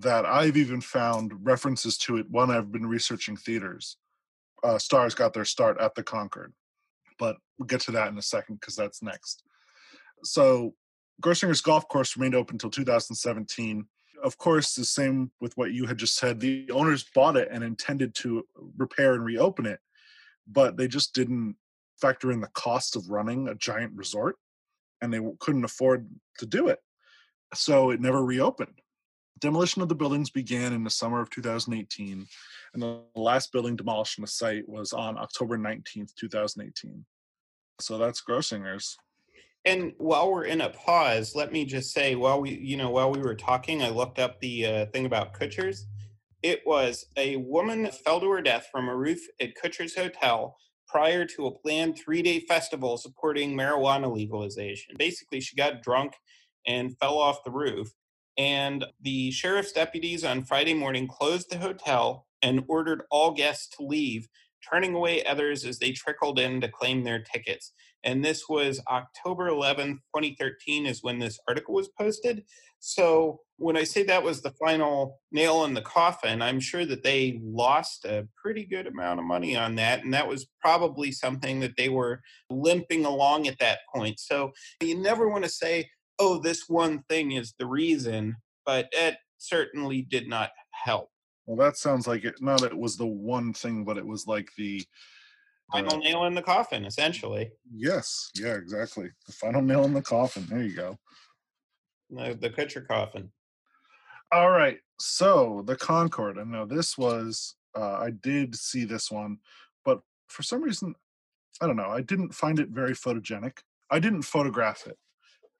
that 0.00 0.26
I've 0.26 0.56
even 0.56 0.80
found 0.80 1.32
references 1.42 1.96
to 1.98 2.16
it 2.16 2.26
when 2.30 2.50
I've 2.50 2.72
been 2.72 2.86
researching 2.86 3.36
theaters. 3.36 3.96
Uh, 4.62 4.78
stars 4.78 5.14
got 5.14 5.32
their 5.32 5.44
start 5.44 5.80
at 5.80 5.94
the 5.94 6.02
Concord, 6.02 6.52
but 7.18 7.36
we'll 7.58 7.66
get 7.66 7.80
to 7.82 7.92
that 7.92 8.08
in 8.08 8.18
a 8.18 8.22
second 8.22 8.60
because 8.60 8.76
that's 8.76 9.02
next. 9.02 9.42
So, 10.24 10.74
Grossinger's 11.22 11.60
golf 11.60 11.88
course 11.88 12.16
remained 12.16 12.34
open 12.34 12.56
until 12.56 12.70
2017. 12.70 13.86
Of 14.22 14.38
course, 14.38 14.74
the 14.74 14.84
same 14.84 15.30
with 15.40 15.56
what 15.56 15.72
you 15.72 15.86
had 15.86 15.98
just 15.98 16.16
said. 16.16 16.40
The 16.40 16.70
owners 16.70 17.04
bought 17.14 17.36
it 17.36 17.48
and 17.50 17.64
intended 17.64 18.14
to 18.16 18.46
repair 18.76 19.14
and 19.14 19.24
reopen 19.24 19.66
it 19.66 19.80
but 20.46 20.76
they 20.76 20.88
just 20.88 21.14
didn't 21.14 21.56
factor 22.00 22.30
in 22.30 22.40
the 22.40 22.48
cost 22.48 22.96
of 22.96 23.10
running 23.10 23.48
a 23.48 23.54
giant 23.54 23.92
resort 23.94 24.36
and 25.00 25.12
they 25.12 25.20
couldn't 25.40 25.64
afford 25.64 26.08
to 26.38 26.46
do 26.46 26.68
it. 26.68 26.78
So 27.54 27.90
it 27.90 28.00
never 28.00 28.24
reopened. 28.24 28.80
Demolition 29.38 29.82
of 29.82 29.88
the 29.88 29.94
buildings 29.94 30.30
began 30.30 30.72
in 30.72 30.82
the 30.82 30.90
summer 30.90 31.20
of 31.20 31.30
2018, 31.30 32.26
and 32.74 32.82
the 32.82 33.00
last 33.14 33.52
building 33.52 33.76
demolished 33.76 34.18
on 34.18 34.22
the 34.22 34.28
site 34.28 34.68
was 34.68 34.92
on 34.92 35.18
October 35.18 35.58
19th, 35.58 36.14
2018. 36.14 37.04
So 37.80 37.98
that's 37.98 38.22
Grossinger's. 38.22 38.96
And 39.66 39.92
while 39.98 40.30
we're 40.30 40.44
in 40.44 40.60
a 40.60 40.70
pause, 40.70 41.34
let 41.34 41.52
me 41.52 41.64
just 41.64 41.92
say, 41.92 42.14
while 42.14 42.40
we, 42.40 42.50
you 42.50 42.76
know, 42.76 42.90
while 42.90 43.10
we 43.10 43.18
were 43.18 43.34
talking, 43.34 43.82
I 43.82 43.88
looked 43.88 44.18
up 44.18 44.40
the 44.40 44.66
uh, 44.66 44.86
thing 44.86 45.06
about 45.06 45.34
Kutsher's, 45.34 45.86
it 46.42 46.62
was 46.64 47.06
a 47.16 47.36
woman 47.36 47.90
fell 48.04 48.20
to 48.20 48.30
her 48.30 48.40
death 48.40 48.68
from 48.70 48.88
a 48.88 48.96
roof 48.96 49.18
at 49.40 49.56
Kutsher's 49.60 49.96
Hotel 49.96 50.56
prior 50.86 51.24
to 51.24 51.46
a 51.46 51.50
planned 51.50 51.98
three 51.98 52.22
day 52.22 52.40
festival 52.40 52.96
supporting 52.96 53.56
marijuana 53.56 54.12
legalization. 54.12 54.94
Basically, 54.98 55.40
she 55.40 55.56
got 55.56 55.82
drunk 55.82 56.14
and 56.66 56.96
fell 56.98 57.18
off 57.18 57.42
the 57.44 57.50
roof. 57.50 57.88
And 58.38 58.84
the 59.00 59.30
sheriff's 59.30 59.72
deputies 59.72 60.24
on 60.24 60.44
Friday 60.44 60.74
morning 60.74 61.08
closed 61.08 61.50
the 61.50 61.58
hotel 61.58 62.26
and 62.42 62.64
ordered 62.68 63.02
all 63.10 63.32
guests 63.32 63.74
to 63.76 63.84
leave, 63.84 64.28
turning 64.68 64.94
away 64.94 65.24
others 65.24 65.64
as 65.64 65.78
they 65.78 65.92
trickled 65.92 66.38
in 66.38 66.60
to 66.60 66.68
claim 66.68 67.02
their 67.04 67.20
tickets. 67.20 67.72
And 68.04 68.24
this 68.24 68.48
was 68.48 68.80
October 68.88 69.50
11th, 69.50 69.98
2013, 70.14 70.86
is 70.86 71.02
when 71.02 71.18
this 71.18 71.40
article 71.48 71.74
was 71.74 71.88
posted. 71.88 72.44
So 72.78 73.40
when 73.56 73.76
I 73.76 73.84
say 73.84 74.02
that 74.04 74.22
was 74.22 74.42
the 74.42 74.52
final 74.52 75.18
nail 75.32 75.64
in 75.64 75.74
the 75.74 75.80
coffin, 75.80 76.42
I'm 76.42 76.60
sure 76.60 76.84
that 76.84 77.02
they 77.02 77.40
lost 77.42 78.04
a 78.04 78.28
pretty 78.40 78.64
good 78.64 78.86
amount 78.86 79.18
of 79.18 79.26
money 79.26 79.56
on 79.56 79.74
that. 79.76 80.04
And 80.04 80.14
that 80.14 80.28
was 80.28 80.46
probably 80.60 81.10
something 81.10 81.58
that 81.60 81.76
they 81.76 81.88
were 81.88 82.20
limping 82.50 83.04
along 83.06 83.48
at 83.48 83.58
that 83.58 83.80
point. 83.92 84.20
So 84.20 84.52
you 84.80 84.96
never 84.96 85.28
want 85.28 85.44
to 85.44 85.50
say, 85.50 85.88
oh, 86.18 86.38
this 86.38 86.68
one 86.68 87.02
thing 87.08 87.32
is 87.32 87.54
the 87.58 87.66
reason, 87.66 88.36
but 88.64 88.88
it 88.92 89.16
certainly 89.38 90.02
did 90.02 90.28
not 90.28 90.50
help. 90.70 91.10
Well, 91.46 91.56
that 91.56 91.76
sounds 91.76 92.06
like 92.06 92.24
it. 92.24 92.40
Not 92.40 92.62
it 92.62 92.76
was 92.76 92.96
the 92.96 93.06
one 93.06 93.52
thing, 93.52 93.84
but 93.84 93.98
it 93.98 94.06
was 94.06 94.26
like 94.26 94.48
the 94.56 94.82
final 95.70 95.94
uh, 95.94 95.98
nail 95.98 96.24
in 96.24 96.34
the 96.34 96.42
coffin, 96.42 96.84
essentially. 96.84 97.50
Yes, 97.72 98.30
yeah, 98.34 98.54
exactly. 98.54 99.10
The 99.26 99.32
final 99.32 99.62
nail 99.62 99.84
in 99.84 99.94
the 99.94 100.02
coffin. 100.02 100.46
There 100.48 100.62
you 100.62 100.74
go. 100.74 100.98
No, 102.10 102.34
the 102.34 102.50
Kutsher 102.50 102.86
coffin. 102.86 103.30
All 104.32 104.50
right. 104.50 104.78
So 104.98 105.62
the 105.66 105.76
Concord. 105.76 106.38
I 106.38 106.44
know 106.44 106.66
this 106.66 106.98
was. 106.98 107.54
Uh, 107.76 107.98
I 108.00 108.10
did 108.10 108.56
see 108.56 108.84
this 108.84 109.10
one, 109.10 109.38
but 109.84 110.00
for 110.28 110.42
some 110.42 110.62
reason, 110.62 110.94
I 111.60 111.66
don't 111.66 111.76
know. 111.76 111.90
I 111.90 112.00
didn't 112.00 112.34
find 112.34 112.58
it 112.58 112.70
very 112.70 112.92
photogenic. 112.92 113.58
I 113.90 113.98
didn't 113.98 114.22
photograph 114.22 114.86
it, 114.86 114.98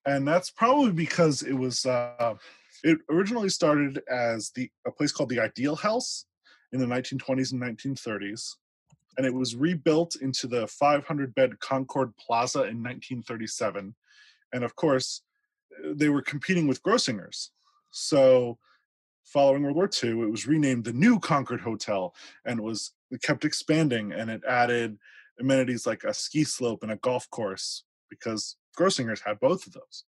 and 0.06 0.26
that's 0.26 0.50
probably 0.50 0.92
because 0.92 1.42
it 1.42 1.54
was. 1.54 1.84
Uh, 1.84 2.34
it 2.84 2.98
originally 3.10 3.48
started 3.48 4.02
as 4.10 4.50
the 4.50 4.70
a 4.86 4.90
place 4.90 5.12
called 5.12 5.28
the 5.28 5.40
Ideal 5.40 5.76
House 5.76 6.26
in 6.72 6.80
the 6.80 6.86
1920s 6.86 7.52
and 7.52 7.60
1930s, 7.60 8.54
and 9.16 9.26
it 9.26 9.34
was 9.34 9.56
rebuilt 9.56 10.16
into 10.16 10.46
the 10.46 10.66
500 10.68 11.34
bed 11.34 11.58
Concord 11.60 12.16
Plaza 12.16 12.60
in 12.60 12.82
1937. 12.82 13.94
And 14.52 14.64
of 14.64 14.76
course, 14.76 15.22
they 15.84 16.08
were 16.08 16.22
competing 16.22 16.66
with 16.66 16.82
Grossinger's. 16.82 17.50
So, 17.90 18.58
following 19.24 19.62
World 19.62 19.76
War 19.76 19.90
II, 20.02 20.22
it 20.22 20.30
was 20.30 20.46
renamed 20.46 20.84
the 20.84 20.92
New 20.92 21.18
Concord 21.18 21.60
Hotel, 21.60 22.14
and 22.44 22.60
it 22.60 22.62
was 22.62 22.92
it 23.10 23.22
kept 23.22 23.44
expanding, 23.44 24.12
and 24.12 24.30
it 24.30 24.42
added 24.48 24.98
amenities 25.40 25.86
like 25.86 26.04
a 26.04 26.14
ski 26.14 26.44
slope 26.44 26.82
and 26.82 26.92
a 26.92 26.96
golf 26.96 27.28
course 27.30 27.84
because 28.08 28.56
Grossinger's 28.76 29.20
had 29.20 29.40
both 29.40 29.66
of 29.66 29.72
those. 29.72 30.04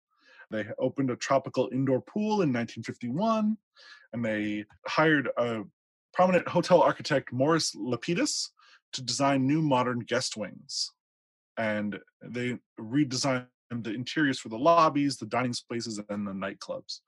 They 0.51 0.67
opened 0.79 1.11
a 1.11 1.17
tropical 1.17 1.69
indoor 1.73 2.01
pool 2.01 2.43
in 2.43 2.53
1951, 2.53 3.57
and 4.13 4.25
they 4.25 4.65
hired 4.87 5.29
a 5.37 5.63
prominent 6.13 6.49
hotel 6.49 6.83
architect, 6.83 7.33
Morris 7.33 7.75
Lapidus, 7.75 8.51
to 8.93 9.03
design 9.03 9.47
new 9.47 9.61
modern 9.61 10.01
guest 10.01 10.37
wings. 10.37 10.93
And 11.59 11.99
they 12.23 12.59
redesigned 12.81 13.47
the 13.71 13.93
interiors 13.93 14.39
for 14.39 14.49
the 14.49 14.59
lobbies, 14.59 15.17
the 15.17 15.27
dining 15.27 15.53
spaces, 15.53 16.01
and 16.09 16.27
the 16.27 16.33
nightclubs. 16.33 17.01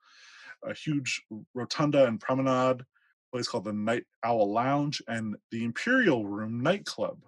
A 0.65 0.73
huge 0.73 1.21
rotunda 1.53 2.05
and 2.05 2.19
promenade, 2.19 2.83
place 3.31 3.47
called 3.47 3.63
the 3.63 3.73
Night 3.73 4.03
Owl 4.23 4.51
Lounge, 4.51 5.01
and 5.07 5.37
the 5.51 5.63
Imperial 5.63 6.27
Room 6.27 6.61
nightclub. 6.61 7.23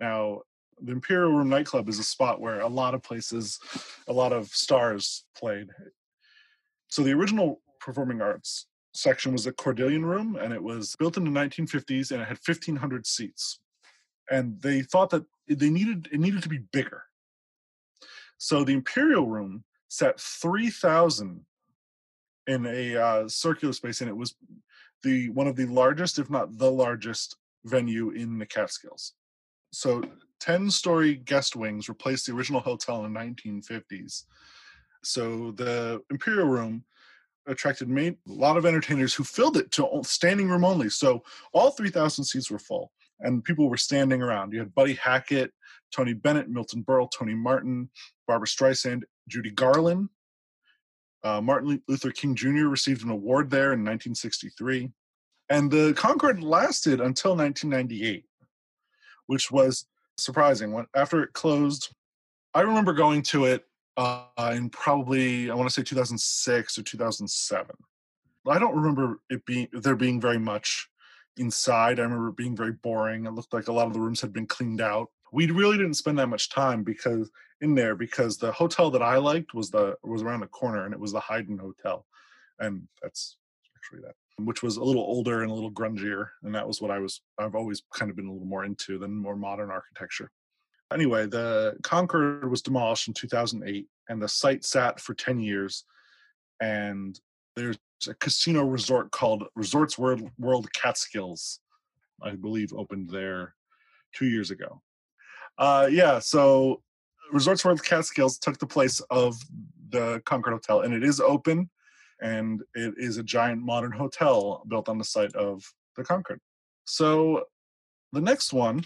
Now, 0.00 0.42
the 0.84 0.92
Imperial 0.92 1.32
Room 1.32 1.48
nightclub 1.48 1.88
is 1.88 1.98
a 1.98 2.04
spot 2.04 2.40
where 2.40 2.60
a 2.60 2.68
lot 2.68 2.94
of 2.94 3.02
places, 3.02 3.58
a 4.08 4.12
lot 4.12 4.32
of 4.32 4.48
stars 4.48 5.24
played. 5.36 5.68
So 6.88 7.02
the 7.02 7.12
original 7.12 7.60
performing 7.80 8.20
arts 8.20 8.66
section 8.94 9.32
was 9.32 9.44
the 9.44 9.52
Cordillion 9.52 10.04
Room, 10.04 10.36
and 10.36 10.52
it 10.52 10.62
was 10.62 10.94
built 10.96 11.16
in 11.16 11.24
the 11.24 11.30
1950s, 11.30 12.10
and 12.10 12.22
it 12.22 12.28
had 12.28 12.38
1,500 12.44 13.06
seats. 13.06 13.60
And 14.30 14.60
they 14.62 14.82
thought 14.82 15.10
that 15.10 15.24
they 15.48 15.68
needed 15.68 16.08
it 16.10 16.20
needed 16.20 16.42
to 16.42 16.48
be 16.48 16.60
bigger. 16.72 17.04
So 18.38 18.64
the 18.64 18.72
Imperial 18.72 19.26
Room 19.26 19.64
sat 19.88 20.18
3,000 20.18 21.44
in 22.46 22.66
a 22.66 22.96
uh, 22.96 23.28
circular 23.28 23.72
space, 23.72 24.00
and 24.00 24.08
it 24.08 24.16
was 24.16 24.34
the 25.02 25.28
one 25.30 25.46
of 25.46 25.56
the 25.56 25.66
largest, 25.66 26.18
if 26.18 26.30
not 26.30 26.56
the 26.56 26.70
largest, 26.70 27.36
venue 27.64 28.10
in 28.10 28.38
the 28.38 28.46
Catskills. 28.46 29.12
So 29.72 30.02
10 30.44 30.70
story 30.70 31.14
guest 31.14 31.56
wings 31.56 31.88
replaced 31.88 32.26
the 32.26 32.34
original 32.34 32.60
hotel 32.60 33.04
in 33.04 33.12
the 33.12 33.18
1950s. 33.18 34.24
So 35.02 35.52
the 35.52 36.02
Imperial 36.10 36.48
Room 36.48 36.84
attracted 37.46 37.90
a 37.90 38.14
lot 38.26 38.58
of 38.58 38.66
entertainers 38.66 39.14
who 39.14 39.24
filled 39.24 39.56
it 39.56 39.70
to 39.72 39.88
standing 40.04 40.48
room 40.48 40.64
only. 40.64 40.90
So 40.90 41.22
all 41.54 41.70
3,000 41.70 42.24
seats 42.24 42.50
were 42.50 42.58
full 42.58 42.92
and 43.20 43.42
people 43.42 43.70
were 43.70 43.78
standing 43.78 44.20
around. 44.20 44.52
You 44.52 44.58
had 44.58 44.74
Buddy 44.74 44.94
Hackett, 44.94 45.50
Tony 45.94 46.12
Bennett, 46.12 46.50
Milton 46.50 46.84
Berle, 46.84 47.10
Tony 47.10 47.34
Martin, 47.34 47.88
Barbra 48.26 48.46
Streisand, 48.46 49.02
Judy 49.28 49.50
Garland. 49.50 50.10
Uh, 51.22 51.40
Martin 51.40 51.80
Luther 51.88 52.10
King 52.10 52.34
Jr. 52.34 52.66
received 52.66 53.02
an 53.02 53.10
award 53.10 53.48
there 53.48 53.72
in 53.72 53.80
1963. 53.80 54.90
And 55.48 55.70
the 55.70 55.94
Concord 55.94 56.42
lasted 56.42 57.00
until 57.00 57.34
1998, 57.34 58.24
which 59.26 59.50
was 59.50 59.86
surprising. 60.18 60.72
When, 60.72 60.86
after 60.94 61.22
it 61.22 61.32
closed, 61.32 61.90
I 62.54 62.60
remember 62.60 62.92
going 62.92 63.22
to 63.22 63.46
it 63.46 63.64
uh, 63.96 64.52
in 64.52 64.70
probably, 64.70 65.50
I 65.50 65.54
want 65.54 65.68
to 65.68 65.74
say 65.74 65.82
2006 65.82 66.78
or 66.78 66.82
2007. 66.82 67.76
I 68.46 68.58
don't 68.58 68.76
remember 68.76 69.20
it 69.30 69.44
being 69.46 69.68
there 69.72 69.96
being 69.96 70.20
very 70.20 70.38
much 70.38 70.88
inside. 71.36 71.98
I 71.98 72.02
remember 72.02 72.28
it 72.28 72.36
being 72.36 72.56
very 72.56 72.72
boring. 72.72 73.26
It 73.26 73.32
looked 73.32 73.54
like 73.54 73.68
a 73.68 73.72
lot 73.72 73.86
of 73.86 73.94
the 73.94 74.00
rooms 74.00 74.20
had 74.20 74.32
been 74.32 74.46
cleaned 74.46 74.80
out. 74.80 75.08
We 75.32 75.50
really 75.50 75.78
didn't 75.78 75.94
spend 75.94 76.18
that 76.18 76.28
much 76.28 76.50
time 76.50 76.84
because 76.84 77.30
in 77.60 77.74
there 77.74 77.94
because 77.94 78.36
the 78.36 78.52
hotel 78.52 78.90
that 78.90 79.02
I 79.02 79.16
liked 79.16 79.54
was 79.54 79.70
the 79.70 79.96
was 80.02 80.22
around 80.22 80.40
the 80.40 80.46
corner 80.46 80.84
and 80.84 80.92
it 80.92 81.00
was 81.00 81.12
the 81.12 81.20
Heiden 81.20 81.58
Hotel, 81.58 82.04
and 82.58 82.86
that's 83.02 83.38
actually 83.76 84.02
that 84.02 84.14
which 84.38 84.62
was 84.62 84.76
a 84.76 84.84
little 84.84 85.02
older 85.02 85.42
and 85.42 85.50
a 85.50 85.54
little 85.54 85.70
grungier, 85.70 86.28
and 86.42 86.54
that 86.54 86.66
was 86.66 86.80
what 86.80 86.90
I 86.90 86.98
was. 86.98 87.20
I've 87.38 87.54
always 87.54 87.82
kind 87.94 88.10
of 88.10 88.16
been 88.16 88.26
a 88.26 88.32
little 88.32 88.46
more 88.46 88.64
into 88.64 88.98
than 88.98 89.14
more 89.14 89.36
modern 89.36 89.70
architecture. 89.70 90.30
Anyway, 90.92 91.26
the 91.26 91.76
Concord 91.82 92.48
was 92.50 92.62
demolished 92.62 93.08
in 93.08 93.14
2008, 93.14 93.86
and 94.08 94.22
the 94.22 94.28
site 94.28 94.64
sat 94.64 95.00
for 95.00 95.14
10 95.14 95.40
years. 95.40 95.84
And 96.60 97.18
there's 97.56 97.78
a 98.08 98.14
casino 98.14 98.64
resort 98.64 99.10
called 99.10 99.44
Resorts 99.54 99.98
World, 99.98 100.30
World 100.38 100.72
Catskills, 100.72 101.60
I 102.22 102.36
believe, 102.36 102.72
opened 102.72 103.10
there 103.10 103.54
two 104.14 104.26
years 104.26 104.50
ago. 104.50 104.82
Uh, 105.58 105.88
yeah, 105.90 106.18
so 106.18 106.82
Resorts 107.32 107.64
World 107.64 107.82
Catskills 107.82 108.38
took 108.38 108.58
the 108.58 108.66
place 108.66 109.00
of 109.10 109.36
the 109.88 110.20
Concord 110.26 110.54
Hotel, 110.54 110.80
and 110.80 110.92
it 110.92 111.04
is 111.04 111.20
open 111.20 111.70
and 112.20 112.62
it 112.74 112.94
is 112.96 113.16
a 113.16 113.22
giant 113.22 113.62
modern 113.62 113.92
hotel 113.92 114.62
built 114.68 114.88
on 114.88 114.98
the 114.98 115.04
site 115.04 115.34
of 115.34 115.64
the 115.96 116.04
Concord. 116.04 116.40
So 116.84 117.44
the 118.12 118.20
next 118.20 118.52
one 118.52 118.84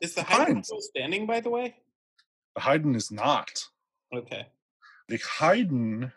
is 0.00 0.14
the 0.14 0.22
Heiden 0.22 0.64
still 0.64 0.80
standing, 0.80 1.26
by 1.26 1.40
the 1.40 1.50
way. 1.50 1.76
The 2.54 2.62
Heiden 2.62 2.96
is 2.96 3.10
not. 3.10 3.50
Okay. 4.14 4.46
The 5.08 5.18
Heiden 5.18 6.12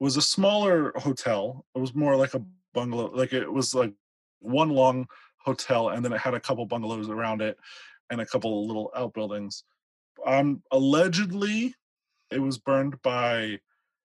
was 0.00 0.16
a 0.16 0.22
smaller 0.22 0.92
hotel. 0.96 1.64
It 1.74 1.80
was 1.80 1.94
more 1.94 2.16
like 2.16 2.34
a 2.34 2.42
bungalow. 2.74 3.10
Like 3.12 3.32
it 3.32 3.50
was 3.50 3.74
like 3.74 3.92
one 4.40 4.70
long 4.70 5.06
hotel, 5.38 5.90
and 5.90 6.04
then 6.04 6.12
it 6.12 6.20
had 6.20 6.34
a 6.34 6.40
couple 6.40 6.66
bungalows 6.66 7.08
around 7.08 7.42
it, 7.42 7.56
and 8.10 8.20
a 8.20 8.26
couple 8.26 8.66
little 8.66 8.90
outbuildings. 8.96 9.64
Um, 10.24 10.62
allegedly, 10.70 11.74
it 12.30 12.40
was 12.40 12.58
burned 12.58 13.00
by 13.02 13.60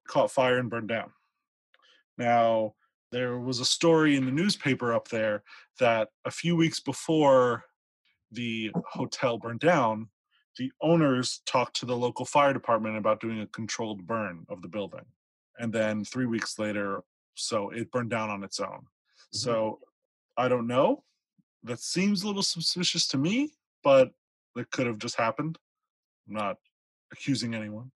caught 0.08 0.32
fire 0.32 0.58
and 0.58 0.70
burned 0.70 0.90
down. 0.90 1.12
Now, 2.22 2.76
there 3.12 3.40
was 3.40 3.60
a 3.60 3.66
story 3.66 4.16
in 4.16 4.26
the 4.26 4.32
newspaper 4.32 4.94
up 4.94 5.08
there 5.08 5.42
that 5.80 6.10
a 6.24 6.30
few 6.30 6.56
weeks 6.56 6.80
before 6.80 7.64
the 8.32 8.72
hotel 8.86 9.40
burned 9.40 9.60
down, 9.60 10.08
the 10.60 10.72
owners 10.82 11.42
talked 11.48 11.76
to 11.78 11.88
the 11.88 11.98
local 11.98 12.26
fire 12.26 12.54
department 12.54 12.96
about 12.96 13.22
doing 13.22 13.42
a 13.42 13.48
controlled 13.48 14.06
burn 14.06 14.46
of 14.50 14.62
the 14.62 14.68
building. 14.68 15.06
And 15.58 15.74
then 15.74 16.06
three 16.06 16.28
weeks 16.28 16.60
later, 16.60 17.02
so 17.34 17.72
it 17.72 17.92
burned 17.92 18.12
down 18.12 18.30
on 18.30 18.44
its 18.44 18.60
own. 18.60 18.68
Mm-hmm. 18.68 19.38
So 19.38 19.80
I 20.38 20.48
don't 20.48 20.68
know. 20.68 21.04
That 21.64 21.80
seems 21.80 22.22
a 22.22 22.28
little 22.28 22.44
suspicious 22.44 23.08
to 23.08 23.18
me, 23.18 23.50
but 23.84 24.12
it 24.56 24.70
could 24.70 24.86
have 24.86 25.00
just 25.00 25.16
happened. 25.16 25.58
I'm 26.28 26.36
not 26.36 26.58
accusing 27.12 27.56
anyone 27.56 27.92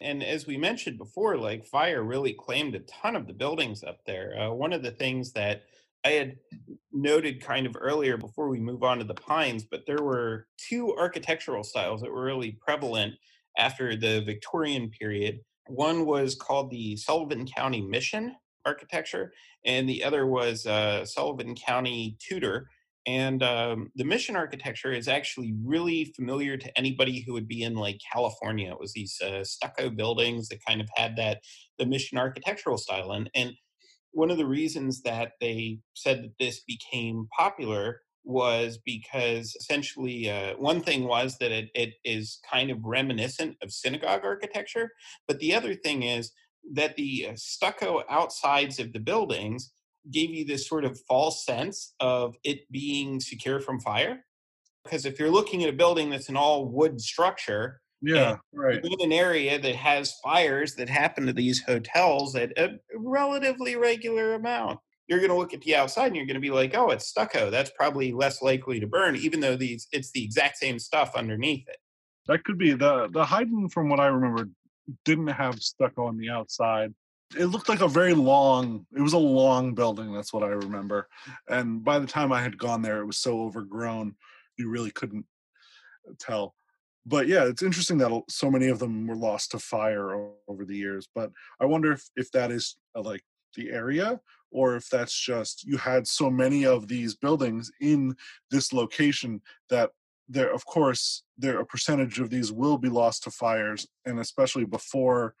and 0.00 0.22
as 0.22 0.46
we 0.46 0.56
mentioned 0.56 0.98
before, 0.98 1.36
like 1.36 1.64
fire 1.64 2.02
really 2.02 2.34
claimed 2.34 2.74
a 2.74 2.80
ton 2.80 3.16
of 3.16 3.26
the 3.26 3.32
buildings 3.32 3.82
up 3.82 3.98
there. 4.06 4.38
Uh, 4.38 4.52
one 4.52 4.72
of 4.72 4.82
the 4.82 4.90
things 4.90 5.32
that 5.32 5.62
I 6.04 6.10
had 6.10 6.36
noted 6.92 7.44
kind 7.44 7.66
of 7.66 7.76
earlier 7.78 8.16
before 8.16 8.48
we 8.48 8.60
move 8.60 8.82
on 8.82 8.98
to 8.98 9.04
the 9.04 9.14
pines, 9.14 9.64
but 9.64 9.86
there 9.86 10.02
were 10.02 10.46
two 10.56 10.94
architectural 10.96 11.64
styles 11.64 12.00
that 12.00 12.12
were 12.12 12.24
really 12.24 12.52
prevalent 12.52 13.14
after 13.58 13.96
the 13.96 14.20
Victorian 14.20 14.90
period. 14.90 15.40
One 15.66 16.06
was 16.06 16.36
called 16.36 16.70
the 16.70 16.96
Sullivan 16.96 17.46
County 17.46 17.80
Mission 17.80 18.36
architecture, 18.64 19.32
and 19.64 19.88
the 19.88 20.04
other 20.04 20.26
was 20.26 20.66
uh, 20.66 21.04
Sullivan 21.04 21.54
County 21.56 22.16
Tudor. 22.20 22.68
And 23.06 23.42
um, 23.42 23.92
the 23.94 24.04
mission 24.04 24.34
architecture 24.34 24.92
is 24.92 25.06
actually 25.06 25.54
really 25.64 26.12
familiar 26.16 26.56
to 26.56 26.78
anybody 26.78 27.20
who 27.20 27.32
would 27.34 27.46
be 27.46 27.62
in 27.62 27.74
like 27.74 28.00
California. 28.12 28.72
It 28.72 28.80
was 28.80 28.92
these 28.92 29.20
uh, 29.20 29.44
stucco 29.44 29.90
buildings 29.90 30.48
that 30.48 30.64
kind 30.66 30.80
of 30.80 30.88
had 30.96 31.16
that 31.16 31.40
the 31.78 31.86
mission 31.86 32.18
architectural 32.18 32.78
style. 32.78 33.12
And 33.12 33.30
and 33.34 33.52
one 34.10 34.30
of 34.30 34.38
the 34.38 34.46
reasons 34.46 35.02
that 35.02 35.32
they 35.40 35.78
said 35.94 36.24
that 36.24 36.32
this 36.40 36.62
became 36.66 37.28
popular 37.38 38.00
was 38.24 38.78
because 38.84 39.54
essentially 39.60 40.28
uh, 40.28 40.54
one 40.56 40.80
thing 40.80 41.04
was 41.04 41.38
that 41.38 41.52
it, 41.52 41.68
it 41.74 41.94
is 42.04 42.40
kind 42.50 42.70
of 42.70 42.78
reminiscent 42.82 43.56
of 43.62 43.70
synagogue 43.70 44.22
architecture, 44.24 44.90
but 45.28 45.38
the 45.38 45.54
other 45.54 45.74
thing 45.74 46.02
is 46.02 46.32
that 46.72 46.96
the 46.96 47.28
uh, 47.30 47.32
stucco 47.36 48.02
outsides 48.10 48.80
of 48.80 48.92
the 48.92 48.98
buildings 48.98 49.70
gave 50.12 50.30
you 50.30 50.44
this 50.44 50.68
sort 50.68 50.84
of 50.84 51.00
false 51.08 51.44
sense 51.44 51.94
of 52.00 52.36
it 52.44 52.70
being 52.70 53.20
secure 53.20 53.60
from 53.60 53.80
fire. 53.80 54.24
Because 54.84 55.06
if 55.06 55.18
you're 55.18 55.30
looking 55.30 55.64
at 55.64 55.70
a 55.70 55.74
building 55.76 56.10
that's 56.10 56.28
an 56.28 56.36
all 56.36 56.66
wood 56.68 57.00
structure, 57.00 57.80
Yeah, 58.00 58.38
right. 58.52 58.84
in 58.84 59.00
an 59.00 59.12
area 59.12 59.58
that 59.58 59.74
has 59.76 60.14
fires 60.22 60.74
that 60.76 60.88
happen 60.88 61.26
to 61.26 61.32
these 61.32 61.62
hotels 61.62 62.36
at 62.36 62.56
a 62.58 62.78
relatively 62.94 63.76
regular 63.76 64.34
amount, 64.34 64.80
you're 65.08 65.18
going 65.20 65.30
to 65.30 65.36
look 65.36 65.54
at 65.54 65.60
the 65.62 65.74
outside 65.74 66.08
and 66.08 66.16
you're 66.16 66.26
going 66.26 66.34
to 66.34 66.40
be 66.40 66.50
like, 66.50 66.74
"Oh, 66.74 66.90
it's 66.90 67.08
stucco. 67.08 67.50
That's 67.50 67.70
probably 67.76 68.12
less 68.12 68.42
likely 68.42 68.80
to 68.80 68.86
burn," 68.86 69.16
even 69.16 69.40
though 69.40 69.56
these 69.56 69.88
it's 69.92 70.12
the 70.12 70.24
exact 70.24 70.56
same 70.58 70.78
stuff 70.78 71.14
underneath 71.14 71.68
it. 71.68 71.78
That 72.26 72.44
could 72.44 72.58
be 72.58 72.72
the 72.72 73.08
the 73.08 73.24
Heiden, 73.24 73.70
from 73.72 73.88
what 73.88 74.00
I 74.00 74.06
remember, 74.06 74.50
didn't 75.04 75.28
have 75.28 75.60
stucco 75.62 76.06
on 76.06 76.16
the 76.16 76.30
outside. 76.30 76.94
It 77.38 77.46
looked 77.46 77.68
like 77.68 77.80
a 77.80 77.88
very 77.88 78.14
long. 78.14 78.86
It 78.96 79.00
was 79.00 79.14
a 79.14 79.18
long 79.18 79.74
building. 79.74 80.12
That's 80.12 80.32
what 80.32 80.44
I 80.44 80.48
remember. 80.48 81.08
And 81.48 81.82
by 81.82 81.98
the 81.98 82.06
time 82.06 82.32
I 82.32 82.42
had 82.42 82.58
gone 82.58 82.82
there, 82.82 83.00
it 83.00 83.06
was 83.06 83.18
so 83.18 83.42
overgrown, 83.42 84.14
you 84.56 84.68
really 84.68 84.90
couldn't 84.90 85.26
tell. 86.20 86.54
But 87.04 87.28
yeah, 87.28 87.44
it's 87.44 87.62
interesting 87.62 87.98
that 87.98 88.22
so 88.28 88.50
many 88.50 88.68
of 88.68 88.78
them 88.78 89.06
were 89.06 89.16
lost 89.16 89.52
to 89.52 89.58
fire 89.58 90.30
over 90.48 90.64
the 90.64 90.76
years. 90.76 91.08
But 91.14 91.30
I 91.60 91.64
wonder 91.64 91.92
if 91.92 92.04
if 92.16 92.30
that 92.32 92.50
is 92.50 92.76
uh, 92.94 93.02
like 93.02 93.22
the 93.54 93.70
area 93.70 94.20
or 94.52 94.76
if 94.76 94.88
that's 94.88 95.18
just 95.18 95.64
you 95.64 95.76
had 95.76 96.06
so 96.06 96.30
many 96.30 96.64
of 96.64 96.88
these 96.88 97.14
buildings 97.14 97.70
in 97.80 98.14
this 98.50 98.72
location 98.72 99.40
that 99.70 99.90
there 100.28 100.52
of 100.52 100.64
course 100.66 101.22
there 101.38 101.58
a 101.60 101.66
percentage 101.66 102.20
of 102.20 102.30
these 102.30 102.52
will 102.52 102.78
be 102.78 102.88
lost 102.88 103.22
to 103.22 103.30
fires 103.30 103.86
and 104.04 104.18
especially 104.18 104.64
before 104.64 105.34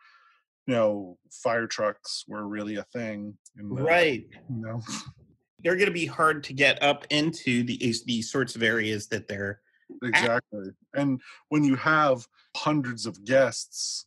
you 0.66 0.74
know 0.74 1.18
fire 1.30 1.66
trucks 1.66 2.24
were 2.28 2.46
really 2.46 2.76
a 2.76 2.82
thing 2.84 3.34
in 3.58 3.68
the, 3.68 3.82
Right. 3.82 4.26
you 4.50 4.56
know 4.62 4.80
They're 5.60 5.74
going 5.74 5.86
to 5.86 5.92
be 5.92 6.06
hard 6.06 6.44
to 6.44 6.52
get 6.52 6.80
up 6.82 7.06
into 7.10 7.64
the 7.64 7.76
these 8.04 8.30
sorts 8.30 8.54
of 8.56 8.62
areas 8.62 9.08
that 9.08 9.26
they're 9.26 9.60
exactly 10.02 10.70
and 10.94 11.20
when 11.48 11.64
you 11.64 11.76
have 11.76 12.26
hundreds 12.56 13.06
of 13.06 13.24
guests 13.24 14.06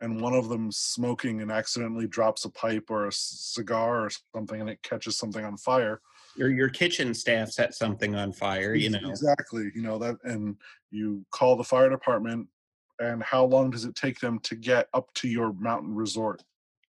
and 0.00 0.20
one 0.20 0.34
of 0.34 0.48
them 0.48 0.70
smoking 0.70 1.40
and 1.40 1.50
accidentally 1.50 2.06
drops 2.06 2.44
a 2.44 2.50
pipe 2.50 2.90
or 2.90 3.06
a 3.06 3.12
cigar 3.12 4.06
or 4.06 4.10
something 4.34 4.60
and 4.60 4.70
it 4.70 4.82
catches 4.82 5.16
something 5.16 5.44
on 5.44 5.56
fire 5.56 6.00
your 6.36 6.50
your 6.50 6.68
kitchen 6.68 7.12
staff 7.14 7.50
set 7.50 7.74
something 7.74 8.14
on 8.14 8.32
fire. 8.32 8.74
You 8.74 8.90
know, 8.90 9.10
exactly 9.10 9.70
you 9.74 9.82
know 9.82 9.98
that 9.98 10.16
and 10.24 10.56
you 10.90 11.24
call 11.30 11.56
the 11.56 11.64
fire 11.64 11.90
department 11.90 12.46
and 13.00 13.22
how 13.22 13.44
long 13.44 13.70
does 13.70 13.84
it 13.84 13.94
take 13.96 14.20
them 14.20 14.38
to 14.40 14.54
get 14.54 14.88
up 14.94 15.12
to 15.14 15.28
your 15.28 15.52
mountain 15.54 15.94
resort 15.94 16.42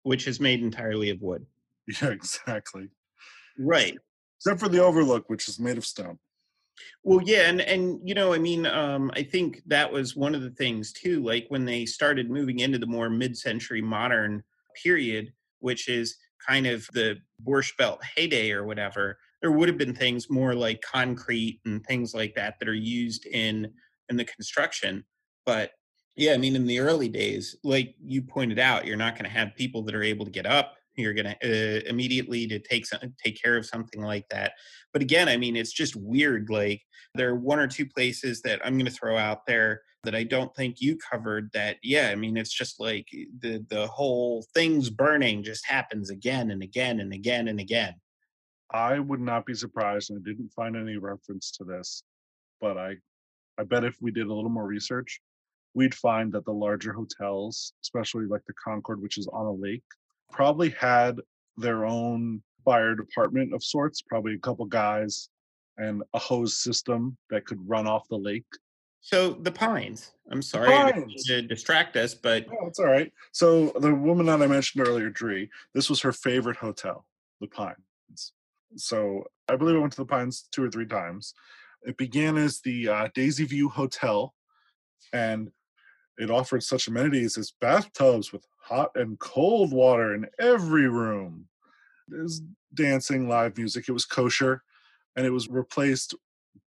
which 0.03 0.27
is 0.27 0.41
made 0.41 0.63
entirely 0.63 1.11
of 1.11 1.21
wood. 1.23 1.47
yeah 2.03 2.09
exactly 2.11 2.89
Right. 3.59 3.99
except 4.39 4.61
for 4.61 4.69
the 4.69 4.83
overlook 4.83 5.29
which 5.31 5.49
is 5.49 5.59
made 5.59 5.79
of 5.79 5.85
stone 5.87 6.19
Well, 7.05 7.21
yeah, 7.25 7.49
and 7.49 7.61
and 7.61 8.01
you 8.05 8.15
know, 8.15 8.33
I 8.33 8.39
mean, 8.39 8.67
um, 8.67 9.11
I 9.15 9.23
think 9.23 9.63
that 9.67 9.93
was 9.93 10.17
one 10.17 10.35
of 10.35 10.43
the 10.43 10.51
things 10.51 10.93
too. 10.93 11.23
Like 11.23 11.47
when 11.49 11.65
they 11.65 11.87
started 11.87 12.31
moving 12.31 12.61
into 12.61 12.79
the 12.79 12.87
more 12.87 13.11
mid-century 13.11 13.83
modern 13.83 14.43
period, 14.83 15.33
which 15.61 15.89
is 15.89 16.17
kind 16.47 16.67
of 16.67 16.87
the 16.93 17.17
Borscht 17.43 17.77
Belt 17.77 18.01
heyday 18.17 18.51
or 18.53 18.65
whatever, 18.65 19.19
there 19.43 19.53
would 19.53 19.69
have 19.69 19.79
been 19.79 19.95
things 19.95 20.31
more 20.31 20.55
like 20.55 20.81
concrete 20.83 21.61
and 21.67 21.85
things 21.85 22.15
like 22.15 22.35
that 22.35 22.59
that 22.59 22.69
are 22.69 22.75
used 22.75 23.27
in 23.27 23.73
in 24.09 24.17
the 24.17 24.25
construction. 24.25 25.05
But 25.47 25.73
yeah, 26.17 26.33
I 26.33 26.39
mean, 26.39 26.57
in 26.57 26.67
the 26.67 26.81
early 26.81 27.09
days, 27.09 27.57
like 27.65 27.95
you 28.03 28.23
pointed 28.23 28.59
out, 28.59 28.87
you're 28.87 28.97
not 28.97 29.15
going 29.15 29.25
to 29.25 29.31
have 29.31 29.55
people 29.57 29.83
that 29.85 29.95
are 29.95 30.03
able 30.03 30.25
to 30.25 30.31
get 30.31 30.47
up. 30.47 30.75
You're 30.97 31.15
going 31.15 31.35
to 31.41 31.79
uh, 31.79 31.81
immediately 31.89 32.47
to 32.49 32.59
take 32.59 32.85
some, 32.85 33.01
take 33.25 33.41
care 33.41 33.57
of 33.57 33.65
something 33.65 34.03
like 34.03 34.29
that. 34.31 34.53
But 34.93 35.03
again, 35.03 35.29
I 35.29 35.37
mean, 35.37 35.57
it's 35.57 35.73
just 35.73 35.97
weird. 35.97 36.51
Like 36.51 36.83
there 37.15 37.31
are 37.31 37.37
one 37.37 37.59
or 37.59 37.67
two 37.67 37.87
places 37.87 38.43
that 38.43 38.61
I'm 38.65 38.75
going 38.75 38.87
to 38.87 38.91
throw 38.91 39.17
out 39.17 39.47
there 39.47 39.83
that 40.05 40.15
I 40.15 40.25
don't 40.25 40.55
think 40.55 40.81
you 40.81 40.99
covered. 40.99 41.51
That 41.53 41.77
yeah, 41.83 42.11
I 42.11 42.17
mean, 42.17 42.37
it's 42.37 42.53
just 42.53 42.81
like 42.81 43.07
the 43.39 43.65
the 43.71 43.87
whole 43.87 44.45
things 44.53 44.91
burning 44.91 45.43
just 45.43 45.67
happens 45.67 46.11
again 46.11 46.51
and 46.51 46.63
again 46.63 47.01
and 47.01 47.13
again 47.13 47.49
and 47.49 47.61
again. 47.61 47.95
i 48.73 48.99
would 48.99 49.21
not 49.21 49.47
be 49.47 49.55
surprised 49.55 50.11
and 50.11 50.21
i 50.21 50.23
didn't 50.29 50.53
find 50.53 50.77
any 50.77 50.97
reference 50.97 51.51
to 51.51 51.65
this 51.65 52.03
but 52.61 52.77
i 52.79 52.95
i 53.59 53.65
bet 53.65 53.85
if 53.85 53.97
we 54.01 54.11
did 54.11 54.27
a 54.27 54.35
little 54.35 54.51
more 54.51 54.67
research 54.67 55.21
we'd 55.75 55.95
find 55.95 56.33
that 56.33 56.45
the 56.45 56.53
larger 56.53 56.93
hotels 56.93 57.73
especially 57.83 58.27
like 58.27 58.43
the 58.47 58.55
concord 58.63 59.01
which 59.01 59.19
is 59.19 59.27
on 59.33 59.47
a 59.47 59.53
lake 59.53 59.83
probably 60.33 60.71
had 60.71 61.21
their 61.57 61.85
own 61.85 62.43
fire 62.65 62.95
department 62.95 63.55
of 63.55 63.63
sorts 63.63 64.03
probably 64.03 64.35
a 64.35 64.39
couple 64.39 64.65
guys 64.67 65.29
and 65.79 66.03
a 66.15 66.19
hose 66.19 66.57
system 66.63 67.17
that 67.31 67.45
could 67.47 67.59
run 67.69 67.87
off 67.87 68.07
the 68.09 68.17
lake 68.17 68.45
So 69.01 69.31
the 69.33 69.51
Pines. 69.51 70.13
I'm 70.31 70.43
sorry 70.43 70.69
Pines. 70.69 71.25
to 71.25 71.41
distract 71.43 71.97
us, 71.97 72.13
but 72.15 72.47
Oh, 72.53 72.67
it's 72.67 72.79
all 72.79 72.87
right. 72.87 73.11
So 73.33 73.73
the 73.81 73.95
woman 73.95 74.27
that 74.27 74.43
I 74.43 74.47
mentioned 74.47 74.87
earlier, 74.87 75.09
Dree, 75.09 75.49
this 75.75 75.89
was 75.89 76.01
her 76.03 76.13
favorite 76.13 76.59
hotel, 76.59 77.07
the 77.41 77.47
Pines. 77.49 78.33
So 78.77 79.25
I 79.49 79.57
believe 79.57 79.77
I 79.77 79.79
went 79.81 79.93
to 79.95 80.03
the 80.05 80.13
Pines 80.15 80.47
two 80.53 80.63
or 80.63 80.71
three 80.71 80.87
times. 80.87 81.33
It 81.83 81.97
began 81.97 82.37
as 82.37 82.61
the 82.61 82.89
uh, 82.89 83.09
Daisy 83.15 83.47
View 83.47 83.69
Hotel, 83.71 84.35
and 85.15 85.51
it 86.21 86.31
offered 86.31 86.63
such 86.63 86.89
amenities 86.89 87.37
as 87.39 87.53
bathtubs 87.61 88.33
with 88.33 88.47
hot 88.59 88.91
and 88.95 89.19
cold 89.19 89.73
water 89.73 90.15
in 90.15 90.27
every 90.39 90.89
room. 90.89 91.49
there 92.09 92.23
was 92.23 92.43
dancing, 92.75 93.29
live 93.29 93.57
music. 93.57 93.89
It 93.89 93.93
was 93.93 94.05
kosher, 94.05 94.63
and 95.17 95.27
it 95.27 95.31
was 95.31 95.49
replaced 95.49 96.15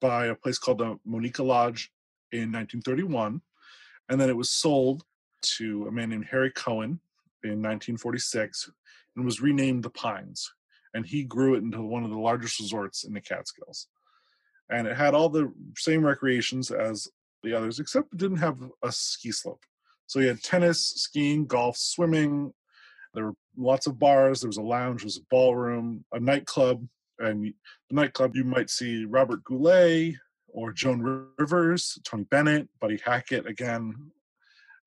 by 0.01 0.27
a 0.27 0.35
place 0.35 0.59
called 0.59 0.79
the 0.79 0.99
Monica 1.05 1.43
Lodge 1.43 1.93
in 2.33 2.53
1931 2.53 3.43
and 4.11 4.21
then 4.21 4.29
it 4.29 4.37
was 4.37 4.51
sold 4.51 5.05
to 5.43 5.87
a 5.87 5.93
man 5.93 6.11
named 6.11 6.27
Harry 6.31 6.51
Cohen 6.51 7.01
in 7.45 7.63
1946 7.63 8.71
and 9.17 9.25
was 9.25 9.41
renamed 9.41 9.85
the 9.85 9.91
Pines. 9.91 10.53
And 10.93 11.07
he 11.07 11.23
grew 11.23 11.55
it 11.55 11.63
into 11.63 11.81
one 11.81 12.03
of 12.03 12.11
the 12.11 12.19
largest 12.19 12.59
resorts 12.59 13.05
in 13.05 13.15
the 13.15 13.21
Catskills. 13.21 13.87
And 14.69 14.89
it 14.89 14.97
had 14.97 15.15
all 15.15 15.29
the 15.29 15.53
same 15.77 16.05
recreations 16.05 16.73
as 16.73 17.09
the 17.43 17.55
others, 17.55 17.79
except 17.79 18.13
it 18.13 18.19
didn't 18.19 18.39
have 18.39 18.59
a 18.83 18.93
ski 18.93 19.33
slope. 19.33 19.65
So 20.07 20.21
you 20.21 20.29
had 20.29 20.43
tennis, 20.43 20.85
skiing, 20.97 21.47
golf, 21.47 21.77
swimming. 21.77 22.53
There 23.15 23.27
were 23.27 23.35
lots 23.57 23.87
of 23.87 23.99
bars. 23.99 24.41
There 24.41 24.49
was 24.49 24.57
a 24.57 24.63
lounge, 24.63 25.03
there 25.03 25.07
was 25.07 25.19
a 25.19 25.27
ballroom, 25.31 26.05
a 26.13 26.21
nightclub. 26.21 26.87
And 27.19 27.45
the 27.45 27.55
nightclub, 27.91 28.35
you 28.35 28.45
might 28.45 28.71
see 28.71 29.05
Robert 29.05 29.45
Goulet, 29.45 30.15
or 30.49 30.73
Joan 30.73 31.31
Rivers, 31.39 31.99
Tony 32.05 32.25
Bennett, 32.25 32.69
Buddy 32.81 33.01
Hackett 33.05 33.47
again. 33.47 33.95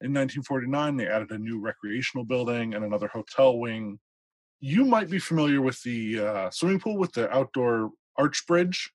In 0.01 0.11
1949, 0.11 0.97
they 0.97 1.07
added 1.07 1.31
a 1.31 1.37
new 1.37 1.59
recreational 1.59 2.25
building 2.25 2.73
and 2.73 2.83
another 2.83 3.07
hotel 3.07 3.57
wing. 3.57 3.99
You 4.59 4.83
might 4.85 5.09
be 5.09 5.19
familiar 5.19 5.61
with 5.61 5.81
the 5.83 6.19
uh, 6.19 6.49
swimming 6.51 6.79
pool 6.79 6.97
with 6.97 7.13
the 7.13 7.31
outdoor 7.31 7.91
arch 8.17 8.45
bridge. 8.45 8.91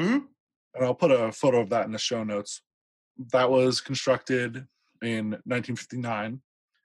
Mhm. 0.00 0.26
And 0.74 0.84
I'll 0.84 0.94
put 0.94 1.10
a 1.10 1.30
photo 1.30 1.60
of 1.60 1.68
that 1.70 1.86
in 1.86 1.92
the 1.92 1.98
show 1.98 2.24
notes. 2.24 2.62
That 3.32 3.50
was 3.50 3.80
constructed 3.80 4.66
in 5.02 5.30
1959, 5.44 6.40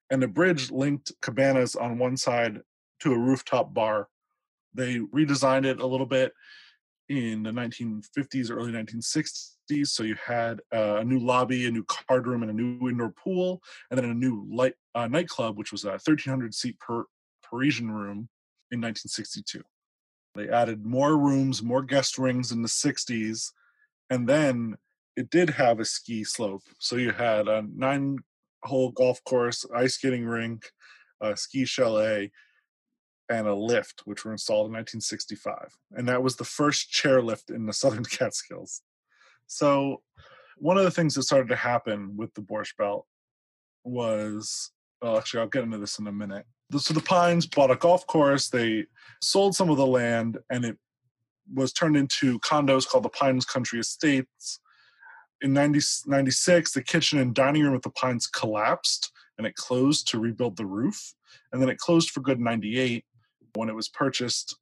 and 0.09 0.21
the 0.21 0.27
bridge 0.27 0.71
linked 0.71 1.11
cabanas 1.21 1.75
on 1.75 1.97
one 1.97 2.17
side 2.17 2.61
to 3.01 3.13
a 3.13 3.17
rooftop 3.17 3.73
bar. 3.73 4.07
They 4.73 4.99
redesigned 4.99 5.65
it 5.65 5.79
a 5.79 5.85
little 5.85 6.05
bit 6.05 6.33
in 7.09 7.43
the 7.43 7.51
1950s, 7.51 8.51
early 8.51 8.71
1960s. 8.71 9.87
So 9.87 10.03
you 10.03 10.15
had 10.23 10.59
uh, 10.73 10.97
a 10.97 11.03
new 11.03 11.19
lobby, 11.19 11.65
a 11.65 11.71
new 11.71 11.85
card 11.85 12.27
room, 12.27 12.43
and 12.43 12.51
a 12.51 12.53
new 12.53 12.89
indoor 12.89 13.11
pool, 13.11 13.61
and 13.89 13.97
then 13.97 14.05
a 14.05 14.13
new 14.13 14.47
light 14.51 14.73
uh, 14.95 15.07
nightclub, 15.07 15.57
which 15.57 15.71
was 15.71 15.85
a 15.85 15.91
1,300 15.91 16.53
seat 16.53 16.79
per 16.79 17.05
Parisian 17.43 17.91
room 17.91 18.29
in 18.71 18.81
1962. 18.81 19.63
They 20.35 20.49
added 20.49 20.85
more 20.85 21.17
rooms, 21.17 21.63
more 21.63 21.81
guest 21.81 22.17
rings 22.17 22.51
in 22.51 22.61
the 22.61 22.67
60s, 22.67 23.51
and 24.09 24.27
then 24.27 24.77
it 25.17 25.31
did 25.31 25.49
have 25.49 25.79
a 25.79 25.85
ski 25.85 26.23
slope. 26.23 26.61
So 26.77 26.95
you 26.95 27.11
had 27.11 27.47
a 27.47 27.65
nine 27.75 28.19
hole 28.63 28.91
golf 28.91 29.21
course, 29.23 29.65
ice 29.75 29.95
skating 29.95 30.25
rink, 30.25 30.71
a 31.19 31.35
ski 31.35 31.65
chalet. 31.65 32.31
and 33.29 33.45
a 33.45 33.53
lift, 33.53 34.03
which 34.05 34.23
were 34.23 34.31
installed 34.31 34.67
in 34.67 34.73
1965. 34.73 35.75
And 35.91 36.07
that 36.07 36.23
was 36.23 36.37
the 36.37 36.45
first 36.45 36.93
chairlift 36.93 37.53
in 37.53 37.65
the 37.65 37.73
Southern 37.81 38.05
Catskills. 38.05 38.83
So, 39.47 40.01
one 40.59 40.77
of 40.77 40.85
the 40.85 40.91
things 40.91 41.13
that 41.15 41.23
started 41.23 41.49
to 41.49 41.55
happen 41.57 42.15
with 42.15 42.33
the 42.35 42.41
Borscht 42.41 42.77
Belt 42.77 43.05
was, 43.83 44.71
well, 45.01 45.17
actually, 45.17 45.41
I'll 45.41 45.47
get 45.47 45.63
into 45.63 45.77
this 45.77 45.99
in 45.99 46.07
a 46.07 46.11
minute. 46.11 46.45
So, 46.77 46.93
the 46.93 47.01
Pines 47.01 47.45
bought 47.45 47.71
a 47.71 47.75
golf 47.75 48.07
course, 48.07 48.49
they 48.49 48.85
sold 49.21 49.55
some 49.55 49.69
of 49.69 49.77
the 49.77 49.85
land, 49.85 50.37
and 50.49 50.63
it 50.63 50.77
was 51.53 51.73
turned 51.73 51.97
into 51.97 52.39
condos 52.39 52.87
called 52.87 53.03
the 53.03 53.09
Pines 53.09 53.45
Country 53.45 53.79
Estates. 53.79 54.59
In 55.41 55.53
90, 55.53 55.79
96, 56.07 56.71
the 56.71 56.83
kitchen 56.83 57.19
and 57.19 57.33
dining 57.33 57.63
room 57.63 57.75
at 57.75 57.83
the 57.83 57.91
Pines 57.91 58.27
collapsed 58.27 59.11
and 59.37 59.45
it 59.45 59.55
closed 59.55 60.07
to 60.09 60.19
rebuild 60.19 60.57
the 60.57 60.65
roof. 60.65 61.13
And 61.51 61.61
then 61.61 61.69
it 61.69 61.77
closed 61.77 62.09
for 62.09 62.21
good 62.21 62.39
in 62.39 62.43
98 62.43 63.05
when 63.53 63.69
it 63.69 63.75
was 63.75 63.89
purchased 63.89 64.57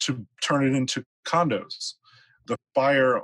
to 0.00 0.26
turn 0.42 0.64
it 0.64 0.74
into 0.74 1.04
condos. 1.26 1.94
The 2.46 2.56
buyer 2.74 3.20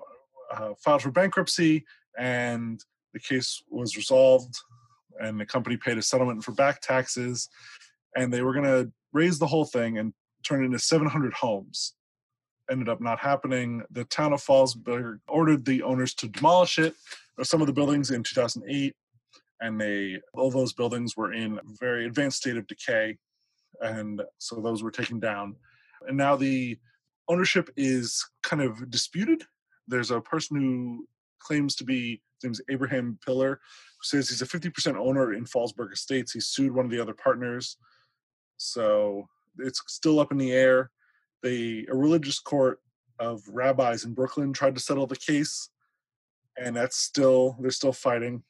uh, 0.55 0.75
filed 0.83 1.03
for 1.03 1.11
bankruptcy 1.11 1.85
and 2.19 2.83
the 3.13 3.21
case 3.21 3.63
was 3.71 3.97
resolved 3.97 4.55
and 5.21 5.39
the 5.39 5.47
company 5.47 5.77
paid 5.77 5.99
a 5.99 6.03
settlement 6.03 6.45
for 6.45 6.53
back 6.53 6.81
taxes 6.81 7.49
and 8.17 8.33
they 8.33 8.43
were 8.43 8.53
going 8.53 8.65
to 8.65 8.91
raise 9.13 9.39
the 9.39 9.47
whole 9.47 9.65
thing 9.65 9.99
and 9.99 10.13
turn 10.47 10.63
it 10.63 10.67
into 10.67 10.79
700 10.79 11.33
homes 11.35 11.95
ended 12.71 12.89
up 12.89 13.01
not 13.01 13.19
happening. 13.19 13.83
The 13.91 14.05
town 14.05 14.33
of 14.33 14.43
fallsburg 14.43 15.21
ordered 15.29 15.65
the 15.65 15.83
owners 15.83 16.15
to 16.15 16.29
demolish 16.29 16.79
it 16.79 16.95
some 17.43 17.61
of 17.61 17.67
the 17.67 17.73
buildings 17.73 18.11
in 18.11 18.23
2008 18.23 18.95
and 19.61 19.81
they 19.81 20.21
all 20.35 20.51
those 20.51 20.73
buildings 20.73 21.17
were 21.17 21.33
in 21.33 21.59
a 21.59 21.63
very 21.79 22.07
advanced 22.07 22.39
state 22.39 22.57
of 22.57 22.67
decay 22.67 23.17
and 23.81 24.23
so 24.39 24.61
those 24.61 24.83
were 24.83 24.91
taken 24.91 25.19
down. 25.19 25.57
And 26.07 26.17
now 26.17 26.37
the 26.37 26.79
ownership 27.29 27.71
is 27.77 28.27
kind 28.43 28.63
of 28.63 28.91
disputed. 28.91 29.43
There's 29.87 30.11
a 30.11 30.21
person 30.21 30.61
who 30.61 31.07
claims 31.39 31.75
to 31.77 31.85
be 31.85 32.21
his 32.41 32.45
name's 32.45 32.61
abraham 32.71 33.19
pillar 33.25 33.53
who 33.53 34.03
says 34.03 34.29
he's 34.29 34.43
a 34.43 34.47
50% 34.47 34.97
owner 34.97 35.35
in 35.35 35.45
fallsburg 35.45 35.93
estates. 35.93 36.33
He 36.33 36.41
sued 36.41 36.75
one 36.75 36.85
of 36.85 36.91
the 36.91 37.01
other 37.01 37.15
partners. 37.15 37.77
So 38.57 39.29
it's 39.59 39.83
still 39.87 40.21
up 40.21 40.33
in 40.33 40.39
the 40.39 40.53
air 40.53 40.91
they 41.43 41.87
a 41.91 41.95
religious 41.95 42.39
court 42.39 42.81
of 43.19 43.43
rabbis 43.49 44.05
in 44.05 44.15
brooklyn 44.15 44.53
tried 44.53 44.75
to 44.75 44.81
settle 44.81 45.07
the 45.07 45.17
case 45.17 45.71
and 46.59 46.77
that's 46.77 46.97
still 46.97 47.57
they're 47.61 47.71
still 47.71 47.93
fighting 47.93 48.43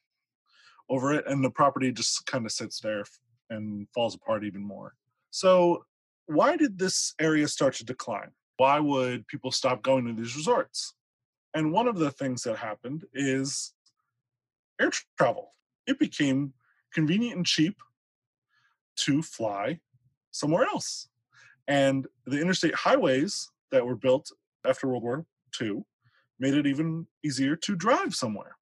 over 0.91 1.15
it, 1.15 1.25
and 1.27 1.43
the 1.43 1.51
property 1.51 1.93
just 1.93 2.27
kind 2.27 2.45
of 2.45 2.53
sits 2.53 2.81
there 2.81 3.05
and 3.49 3.87
falls 3.95 4.15
apart 4.15 4.45
even 4.45 4.61
more. 4.61 4.95
So, 5.31 5.85
why 6.27 6.57
did 6.57 6.79
this 6.79 7.15
area 7.21 7.49
start 7.49 7.75
to 7.75 7.85
decline? 7.85 8.31
Why 8.57 8.81
would 8.81 9.27
people 9.29 9.53
stop 9.53 9.83
going 9.83 10.07
to 10.07 10.13
these 10.13 10.37
resorts? 10.37 10.95
And 11.55 11.73
one 11.73 11.89
of 11.89 11.97
the 11.97 12.11
things 12.11 12.43
that 12.43 12.57
happened 12.57 13.05
is 13.15 13.73
air 14.81 14.91
travel. 15.17 15.55
It 15.87 15.99
became 15.99 16.53
convenient 16.93 17.37
and 17.37 17.47
cheap 17.47 17.77
to 18.97 19.23
fly 19.23 19.81
somewhere 20.31 20.65
else. 20.65 21.09
And 21.71 22.09
the 22.27 22.41
interstate 22.41 22.75
highways 22.75 23.49
that 23.71 23.87
were 23.87 23.95
built 23.95 24.31
after 24.67 24.89
World 24.89 25.05
War 25.05 25.25
II 25.63 25.85
made 26.41 26.55
it 26.55 26.67
even 26.67 27.07
easier 27.25 27.55
to 27.55 27.77
drive 27.77 28.13
somewhere. 28.13 28.57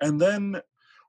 And 0.00 0.20
then 0.20 0.60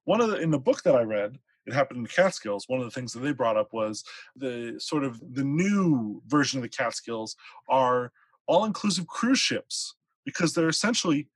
one 0.05 0.21
of 0.21 0.29
the 0.29 0.37
in 0.37 0.51
the 0.51 0.59
book 0.59 0.83
that 0.83 0.95
I 0.95 1.01
read, 1.01 1.39
it 1.65 1.73
happened 1.73 1.97
in 1.97 2.03
the 2.03 2.09
Catskills. 2.09 2.65
One 2.67 2.79
of 2.79 2.85
the 2.85 2.91
things 2.91 3.13
that 3.13 3.21
they 3.21 3.33
brought 3.33 3.57
up 3.57 3.73
was 3.73 4.03
the 4.35 4.75
sort 4.77 5.03
of 5.03 5.19
the 5.33 5.43
new 5.43 6.21
version 6.27 6.59
of 6.59 6.63
the 6.63 6.69
Catskills 6.69 7.35
are 7.67 8.11
all-inclusive 8.45 9.07
cruise 9.07 9.39
ships 9.39 9.95
because 10.23 10.53
they're 10.53 10.69
essentially 10.69 11.29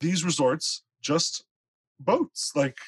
these 0.00 0.24
resorts 0.24 0.82
just 1.02 1.44
boats. 2.00 2.52
Like 2.56 2.78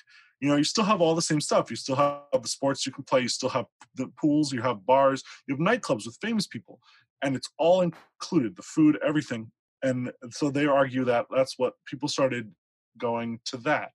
you 0.40 0.48
know, 0.48 0.56
you 0.56 0.64
still 0.64 0.84
have 0.84 1.00
all 1.00 1.14
the 1.14 1.22
same 1.22 1.40
stuff. 1.40 1.70
You 1.70 1.76
still 1.76 1.96
have 1.96 2.42
the 2.42 2.48
sports 2.48 2.86
you 2.86 2.92
can 2.92 3.04
play. 3.04 3.20
You 3.22 3.28
still 3.28 3.48
have 3.48 3.66
the 3.96 4.08
pools. 4.20 4.52
You 4.52 4.62
have 4.62 4.86
bars. 4.86 5.22
You 5.46 5.56
have 5.56 5.60
nightclubs 5.60 6.06
with 6.06 6.18
famous 6.22 6.46
people, 6.46 6.80
and 7.22 7.34
it's 7.34 7.48
all 7.58 7.80
included. 7.80 8.56
The 8.56 8.62
food, 8.62 8.98
everything. 9.06 9.50
And 9.82 10.12
so 10.30 10.50
they 10.50 10.66
argue 10.66 11.04
that 11.04 11.26
that's 11.34 11.58
what 11.58 11.74
people 11.86 12.08
started 12.08 12.52
going 12.98 13.38
to 13.44 13.58
that 13.58 13.90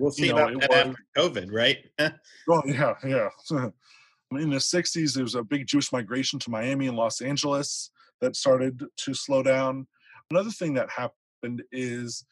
We'll 0.00 0.10
see 0.10 0.26
you 0.26 0.34
know, 0.34 0.48
about 0.48 0.60
that 0.60 0.86
was, 0.88 0.96
after 0.96 1.40
COVID, 1.40 1.52
right? 1.52 1.78
well, 2.46 2.62
oh, 2.66 2.66
yeah, 2.66 2.94
yeah. 3.04 3.28
In 4.32 4.50
the 4.50 4.56
60s, 4.56 5.14
there 5.14 5.24
was 5.24 5.34
a 5.34 5.42
big 5.42 5.66
Jewish 5.66 5.92
migration 5.92 6.38
to 6.40 6.50
Miami 6.50 6.86
and 6.86 6.96
Los 6.96 7.20
Angeles 7.20 7.90
that 8.20 8.36
started 8.36 8.84
to 8.96 9.14
slow 9.14 9.42
down. 9.42 9.86
Another 10.30 10.50
thing 10.50 10.74
that 10.74 10.88
happened 10.88 11.62
is 11.72 12.24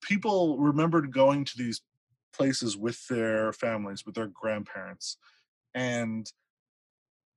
people 0.00 0.58
remembered 0.58 1.12
going 1.12 1.44
to 1.44 1.58
these 1.58 1.82
places 2.32 2.76
with 2.76 3.06
their 3.08 3.52
families, 3.52 4.04
with 4.04 4.14
their 4.14 4.28
grandparents. 4.28 5.16
And 5.74 6.30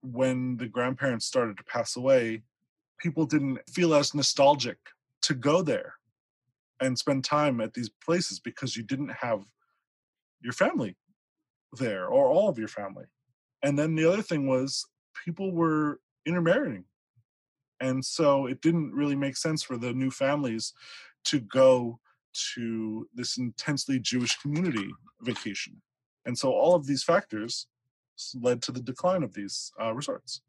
when 0.02 0.58
the 0.58 0.68
grandparents 0.68 1.26
started 1.26 1.58
to 1.58 1.64
pass 1.64 1.96
away, 1.96 2.44
people 3.00 3.26
didn't 3.26 3.60
feel 3.70 3.94
as 3.94 4.14
nostalgic 4.14 4.78
to 5.24 5.34
go 5.34 5.62
there 5.62 5.96
and 6.80 6.98
spend 6.98 7.24
time 7.24 7.62
at 7.62 7.74
these 7.74 7.90
places 8.04 8.40
because 8.40 8.76
you 8.76 8.84
didn't 8.84 9.12
have 9.12 9.46
your 10.42 10.54
family 10.54 10.98
there 11.78 12.08
or 12.08 12.28
all 12.28 12.50
of 12.50 12.60
your 12.60 12.68
family. 12.68 13.06
And 13.64 13.80
then 13.80 13.96
the 13.96 14.10
other 14.12 14.22
thing 14.22 14.48
was 14.48 14.86
people 15.26 15.52
were 15.52 16.00
intermarrying. 16.26 16.86
And 17.80 18.04
so 18.04 18.46
it 18.46 18.62
didn't 18.62 18.94
really 18.94 19.16
make 19.16 19.38
sense 19.38 19.64
for 19.64 19.78
the 19.78 19.94
new 19.94 20.12
families 20.12 20.74
to 21.26 21.40
go 21.40 22.00
to 22.56 23.08
this 23.14 23.38
intensely 23.38 24.00
Jewish 24.00 24.38
community 24.38 24.90
vacation. 25.22 25.82
And 26.26 26.38
so 26.38 26.52
all 26.52 26.76
of 26.76 26.86
these 26.86 27.04
factors 27.04 27.68
led 28.36 28.62
to 28.64 28.72
the 28.72 28.80
decline 28.80 29.24
of 29.24 29.34
these 29.34 29.72
uh, 29.82 29.94
resorts. 29.94 30.42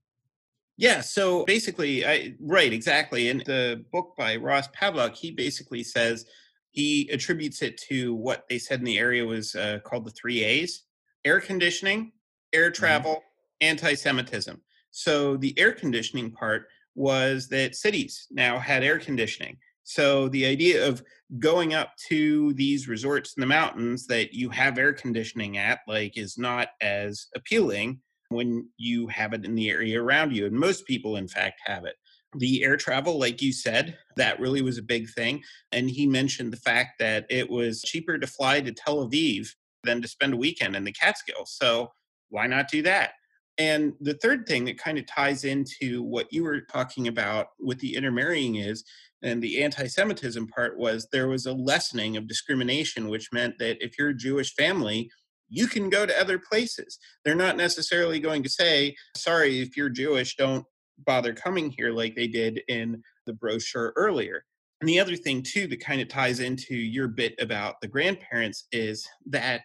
Yeah, 0.76 1.00
so 1.00 1.44
basically, 1.44 2.04
I, 2.04 2.34
right, 2.40 2.72
exactly. 2.72 3.28
In 3.28 3.38
the 3.46 3.84
book 3.92 4.14
by 4.18 4.36
Ross 4.36 4.68
Pavlock, 4.68 5.14
he 5.14 5.30
basically 5.30 5.84
says 5.84 6.26
he 6.72 7.08
attributes 7.12 7.62
it 7.62 7.78
to 7.88 8.14
what 8.14 8.44
they 8.48 8.58
said 8.58 8.80
in 8.80 8.84
the 8.84 8.98
area 8.98 9.24
was 9.24 9.54
uh, 9.54 9.78
called 9.84 10.04
the 10.04 10.10
three 10.10 10.42
A's 10.42 10.82
air 11.24 11.40
conditioning, 11.40 12.12
air 12.52 12.70
mm-hmm. 12.70 12.80
travel, 12.80 13.12
mm-hmm. 13.12 13.68
anti 13.68 13.94
Semitism. 13.94 14.60
So 14.90 15.36
the 15.36 15.56
air 15.58 15.72
conditioning 15.72 16.32
part 16.32 16.66
was 16.94 17.48
that 17.48 17.76
cities 17.76 18.26
now 18.30 18.58
had 18.58 18.82
air 18.82 18.98
conditioning. 18.98 19.56
So 19.84 20.28
the 20.28 20.46
idea 20.46 20.86
of 20.86 21.02
going 21.38 21.74
up 21.74 21.92
to 22.08 22.52
these 22.54 22.88
resorts 22.88 23.34
in 23.36 23.40
the 23.40 23.46
mountains 23.46 24.06
that 24.06 24.32
you 24.32 24.50
have 24.50 24.78
air 24.78 24.92
conditioning 24.92 25.58
at, 25.58 25.80
like, 25.86 26.16
is 26.16 26.36
not 26.38 26.68
as 26.80 27.26
appealing 27.36 28.00
when 28.30 28.68
you 28.78 29.06
have 29.08 29.32
it 29.32 29.44
in 29.44 29.54
the 29.54 29.70
area 29.70 30.02
around 30.02 30.34
you. 30.34 30.46
And 30.46 30.54
most 30.54 30.86
people, 30.86 31.16
in 31.16 31.28
fact, 31.28 31.60
have 31.66 31.84
it 31.84 31.96
the 32.36 32.64
air 32.64 32.76
travel, 32.76 33.18
like 33.18 33.40
you 33.40 33.52
said, 33.52 33.96
that 34.16 34.40
really 34.40 34.62
was 34.62 34.78
a 34.78 34.82
big 34.82 35.08
thing. 35.10 35.42
And 35.72 35.90
he 35.90 36.06
mentioned 36.06 36.52
the 36.52 36.58
fact 36.58 36.98
that 36.98 37.26
it 37.30 37.48
was 37.48 37.82
cheaper 37.82 38.18
to 38.18 38.26
fly 38.26 38.60
to 38.60 38.72
Tel 38.72 39.08
Aviv 39.08 39.48
than 39.84 40.02
to 40.02 40.08
spend 40.08 40.34
a 40.34 40.38
weekend 40.38 40.76
in 40.76 40.84
the 40.84 40.92
Catskills. 40.92 41.52
So 41.56 41.92
why 42.30 42.46
not 42.46 42.70
do 42.70 42.82
that? 42.82 43.12
And 43.56 43.92
the 44.00 44.14
third 44.14 44.46
thing 44.46 44.64
that 44.64 44.78
kind 44.78 44.98
of 44.98 45.06
ties 45.06 45.44
into 45.44 46.02
what 46.02 46.32
you 46.32 46.42
were 46.42 46.62
talking 46.62 47.06
about 47.06 47.48
with 47.60 47.78
the 47.78 47.94
intermarrying 47.94 48.56
is, 48.56 48.84
and 49.24 49.42
the 49.42 49.64
anti 49.64 49.86
Semitism 49.86 50.46
part 50.48 50.78
was 50.78 51.08
there 51.10 51.28
was 51.28 51.46
a 51.46 51.52
lessening 51.52 52.16
of 52.16 52.28
discrimination, 52.28 53.08
which 53.08 53.32
meant 53.32 53.58
that 53.58 53.82
if 53.82 53.98
you're 53.98 54.10
a 54.10 54.16
Jewish 54.16 54.54
family, 54.54 55.10
you 55.48 55.66
can 55.66 55.88
go 55.88 56.04
to 56.04 56.20
other 56.20 56.38
places. 56.38 56.98
They're 57.24 57.34
not 57.34 57.56
necessarily 57.56 58.20
going 58.20 58.42
to 58.42 58.48
say, 58.50 58.94
sorry, 59.16 59.60
if 59.60 59.76
you're 59.76 59.88
Jewish, 59.88 60.36
don't 60.36 60.64
bother 61.06 61.32
coming 61.32 61.70
here 61.70 61.90
like 61.90 62.14
they 62.14 62.28
did 62.28 62.60
in 62.68 63.02
the 63.26 63.32
brochure 63.32 63.92
earlier. 63.96 64.44
And 64.80 64.88
the 64.88 65.00
other 65.00 65.16
thing, 65.16 65.42
too, 65.42 65.66
that 65.68 65.80
kind 65.80 66.02
of 66.02 66.08
ties 66.08 66.40
into 66.40 66.74
your 66.74 67.08
bit 67.08 67.34
about 67.40 67.76
the 67.80 67.88
grandparents 67.88 68.66
is 68.72 69.08
that 69.26 69.62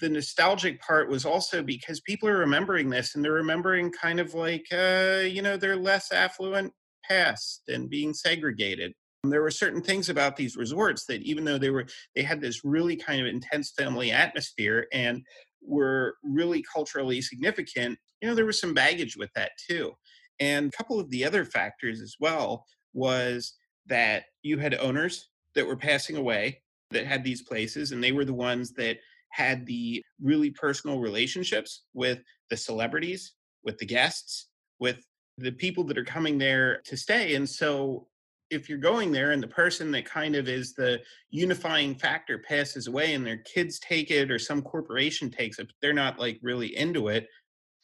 the 0.00 0.08
nostalgic 0.08 0.80
part 0.80 1.10
was 1.10 1.26
also 1.26 1.62
because 1.62 2.00
people 2.00 2.28
are 2.28 2.38
remembering 2.38 2.88
this 2.88 3.14
and 3.14 3.24
they're 3.24 3.32
remembering 3.32 3.92
kind 3.92 4.20
of 4.20 4.32
like, 4.32 4.64
uh, 4.72 5.22
you 5.26 5.42
know, 5.42 5.56
their 5.56 5.76
less 5.76 6.12
affluent 6.12 6.72
past 7.08 7.62
and 7.68 7.90
being 7.90 8.14
segregated. 8.14 8.92
And 9.22 9.32
there 9.32 9.42
were 9.42 9.50
certain 9.50 9.82
things 9.82 10.08
about 10.10 10.36
these 10.36 10.56
resorts 10.56 11.06
that 11.06 11.22
even 11.22 11.44
though 11.44 11.58
they 11.58 11.70
were, 11.70 11.86
they 12.14 12.22
had 12.22 12.40
this 12.40 12.64
really 12.64 12.96
kind 12.96 13.20
of 13.20 13.26
intense 13.26 13.72
family 13.76 14.10
atmosphere 14.10 14.86
and 14.92 15.22
were 15.62 16.16
really 16.22 16.62
culturally 16.62 17.22
significant, 17.22 17.98
you 18.20 18.28
know, 18.28 18.34
there 18.34 18.44
was 18.44 18.60
some 18.60 18.74
baggage 18.74 19.16
with 19.16 19.30
that 19.34 19.52
too. 19.68 19.92
And 20.40 20.68
a 20.68 20.76
couple 20.76 21.00
of 21.00 21.10
the 21.10 21.24
other 21.24 21.44
factors 21.44 22.00
as 22.00 22.16
well 22.20 22.66
was 22.92 23.54
that 23.86 24.24
you 24.42 24.58
had 24.58 24.74
owners 24.74 25.30
that 25.54 25.66
were 25.66 25.76
passing 25.76 26.16
away 26.16 26.60
that 26.90 27.06
had 27.06 27.24
these 27.24 27.42
places, 27.42 27.92
and 27.92 28.02
they 28.02 28.12
were 28.12 28.24
the 28.24 28.34
ones 28.34 28.72
that 28.72 28.98
had 29.30 29.66
the 29.66 30.02
really 30.22 30.50
personal 30.50 31.00
relationships 31.00 31.84
with 31.92 32.20
the 32.50 32.56
celebrities, 32.56 33.34
with 33.64 33.78
the 33.78 33.86
guests, 33.86 34.48
with 34.78 35.04
the 35.38 35.52
people 35.52 35.84
that 35.84 35.98
are 35.98 36.04
coming 36.04 36.38
there 36.38 36.80
to 36.82 36.96
stay. 36.96 37.34
And 37.34 37.48
so 37.48 38.08
if 38.50 38.68
you're 38.68 38.78
going 38.78 39.12
there 39.12 39.32
and 39.32 39.42
the 39.42 39.48
person 39.48 39.90
that 39.92 40.04
kind 40.04 40.36
of 40.36 40.48
is 40.48 40.74
the 40.74 41.02
unifying 41.30 41.94
factor 41.94 42.38
passes 42.38 42.86
away 42.86 43.14
and 43.14 43.26
their 43.26 43.38
kids 43.38 43.80
take 43.80 44.10
it 44.10 44.30
or 44.30 44.38
some 44.38 44.62
corporation 44.62 45.30
takes 45.30 45.58
it, 45.58 45.66
but 45.66 45.76
they're 45.82 45.92
not 45.92 46.18
like 46.18 46.38
really 46.42 46.76
into 46.76 47.08
it, 47.08 47.28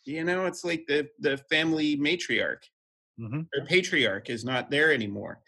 you 0.05 0.25
know, 0.25 0.47
it's 0.47 0.65
like 0.65 0.87
the 0.89 1.09
the 1.21 1.39
family 1.51 1.97
matriarch 1.99 2.65
Mhm. 3.19 3.51
or 3.57 3.65
patriarch 3.67 4.31
is 4.31 4.45
not 4.45 4.71
there 4.71 4.93
anymore. 4.93 5.43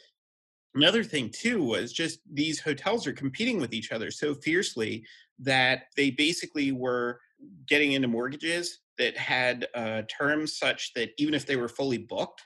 Another 0.75 1.05
thing 1.05 1.31
too 1.31 1.65
was 1.65 1.93
just 1.93 2.21
these 2.33 2.61
hotels 2.61 3.07
are 3.07 3.15
competing 3.15 3.61
with 3.61 3.75
each 3.75 3.93
other 3.93 4.11
so 4.11 4.35
fiercely 4.35 5.07
that 5.41 5.87
they 5.97 6.11
basically 6.13 6.73
were 6.73 7.21
getting 7.67 7.93
into 7.93 8.09
mortgages 8.09 8.81
that 8.99 9.17
had 9.17 9.67
uh, 9.75 10.03
terms 10.09 10.59
such 10.59 10.93
that 10.95 11.11
even 11.19 11.35
if 11.35 11.47
they 11.47 11.57
were 11.57 11.69
fully 11.69 11.99
booked, 11.99 12.43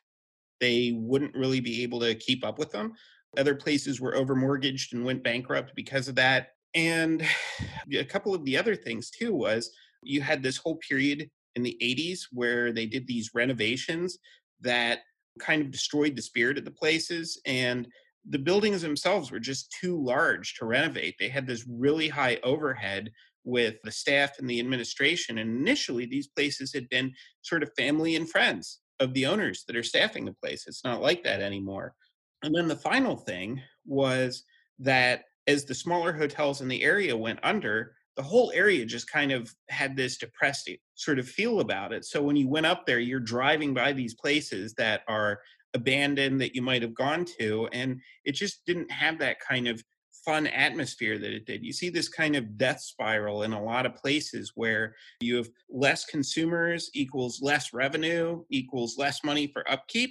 they 0.61 0.93
wouldn't 0.97 1.35
really 1.35 1.61
be 1.61 1.83
able 1.83 2.01
to 2.01 2.15
keep 2.15 2.45
up 2.45 2.59
with 2.59 2.71
them. 2.71 2.93
Other 3.37 3.55
places 3.55 4.01
were 4.01 4.15
overmortgaged 4.15 4.93
and 4.93 5.05
went 5.05 5.25
bankrupt 5.25 5.73
because 5.75 6.09
of 6.09 6.15
that. 6.17 6.49
And 6.75 7.23
a 7.93 8.05
couple 8.05 8.35
of 8.35 8.45
the 8.45 8.57
other 8.57 8.77
things 8.77 9.11
too 9.11 9.35
was 9.35 9.71
you 10.03 10.21
had 10.21 10.43
this 10.43 10.57
whole 10.57 10.77
period 10.77 11.29
in 11.57 11.63
the 11.63 11.77
80s 11.83 12.21
where 12.33 12.73
they 12.73 12.87
did 12.87 13.07
these 13.07 13.31
renovations 13.35 14.19
that 14.61 15.01
kind 15.39 15.63
of 15.63 15.71
destroyed 15.71 16.17
the 16.17 16.23
spirit 16.23 16.59
of 16.59 16.65
the 16.65 16.71
places 16.71 17.41
and 17.45 17.89
the 18.29 18.39
buildings 18.39 18.83
themselves 18.83 19.31
were 19.31 19.39
just 19.39 19.75
too 19.81 20.03
large 20.03 20.55
to 20.55 20.67
renovate. 20.67 21.15
They 21.19 21.29
had 21.29 21.47
this 21.47 21.65
really 21.69 22.09
high 22.09 22.39
overhead 22.43 23.11
with 23.47 23.77
the 23.85 23.93
staff 23.93 24.39
and 24.39 24.51
the 24.51 24.61
administration. 24.61 25.39
And 25.39 25.59
initially, 25.59 26.05
these 26.05 26.27
places 26.27 26.75
had 26.75 26.89
been 26.91 27.15
sort 27.41 27.63
of 27.63 27.71
family 27.79 28.17
and 28.17 28.29
friends 28.29 28.81
of 29.01 29.15
the 29.15 29.25
owners 29.25 29.65
that 29.67 29.77
are 29.77 29.83
staffing 29.83 30.27
the 30.27 30.35
place. 30.43 30.65
It's 30.67 30.85
not 30.85 31.01
like 31.01 31.23
that 31.25 31.41
anymore. 31.41 31.95
And 32.43 32.55
then 32.55 32.69
the 32.69 32.77
final 32.77 33.17
thing 33.17 33.63
was 33.87 34.43
that 34.81 35.25
as 35.47 35.65
the 35.65 35.75
smaller 35.75 36.13
hotels 36.13 36.61
in 36.61 36.69
the 36.69 36.83
area 36.83 37.17
went 37.17 37.39
under, 37.43 37.95
the 38.17 38.23
whole 38.23 38.51
area 38.55 38.85
just 38.85 39.11
kind 39.11 39.31
of 39.31 39.55
had 39.69 39.97
this 39.97 40.17
depressed 40.17 40.71
sort 40.95 41.19
of 41.19 41.29
feel 41.29 41.61
about 41.61 41.93
it. 41.93 42.05
So 42.05 42.23
when 42.23 42.37
you 42.37 42.49
went 42.49 42.67
up 42.67 42.85
there, 42.85 42.99
you're 42.99 43.21
driving 43.21 43.75
by 43.75 43.93
these 43.93 44.15
places 44.15 44.75
that 44.75 45.03
are 45.07 45.41
abandoned 45.75 46.41
that 46.41 46.55
you 46.55 46.63
might 46.63 46.83
have 46.83 46.95
gone 46.95 47.27
to, 47.39 47.69
and 47.73 48.01
it 48.25 48.33
just 48.33 48.65
didn't 48.65 48.91
have 48.91 49.19
that 49.19 49.37
kind 49.41 49.69
of 49.69 49.83
fun 50.27 50.49
atmosphere 50.49 51.19
that 51.19 51.33
it 51.33 51.47
did. 51.47 51.65
You 51.65 51.73
see 51.73 51.89
this 51.89 52.09
kind 52.09 52.35
of 52.35 52.59
death 52.59 52.81
spiral 52.81 53.45
in 53.45 53.53
a 53.53 53.63
lot 53.63 53.87
of 53.87 53.95
places 53.95 54.53
where 54.57 54.97
you 55.21 55.37
have 55.37 55.49
less 55.71 56.05
consumers 56.05 56.91
equals 56.95 57.41
less 57.41 57.73
revenue 57.73 58.43
equals 58.51 58.99
less 58.99 59.23
money 59.23 59.47
for 59.47 59.69
upkeep. 59.71 60.11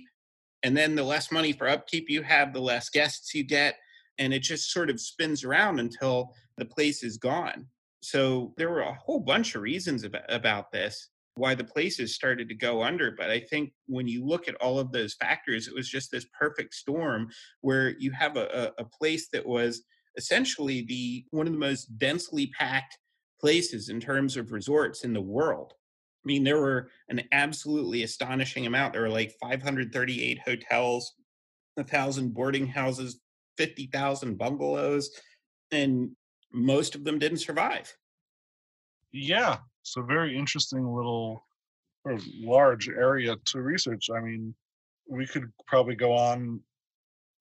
And 0.63 0.75
then 0.75 0.95
the 0.95 1.03
less 1.03 1.31
money 1.31 1.51
for 1.51 1.67
upkeep 1.67 2.09
you 2.09 2.23
have, 2.23 2.53
the 2.53 2.61
less 2.61 2.89
guests 2.89 3.35
you 3.35 3.43
get. 3.43 3.75
And 4.17 4.33
it 4.33 4.41
just 4.41 4.71
sort 4.71 4.89
of 4.89 5.01
spins 5.01 5.43
around 5.43 5.79
until 5.79 6.33
the 6.57 6.65
place 6.65 7.03
is 7.03 7.17
gone. 7.17 7.67
So 8.01 8.53
there 8.55 8.69
were 8.69 8.81
a 8.81 8.93
whole 8.93 9.19
bunch 9.19 9.55
of 9.55 9.61
reasons 9.61 10.05
about, 10.05 10.71
this 10.71 11.09
why 11.37 11.53
the 11.53 11.63
places 11.65 12.15
started 12.15 12.47
to 12.47 12.55
go 12.55 12.81
under. 12.81 13.11
But 13.11 13.29
I 13.29 13.41
think 13.41 13.73
when 13.87 14.07
you 14.07 14.25
look 14.25 14.47
at 14.47 14.55
all 14.55 14.79
of 14.79 14.93
those 14.93 15.15
factors, 15.15 15.67
it 15.67 15.75
was 15.75 15.89
just 15.89 16.09
this 16.09 16.25
perfect 16.39 16.73
storm 16.73 17.27
where 17.59 17.89
you 17.99 18.11
have 18.11 18.37
a, 18.37 18.71
a 18.77 18.85
place 18.85 19.27
that 19.33 19.45
was 19.45 19.83
essentially 20.17 20.81
the 20.81 21.25
one 21.31 21.47
of 21.47 21.53
the 21.53 21.59
most 21.59 21.97
densely 21.97 22.47
packed 22.47 22.97
places 23.39 23.89
in 23.89 23.99
terms 23.99 24.37
of 24.37 24.51
resorts 24.51 25.03
in 25.03 25.13
the 25.13 25.21
world. 25.21 25.73
I 26.23 26.27
mean, 26.27 26.43
there 26.43 26.59
were 26.59 26.89
an 27.09 27.21
absolutely 27.31 28.03
astonishing 28.03 28.65
amount. 28.65 28.93
There 28.93 29.03
were 29.03 29.09
like 29.09 29.35
538 29.39 30.39
hotels, 30.39 31.13
a 31.77 31.83
thousand 31.83 32.33
boarding 32.33 32.65
houses, 32.65 33.19
50,000 33.57 34.37
bungalows, 34.37 35.11
and 35.71 36.11
most 36.51 36.95
of 36.95 37.03
them 37.03 37.19
didn't 37.19 37.39
survive. 37.39 37.95
Yeah, 39.11 39.57
it's 39.81 39.97
a 39.97 40.01
very 40.01 40.35
interesting 40.37 40.85
little 40.87 41.45
large 42.39 42.89
area 42.89 43.35
to 43.45 43.61
research. 43.61 44.09
I 44.15 44.19
mean, 44.19 44.55
we 45.07 45.27
could 45.27 45.51
probably 45.67 45.95
go 45.95 46.13
on 46.13 46.61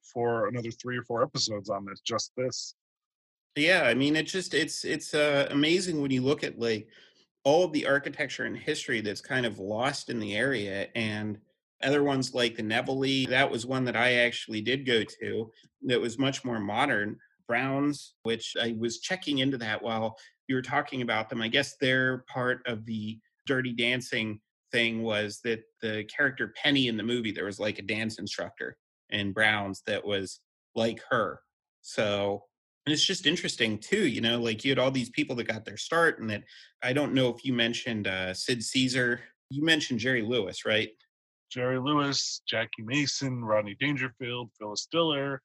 for 0.05 0.49
another 0.49 0.71
three 0.71 0.97
or 0.97 1.03
four 1.03 1.23
episodes 1.23 1.71
on 1.71 1.85
this, 1.85 2.01
just 2.01 2.33
this. 2.37 2.75
Yeah, 3.57 3.83
I 3.85 3.95
mean, 3.95 4.17
it 4.17 4.25
just 4.25 4.53
it's 4.55 4.85
it's 4.85 5.15
uh, 5.15 5.47
amazing 5.51 6.01
when 6.03 6.11
you 6.11 6.23
look 6.23 6.43
at 6.43 6.59
like 6.59 6.89
all 7.45 7.65
of 7.65 7.73
the 7.73 7.87
architecture 7.87 8.45
and 8.45 8.57
history 8.57 9.01
that's 9.01 9.21
kind 9.21 9.47
of 9.47 9.59
lost 9.59 10.11
in 10.11 10.19
the 10.19 10.35
area, 10.35 10.89
and 10.95 11.39
other 11.83 12.03
ones 12.03 12.35
like 12.35 12.57
the 12.57 12.63
Nevele. 12.63 13.29
That 13.29 13.51
was 13.51 13.67
one 13.67 13.85
that 13.85 13.97
I 13.97 14.15
actually 14.15 14.61
did 14.61 14.87
go 14.87 15.05
to. 15.21 15.51
That 15.83 16.01
was 16.01 16.19
much 16.19 16.45
more 16.45 16.61
modern. 16.61 17.19
Browns, 17.47 18.15
which 18.23 18.57
I 18.59 18.75
was 18.79 19.01
checking 19.01 19.39
into 19.39 19.59
that 19.59 19.83
while 19.83 20.17
you 20.49 20.55
were 20.55 20.63
talking 20.63 21.03
about 21.03 21.29
them. 21.29 21.43
I 21.43 21.49
guess 21.49 21.77
they're 21.77 22.25
part 22.27 22.63
of 22.67 22.87
the 22.87 23.19
Dirty 23.47 23.75
Dancing 23.75 24.41
thing. 24.73 25.03
Was 25.03 25.41
that 25.45 25.63
the 25.83 26.05
character 26.05 26.55
Penny 26.57 26.89
in 26.89 26.97
the 26.97 27.03
movie? 27.03 27.33
There 27.33 27.45
was 27.45 27.61
like 27.61 27.79
a 27.79 27.83
dance 27.83 28.19
instructor 28.19 28.79
in 29.15 29.33
Browns 29.33 29.83
that 29.87 30.05
was 30.05 30.41
like 30.75 31.01
her. 31.11 31.41
So 31.81 32.45
and 32.87 32.93
it's 32.93 33.05
just 33.05 33.27
interesting 33.27 33.79
too, 33.79 34.07
you 34.07 34.21
know, 34.21 34.39
like 34.41 34.65
you 34.65 34.71
had 34.71 34.79
all 34.79 34.91
these 34.91 35.11
people 35.11 35.35
that 35.37 35.49
got 35.49 35.65
their 35.65 35.77
start, 35.77 36.21
and 36.21 36.29
that 36.31 36.45
I 36.83 36.93
don't 36.93 37.15
know 37.15 37.29
if 37.29 37.45
you 37.45 37.53
mentioned 37.53 38.07
uh, 38.07 38.35
Sid 38.35 38.63
Caesar. 38.63 39.21
You 39.51 39.65
mentioned 39.65 40.01
Jerry 40.01 40.23
Lewis, 40.23 40.67
right? 40.67 40.91
Jerry 41.51 41.79
Lewis, 41.79 42.43
Jackie 42.47 42.83
Mason, 42.83 43.45
Rodney 43.45 43.77
Dangerfield, 43.81 44.51
Phyllis 44.59 44.89
Diller, 44.91 45.41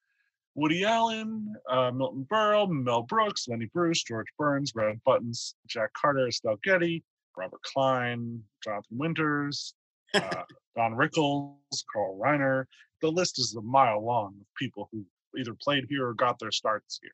Woody 0.55 0.83
Allen, 0.83 1.53
uh, 1.69 1.91
Milton 1.91 2.25
Berle, 2.29 2.69
Mel 2.69 3.03
Brooks, 3.03 3.47
Lenny 3.47 3.69
Bruce, 3.73 4.03
George 4.03 4.27
Burns, 4.37 4.73
Red 4.75 4.99
Buttons, 5.05 5.55
Jack 5.67 5.91
Carter, 5.93 6.27
Estelle 6.27 6.59
Getty, 6.63 7.03
Robert 7.37 7.61
Klein, 7.61 8.41
Jonathan 8.63 8.97
Winters, 8.97 9.73
uh, 10.13 10.43
Don 10.75 10.93
Rickles, 10.95 11.83
Carl 11.93 12.19
Reiner. 12.21 12.65
The 13.01 13.11
list 13.11 13.39
is 13.39 13.55
a 13.55 13.61
mile 13.61 14.03
long 14.03 14.35
of 14.39 14.47
people 14.57 14.89
who 14.91 15.05
either 15.37 15.55
played 15.61 15.85
here 15.89 16.07
or 16.07 16.13
got 16.13 16.39
their 16.39 16.51
starts 16.51 16.99
here. 17.01 17.11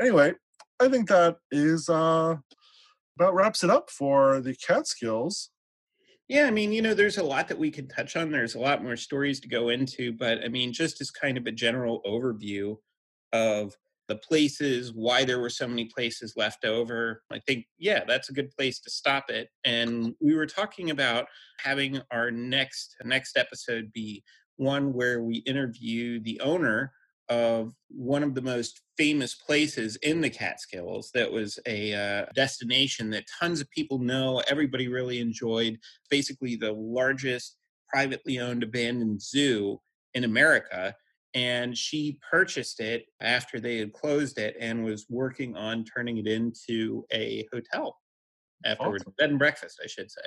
Anyway, 0.00 0.34
I 0.80 0.88
think 0.88 1.08
that 1.08 1.36
is 1.50 1.88
uh, 1.88 2.36
about 3.18 3.34
wraps 3.34 3.62
it 3.64 3.70
up 3.70 3.90
for 3.90 4.40
the 4.40 4.54
Catskills. 4.54 5.50
Yeah, 6.28 6.46
I 6.46 6.50
mean, 6.50 6.72
you 6.72 6.80
know, 6.80 6.94
there's 6.94 7.18
a 7.18 7.22
lot 7.22 7.48
that 7.48 7.58
we 7.58 7.70
could 7.70 7.90
touch 7.90 8.16
on. 8.16 8.30
There's 8.30 8.54
a 8.54 8.60
lot 8.60 8.82
more 8.82 8.96
stories 8.96 9.40
to 9.40 9.48
go 9.48 9.68
into, 9.68 10.12
but 10.12 10.38
I 10.42 10.48
mean, 10.48 10.72
just 10.72 11.00
as 11.00 11.10
kind 11.10 11.36
of 11.36 11.46
a 11.46 11.52
general 11.52 12.00
overview 12.06 12.76
of 13.32 13.76
the 14.08 14.16
places, 14.16 14.92
why 14.94 15.24
there 15.24 15.40
were 15.40 15.50
so 15.50 15.68
many 15.68 15.86
places 15.86 16.34
left 16.36 16.64
over, 16.64 17.22
I 17.30 17.38
think, 17.40 17.66
yeah, 17.78 18.04
that's 18.06 18.30
a 18.30 18.32
good 18.32 18.50
place 18.50 18.80
to 18.80 18.90
stop 18.90 19.30
it. 19.30 19.48
And 19.64 20.14
we 20.20 20.34
were 20.34 20.46
talking 20.46 20.90
about 20.90 21.26
having 21.58 22.00
our 22.10 22.30
next 22.30 22.96
next 23.04 23.36
episode 23.36 23.92
be 23.92 24.22
one 24.56 24.92
where 24.92 25.22
we 25.22 25.36
interview 25.38 26.20
the 26.20 26.40
owner 26.40 26.92
of 27.28 27.72
one 27.88 28.22
of 28.22 28.34
the 28.34 28.42
most 28.42 28.82
famous 28.98 29.34
places 29.34 29.96
in 29.96 30.20
the 30.20 30.28
Catskills 30.28 31.10
that 31.14 31.30
was 31.30 31.58
a 31.66 31.94
uh, 31.94 32.26
destination 32.34 33.10
that 33.10 33.24
tons 33.40 33.60
of 33.60 33.70
people 33.70 33.98
know, 33.98 34.42
everybody 34.48 34.88
really 34.88 35.20
enjoyed, 35.20 35.78
basically 36.10 36.56
the 36.56 36.72
largest 36.72 37.56
privately 37.88 38.38
owned 38.38 38.62
abandoned 38.62 39.22
zoo 39.22 39.80
in 40.14 40.24
America. 40.24 40.94
And 41.34 41.76
she 41.76 42.18
purchased 42.30 42.80
it 42.80 43.06
after 43.22 43.58
they 43.58 43.78
had 43.78 43.94
closed 43.94 44.38
it 44.38 44.54
and 44.60 44.84
was 44.84 45.06
working 45.08 45.56
on 45.56 45.84
turning 45.84 46.18
it 46.18 46.26
into 46.26 47.06
a 47.10 47.46
hotel 47.50 47.96
afterwards, 48.66 49.04
Awesome. 49.04 49.14
bed 49.16 49.30
and 49.30 49.38
breakfast, 49.38 49.80
I 49.82 49.86
should 49.86 50.10
say. 50.10 50.22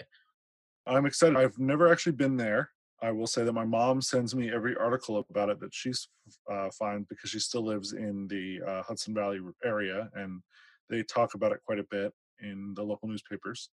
I'm 0.87 1.05
excited. 1.05 1.37
I've 1.37 1.57
never 1.59 1.91
actually 1.91 2.13
been 2.13 2.37
there. 2.37 2.71
I 3.01 3.11
will 3.11 3.27
say 3.27 3.43
that 3.43 3.53
my 3.53 3.65
mom 3.65 4.01
sends 4.01 4.33
me 4.35 4.51
every 4.51 4.75
article 4.75 5.23
about 5.29 5.49
it 5.49 5.59
that 5.59 5.73
she's 5.73 6.07
uh, 6.51 6.69
finds 6.77 7.07
because 7.07 7.29
she 7.29 7.39
still 7.39 7.63
lives 7.65 7.93
in 7.93 8.27
the 8.27 8.61
uh, 8.65 8.83
Hudson 8.83 9.13
Valley 9.13 9.39
area, 9.63 10.09
and 10.15 10.41
they 10.89 11.03
talk 11.03 11.33
about 11.33 11.51
it 11.51 11.59
quite 11.65 11.79
a 11.79 11.85
bit 11.91 12.13
in 12.41 12.73
the 12.75 12.83
local 12.83 13.07
newspapers. 13.09 13.69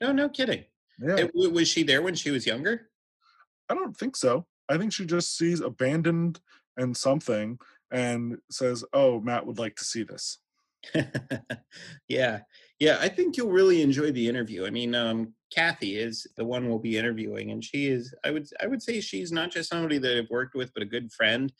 No, 0.00 0.12
no 0.12 0.28
kidding. 0.28 0.64
Yeah, 1.00 1.16
It- 1.18 1.32
was 1.34 1.68
she 1.68 1.82
there 1.82 2.02
when 2.02 2.14
she 2.14 2.30
was 2.30 2.46
younger? 2.46 2.90
I 3.68 3.74
don't 3.74 3.96
think 3.96 4.16
so. 4.16 4.46
I 4.68 4.76
think 4.76 4.92
she 4.92 5.06
just 5.06 5.36
sees 5.36 5.60
abandoned 5.60 6.40
and 6.76 6.96
something 6.96 7.58
and 7.90 8.38
says, 8.50 8.84
"Oh, 8.92 9.20
Matt 9.20 9.46
would 9.46 9.58
like 9.58 9.76
to 9.76 9.84
see 9.84 10.02
this." 10.02 10.38
yeah 12.08 12.40
yeah 12.78 12.98
i 13.00 13.08
think 13.08 13.36
you'll 13.38 13.50
really 13.50 13.80
enjoy 13.80 14.12
the 14.12 14.28
interview 14.28 14.66
i 14.66 14.70
mean 14.70 14.94
um 14.94 15.32
kathy 15.54 15.96
is 15.96 16.26
the 16.36 16.44
one 16.44 16.68
we'll 16.68 16.78
be 16.78 16.96
interviewing 16.96 17.50
and 17.50 17.64
she 17.64 17.86
is 17.86 18.14
i 18.24 18.30
would 18.30 18.46
i 18.60 18.66
would 18.66 18.82
say 18.82 19.00
she's 19.00 19.32
not 19.32 19.50
just 19.50 19.70
somebody 19.70 19.98
that 19.98 20.18
i've 20.18 20.30
worked 20.30 20.54
with 20.54 20.72
but 20.74 20.82
a 20.82 20.86
good 20.86 21.12
friend 21.12 21.52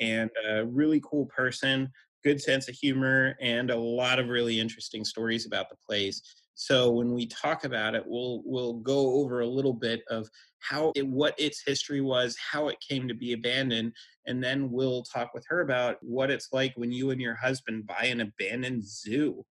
and 0.00 0.30
a 0.48 0.64
really 0.64 1.00
cool 1.04 1.26
person 1.26 1.90
good 2.22 2.40
sense 2.40 2.68
of 2.68 2.74
humor 2.74 3.36
and 3.40 3.70
a 3.70 3.76
lot 3.76 4.18
of 4.18 4.28
really 4.28 4.60
interesting 4.60 5.04
stories 5.04 5.46
about 5.46 5.68
the 5.68 5.76
place. 5.76 6.22
So 6.54 6.90
when 6.90 7.14
we 7.14 7.26
talk 7.26 7.64
about 7.64 7.94
it, 7.94 8.04
we'll 8.06 8.42
we'll 8.44 8.74
go 8.74 9.14
over 9.14 9.40
a 9.40 9.46
little 9.46 9.72
bit 9.72 10.02
of 10.10 10.28
how 10.58 10.92
it, 10.94 11.06
what 11.06 11.34
its 11.38 11.62
history 11.66 12.02
was, 12.02 12.36
how 12.36 12.68
it 12.68 12.76
came 12.86 13.08
to 13.08 13.14
be 13.14 13.32
abandoned, 13.32 13.94
and 14.26 14.44
then 14.44 14.70
we'll 14.70 15.02
talk 15.02 15.32
with 15.32 15.44
her 15.48 15.62
about 15.62 15.96
what 16.02 16.30
it's 16.30 16.48
like 16.52 16.72
when 16.76 16.92
you 16.92 17.10
and 17.10 17.20
your 17.20 17.34
husband 17.34 17.86
buy 17.86 18.04
an 18.04 18.20
abandoned 18.20 18.84
zoo 18.84 19.44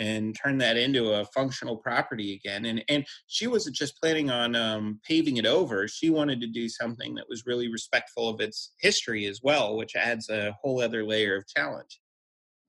and 0.00 0.34
turn 0.34 0.56
that 0.58 0.78
into 0.78 1.12
a 1.12 1.26
functional 1.26 1.76
property 1.76 2.34
again. 2.34 2.64
And 2.64 2.82
and 2.88 3.06
she 3.28 3.46
wasn't 3.46 3.76
just 3.76 4.00
planning 4.00 4.30
on 4.30 4.56
um, 4.56 4.98
paving 5.06 5.36
it 5.36 5.46
over; 5.46 5.86
she 5.86 6.10
wanted 6.10 6.40
to 6.40 6.46
do 6.48 6.68
something 6.68 7.14
that 7.14 7.28
was 7.28 7.46
really 7.46 7.70
respectful 7.70 8.28
of 8.28 8.40
its 8.40 8.72
history 8.80 9.26
as 9.26 9.40
well, 9.42 9.76
which 9.76 9.94
adds 9.94 10.28
a 10.30 10.56
whole 10.60 10.80
other 10.80 11.04
layer 11.04 11.36
of 11.36 11.46
challenge. 11.46 12.00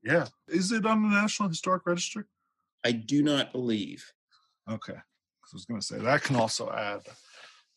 Yeah, 0.04 0.28
is 0.48 0.72
it 0.72 0.86
on 0.86 1.04
the 1.04 1.10
National 1.10 1.50
Historic 1.50 1.84
Register? 1.86 2.28
I 2.84 2.92
do 2.92 3.24
not 3.24 3.52
believe. 3.52 4.04
Okay, 4.70 4.94
I 4.94 5.48
was 5.54 5.66
going 5.66 5.80
to 5.80 5.86
say 5.86 5.98
that 5.98 6.24
can 6.24 6.36
also 6.36 6.70
add 6.70 7.02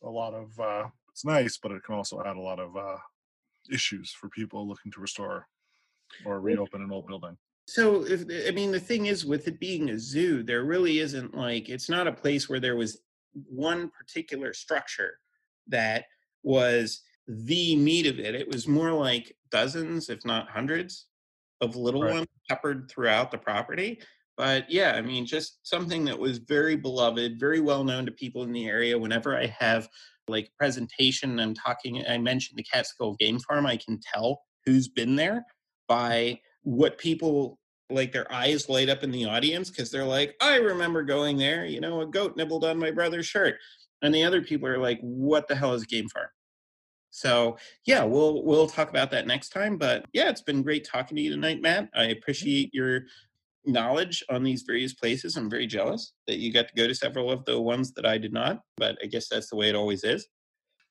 a 0.02 0.11
lot 0.11 0.34
of. 0.34 0.59
Uh, 0.59 0.88
it's 1.11 1.24
nice, 1.24 1.59
but 1.62 1.70
it 1.70 1.84
can 1.84 1.94
also 1.94 2.20
add 2.26 2.36
a 2.36 2.40
lot 2.40 2.59
of 2.59 2.76
uh, 2.76 2.96
issues 3.72 4.12
for 4.12 4.28
people 4.28 4.66
looking 4.66 4.90
to 4.92 5.00
restore 5.00 5.46
or 6.26 6.40
reopen 6.40 6.82
an 6.82 6.90
old 6.90 7.07
building. 7.07 7.36
So, 7.67 8.05
if 8.05 8.25
I 8.47 8.51
mean, 8.51 8.73
the 8.73 8.81
thing 8.81 9.07
is, 9.07 9.25
with 9.25 9.49
it 9.49 9.59
being 9.59 9.91
a 9.91 9.99
zoo, 9.99 10.43
there 10.43 10.65
really 10.65 10.99
isn't 10.99 11.35
like 11.35 11.69
it's 11.69 11.89
not 11.89 12.07
a 12.07 12.12
place 12.12 12.49
where 12.49 12.61
there 12.61 12.77
was 12.77 13.01
one 13.33 13.91
particular 13.91 14.53
structure 14.53 15.19
that 15.69 16.05
was 16.43 17.01
the 17.27 17.75
meat 17.77 18.07
of 18.07 18.19
it. 18.19 18.35
It 18.35 18.49
was 18.49 18.69
more 18.69 18.93
like 18.93 19.35
dozens, 19.51 20.11
if 20.11 20.25
not 20.25 20.51
hundreds, 20.51 21.07
of 21.61 21.77
little 21.77 22.03
right. 22.03 22.15
ones 22.15 22.27
peppered 22.49 22.91
throughout 22.91 23.31
the 23.31 23.39
property. 23.39 24.01
But 24.37 24.69
yeah, 24.71 24.93
I 24.93 25.01
mean, 25.01 25.27
just 25.27 25.67
something 25.67 26.05
that 26.05 26.19
was 26.19 26.39
very 26.39 26.77
beloved, 26.77 27.39
very 27.39 27.61
well 27.61 27.85
known 27.85 28.05
to 28.07 28.12
people 28.12 28.43
in 28.43 28.53
the 28.53 28.67
area. 28.67 28.99
Whenever 28.99 29.37
I 29.37 29.47
have 29.59 29.89
like 30.29 30.51
presentation, 30.59 31.39
I'm 31.39 31.55
talking, 31.55 32.05
I 32.09 32.19
mentioned 32.19 32.59
the 32.59 32.65
Catskill 32.65 33.15
Game 33.15 33.39
Farm, 33.41 33.67
I 33.67 33.77
can 33.77 34.01
tell 34.12 34.43
who's 34.67 34.89
been 34.89 35.17
there 35.17 35.37
mm-hmm. 35.37 35.41
by 35.89 36.41
what 36.65 36.99
people 36.99 37.59
like 37.91 38.12
their 38.12 38.31
eyes 38.33 38.69
light 38.69 38.89
up 38.89 39.03
in 39.03 39.11
the 39.11 39.27
audience 39.27 39.71
because 39.71 39.91
they're 39.91 40.05
like, 40.05 40.35
I 40.41 40.57
remember 40.57 41.03
going 41.03 41.37
there, 41.37 41.65
you 41.67 41.81
know, 41.81 42.01
a 42.01 42.07
goat 42.07 42.37
nibbled 42.37 42.65
on 42.65 42.79
my 42.79 42.91
brother's 42.91 43.27
shirt. 43.27 43.57
And 44.03 44.15
the 44.15 44.25
other 44.25 44.43
people 44.43 44.69
are 44.69 44.79
like, 44.79 44.99
what 45.01 45.49
the 45.49 45.55
hell 45.55 45.75
is 45.75 45.85
game 45.85 46.09
farm? 46.09 46.29
So 47.11 47.59
yeah, 47.87 48.03
we'll 48.03 48.43
we'll 48.43 48.67
talk 48.67 48.91
about 48.91 49.11
that 49.12 49.27
next 49.27 49.51
time. 49.51 49.77
But 49.77 50.05
yeah, 50.12 50.31
it's 50.31 50.43
been 50.43 50.62
great 50.62 50.85
talking 50.85 51.17
to 51.17 51.23
you 51.23 51.31
tonight, 51.31 51.62
Matt. 51.62 51.89
I 51.95 52.07
appreciate 52.07 52.75
your 52.75 53.03
knowledge 53.65 54.25
on 54.31 54.43
these 54.43 54.62
various 54.62 54.95
places. 54.95 55.37
I'm 55.37 55.49
very 55.49 55.67
jealous 55.67 56.12
that 56.27 56.39
you 56.39 56.53
got 56.53 56.69
to 56.69 56.75
go 56.75 56.89
to 56.89 56.95
several 56.95 57.31
of 57.31 57.45
the 57.45 57.61
ones 57.61 57.93
that 57.93 58.05
I 58.05 58.19
did 58.19 58.33
not, 58.33 58.61
but 58.77 58.99
I 59.03 59.07
guess 59.07 59.29
that's 59.29 59.49
the 59.49 59.57
way 59.57 59.69
it 59.69 59.77
always 59.77 60.03
is. 60.03 60.27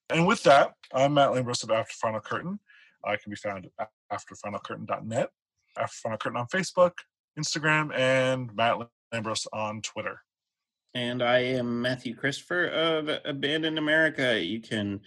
And 0.10 0.26
with 0.26 0.42
that, 0.44 0.72
I'm 0.94 1.14
Matt 1.14 1.32
Lambros 1.32 1.64
of 1.64 1.72
After 1.72 1.94
Final 2.02 2.22
Curtain. 2.22 2.60
I 3.04 3.18
can 3.18 3.30
be 3.30 3.36
found 3.36 3.68
at 3.80 3.90
afterfinalcurtain.net 4.12 5.30
Final 5.90 6.18
Curtain 6.18 6.40
on 6.40 6.48
Facebook, 6.48 6.92
Instagram, 7.40 7.94
and 7.96 8.54
Matt 8.56 8.78
Lambros 9.14 9.46
on 9.54 9.82
Twitter. 9.82 10.22
And 10.94 11.24
I 11.24 11.40
am 11.40 11.82
Matthew 11.82 12.16
Christopher 12.16 12.66
of 12.68 13.10
Abandoned 13.26 13.80
America. 13.80 14.40
You 14.40 14.62
can 14.62 15.02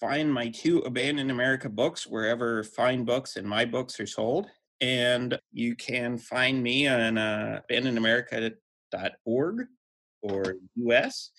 find 0.00 0.32
my 0.32 0.48
two 0.48 0.78
Abandoned 0.80 1.30
America 1.30 1.68
books 1.68 2.06
wherever 2.06 2.62
fine 2.62 3.04
books 3.04 3.36
and 3.36 3.46
my 3.46 3.64
books 3.64 3.98
are 4.00 4.06
sold. 4.06 4.48
And 4.80 5.38
you 5.52 5.74
can 5.74 6.18
find 6.18 6.62
me 6.62 6.86
on 6.86 7.18
uh, 7.18 7.62
abandonedamerica.org 7.70 9.66
or 10.22 10.54
US, 10.76 11.30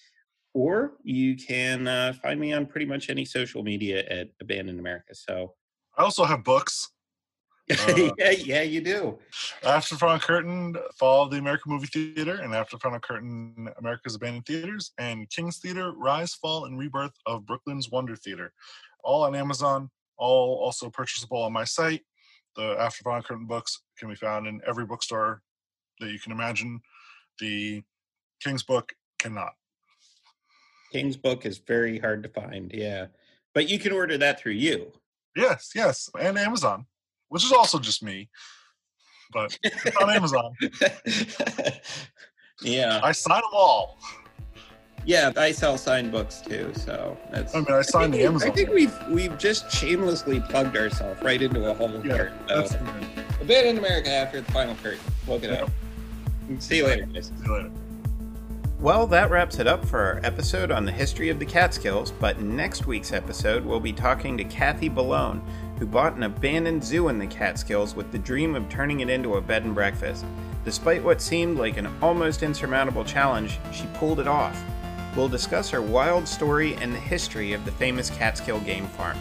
or 0.54 0.94
you 1.04 1.36
can 1.38 1.88
uh, 1.88 2.14
find 2.22 2.40
me 2.40 2.54
on 2.54 2.66
pretty 2.66 2.86
much 2.86 3.10
any 3.10 3.26
social 3.26 3.64
media 3.64 4.04
at 4.10 4.30
Abandoned 4.42 4.80
America. 4.80 5.16
So 5.16 5.54
I 5.98 6.04
also 6.04 6.26
have 6.26 6.44
books. 6.44 6.90
Uh, 7.70 8.10
yeah, 8.18 8.32
yeah, 8.32 8.62
you 8.62 8.82
do. 8.82 9.20
After 9.64 9.96
Final 9.96 10.20
Curtain, 10.20 10.76
Fall 10.98 11.26
of 11.26 11.32
the 11.32 11.38
American 11.38 11.72
Movie 11.72 11.88
Theater, 11.88 12.40
and 12.42 12.54
After 12.54 12.78
Final 12.80 13.00
Curtain, 13.00 13.70
America's 13.78 14.16
Abandoned 14.16 14.46
Theaters, 14.46 14.92
and 14.98 15.30
King's 15.30 15.60
Theater, 15.60 15.92
Rise, 15.92 16.34
Fall, 16.34 16.66
and 16.66 16.80
Rebirth 16.80 17.14
of 17.26 17.46
Brooklyn's 17.46 17.90
Wonder 17.90 18.16
Theater. 18.16 18.54
All 19.04 19.24
on 19.24 19.36
Amazon, 19.36 19.90
all 20.18 20.56
also 20.56 20.90
purchasable 20.90 21.42
on 21.42 21.54
my 21.54 21.64
site. 21.64 22.02
The 22.56 22.76
After 22.80 23.04
Final 23.04 23.22
Curtain 23.22 23.46
books 23.46 23.82
can 23.98 24.10
be 24.10 24.16
found 24.16 24.48
in 24.48 24.62
every 24.68 24.86
bookstore 24.86 25.42
that 26.00 26.12
you 26.12 26.20
can 26.20 26.32
imagine. 26.32 26.80
The 27.40 27.84
King's 28.42 28.64
book 28.64 28.94
cannot. 29.20 29.54
King's 30.92 31.18
book 31.18 31.46
is 31.46 31.60
very 31.60 32.00
hard 32.00 32.24
to 32.24 32.30
find, 32.30 32.72
yeah. 32.74 33.08
But 33.54 33.70
you 33.70 33.78
can 33.78 33.92
order 33.92 34.18
that 34.18 34.40
through 34.40 34.54
you. 34.54 34.92
Yes, 35.36 35.72
yes, 35.76 36.10
and 36.20 36.38
Amazon 36.38 36.88
which 37.30 37.44
is 37.44 37.52
also 37.52 37.80
just 37.80 38.04
me, 38.04 38.30
but 39.32 39.58
it's 39.64 39.98
on 39.98 40.10
Amazon. 40.10 40.56
yeah, 42.62 43.00
I 43.04 43.12
sign 43.12 43.42
them 43.42 43.52
all. 43.54 43.98
Yeah, 45.06 45.32
I 45.38 45.52
sell 45.52 45.78
signed 45.78 46.12
books 46.12 46.42
too, 46.42 46.72
so 46.76 47.18
that's. 47.32 47.56
I 47.56 47.60
mean, 47.60 47.72
I 47.72 47.82
signed 47.82 48.14
the 48.14 48.24
Amazon. 48.24 48.52
I 48.52 48.54
think 48.54 48.70
we've 48.70 48.96
we've 49.10 49.38
just 49.38 49.72
shamelessly 49.72 50.42
plugged 50.42 50.76
ourselves 50.76 51.22
right 51.24 51.42
into 51.42 51.70
a 51.70 51.74
whole 51.74 51.90
yeah, 52.06 52.18
curtain. 52.18 52.40
That's 52.48 52.72
so, 52.72 52.80
Abandoned 53.42 53.80
America 53.80 54.12
after 54.12 54.42
the 54.42 54.52
final 54.52 54.76
curtain. 54.76 55.00
Look 55.28 55.44
it 55.44 55.52
up. 55.52 55.70
See 56.60 56.78
you 56.78 56.86
later, 56.86 57.06
guys. 57.06 57.28
See 57.28 57.46
you 57.46 57.54
later. 57.54 57.72
Well, 58.80 59.08
that 59.08 59.30
wraps 59.30 59.60
it 59.60 59.68
up 59.68 59.84
for 59.84 60.00
our 60.00 60.22
episode 60.24 60.72
on 60.72 60.86
the 60.86 60.92
history 60.92 61.30
of 61.30 61.38
the 61.38 61.46
Catskills, 61.46 62.12
but 62.12 62.40
next 62.40 62.88
week's 62.88 63.12
episode 63.12 63.66
we'll 63.66 63.82
be 63.82 63.92
talking 63.92 64.38
to 64.38 64.46
Kathy 64.46 64.90
Ballone, 64.90 65.42
who 65.80 65.86
bought 65.86 66.16
an 66.16 66.24
abandoned 66.24 66.84
zoo 66.84 67.08
in 67.08 67.18
the 67.18 67.26
Catskills 67.26 67.96
with 67.96 68.12
the 68.12 68.20
dream 68.20 68.54
of 68.54 68.68
turning 68.70 69.00
it 69.00 69.10
into 69.10 69.36
a 69.36 69.42
bed 69.42 69.64
and 69.64 69.74
breakfast. 69.74 70.26
Despite 70.66 71.04
what 71.04 71.22
seemed 71.22 71.58
like 71.58 71.78
an 71.78 71.88
almost 72.02 72.44
insurmountable 72.44 73.06
challenge, 73.06 73.60
she 73.72 73.88
pulled 73.94 74.20
it 74.20 74.28
off. 74.28 74.62
We'll 75.16 75.30
discuss 75.30 75.70
her 75.70 75.82
wild 75.82 76.28
story 76.28 76.76
and 76.76 76.94
the 76.94 77.00
history 77.00 77.54
of 77.54 77.64
the 77.64 77.72
famous 77.72 78.10
Catskill 78.10 78.60
Game 78.60 78.88
Farm. 78.88 79.18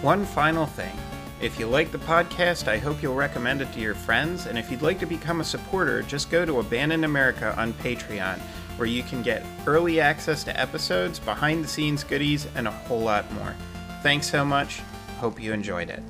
One 0.00 0.24
final 0.24 0.66
thing. 0.66 0.96
If 1.40 1.58
you 1.58 1.66
like 1.66 1.92
the 1.92 1.98
podcast, 1.98 2.66
I 2.68 2.78
hope 2.78 3.02
you'll 3.02 3.14
recommend 3.14 3.60
it 3.60 3.70
to 3.74 3.80
your 3.80 3.94
friends, 3.94 4.46
and 4.46 4.58
if 4.58 4.70
you'd 4.70 4.82
like 4.82 4.98
to 5.00 5.06
become 5.06 5.40
a 5.40 5.44
supporter, 5.44 6.02
just 6.02 6.30
go 6.30 6.46
to 6.46 6.60
Abandoned 6.60 7.04
America 7.04 7.54
on 7.58 7.74
Patreon, 7.74 8.38
where 8.76 8.88
you 8.88 9.02
can 9.02 9.22
get 9.22 9.44
early 9.66 10.00
access 10.00 10.42
to 10.44 10.58
episodes, 10.58 11.18
behind 11.18 11.62
the 11.62 11.68
scenes 11.68 12.02
goodies, 12.02 12.46
and 12.54 12.66
a 12.66 12.70
whole 12.70 13.00
lot 13.00 13.30
more. 13.34 13.54
Thanks 14.02 14.30
so 14.30 14.44
much. 14.44 14.80
Hope 15.18 15.40
you 15.40 15.52
enjoyed 15.52 15.90
it. 15.90 16.02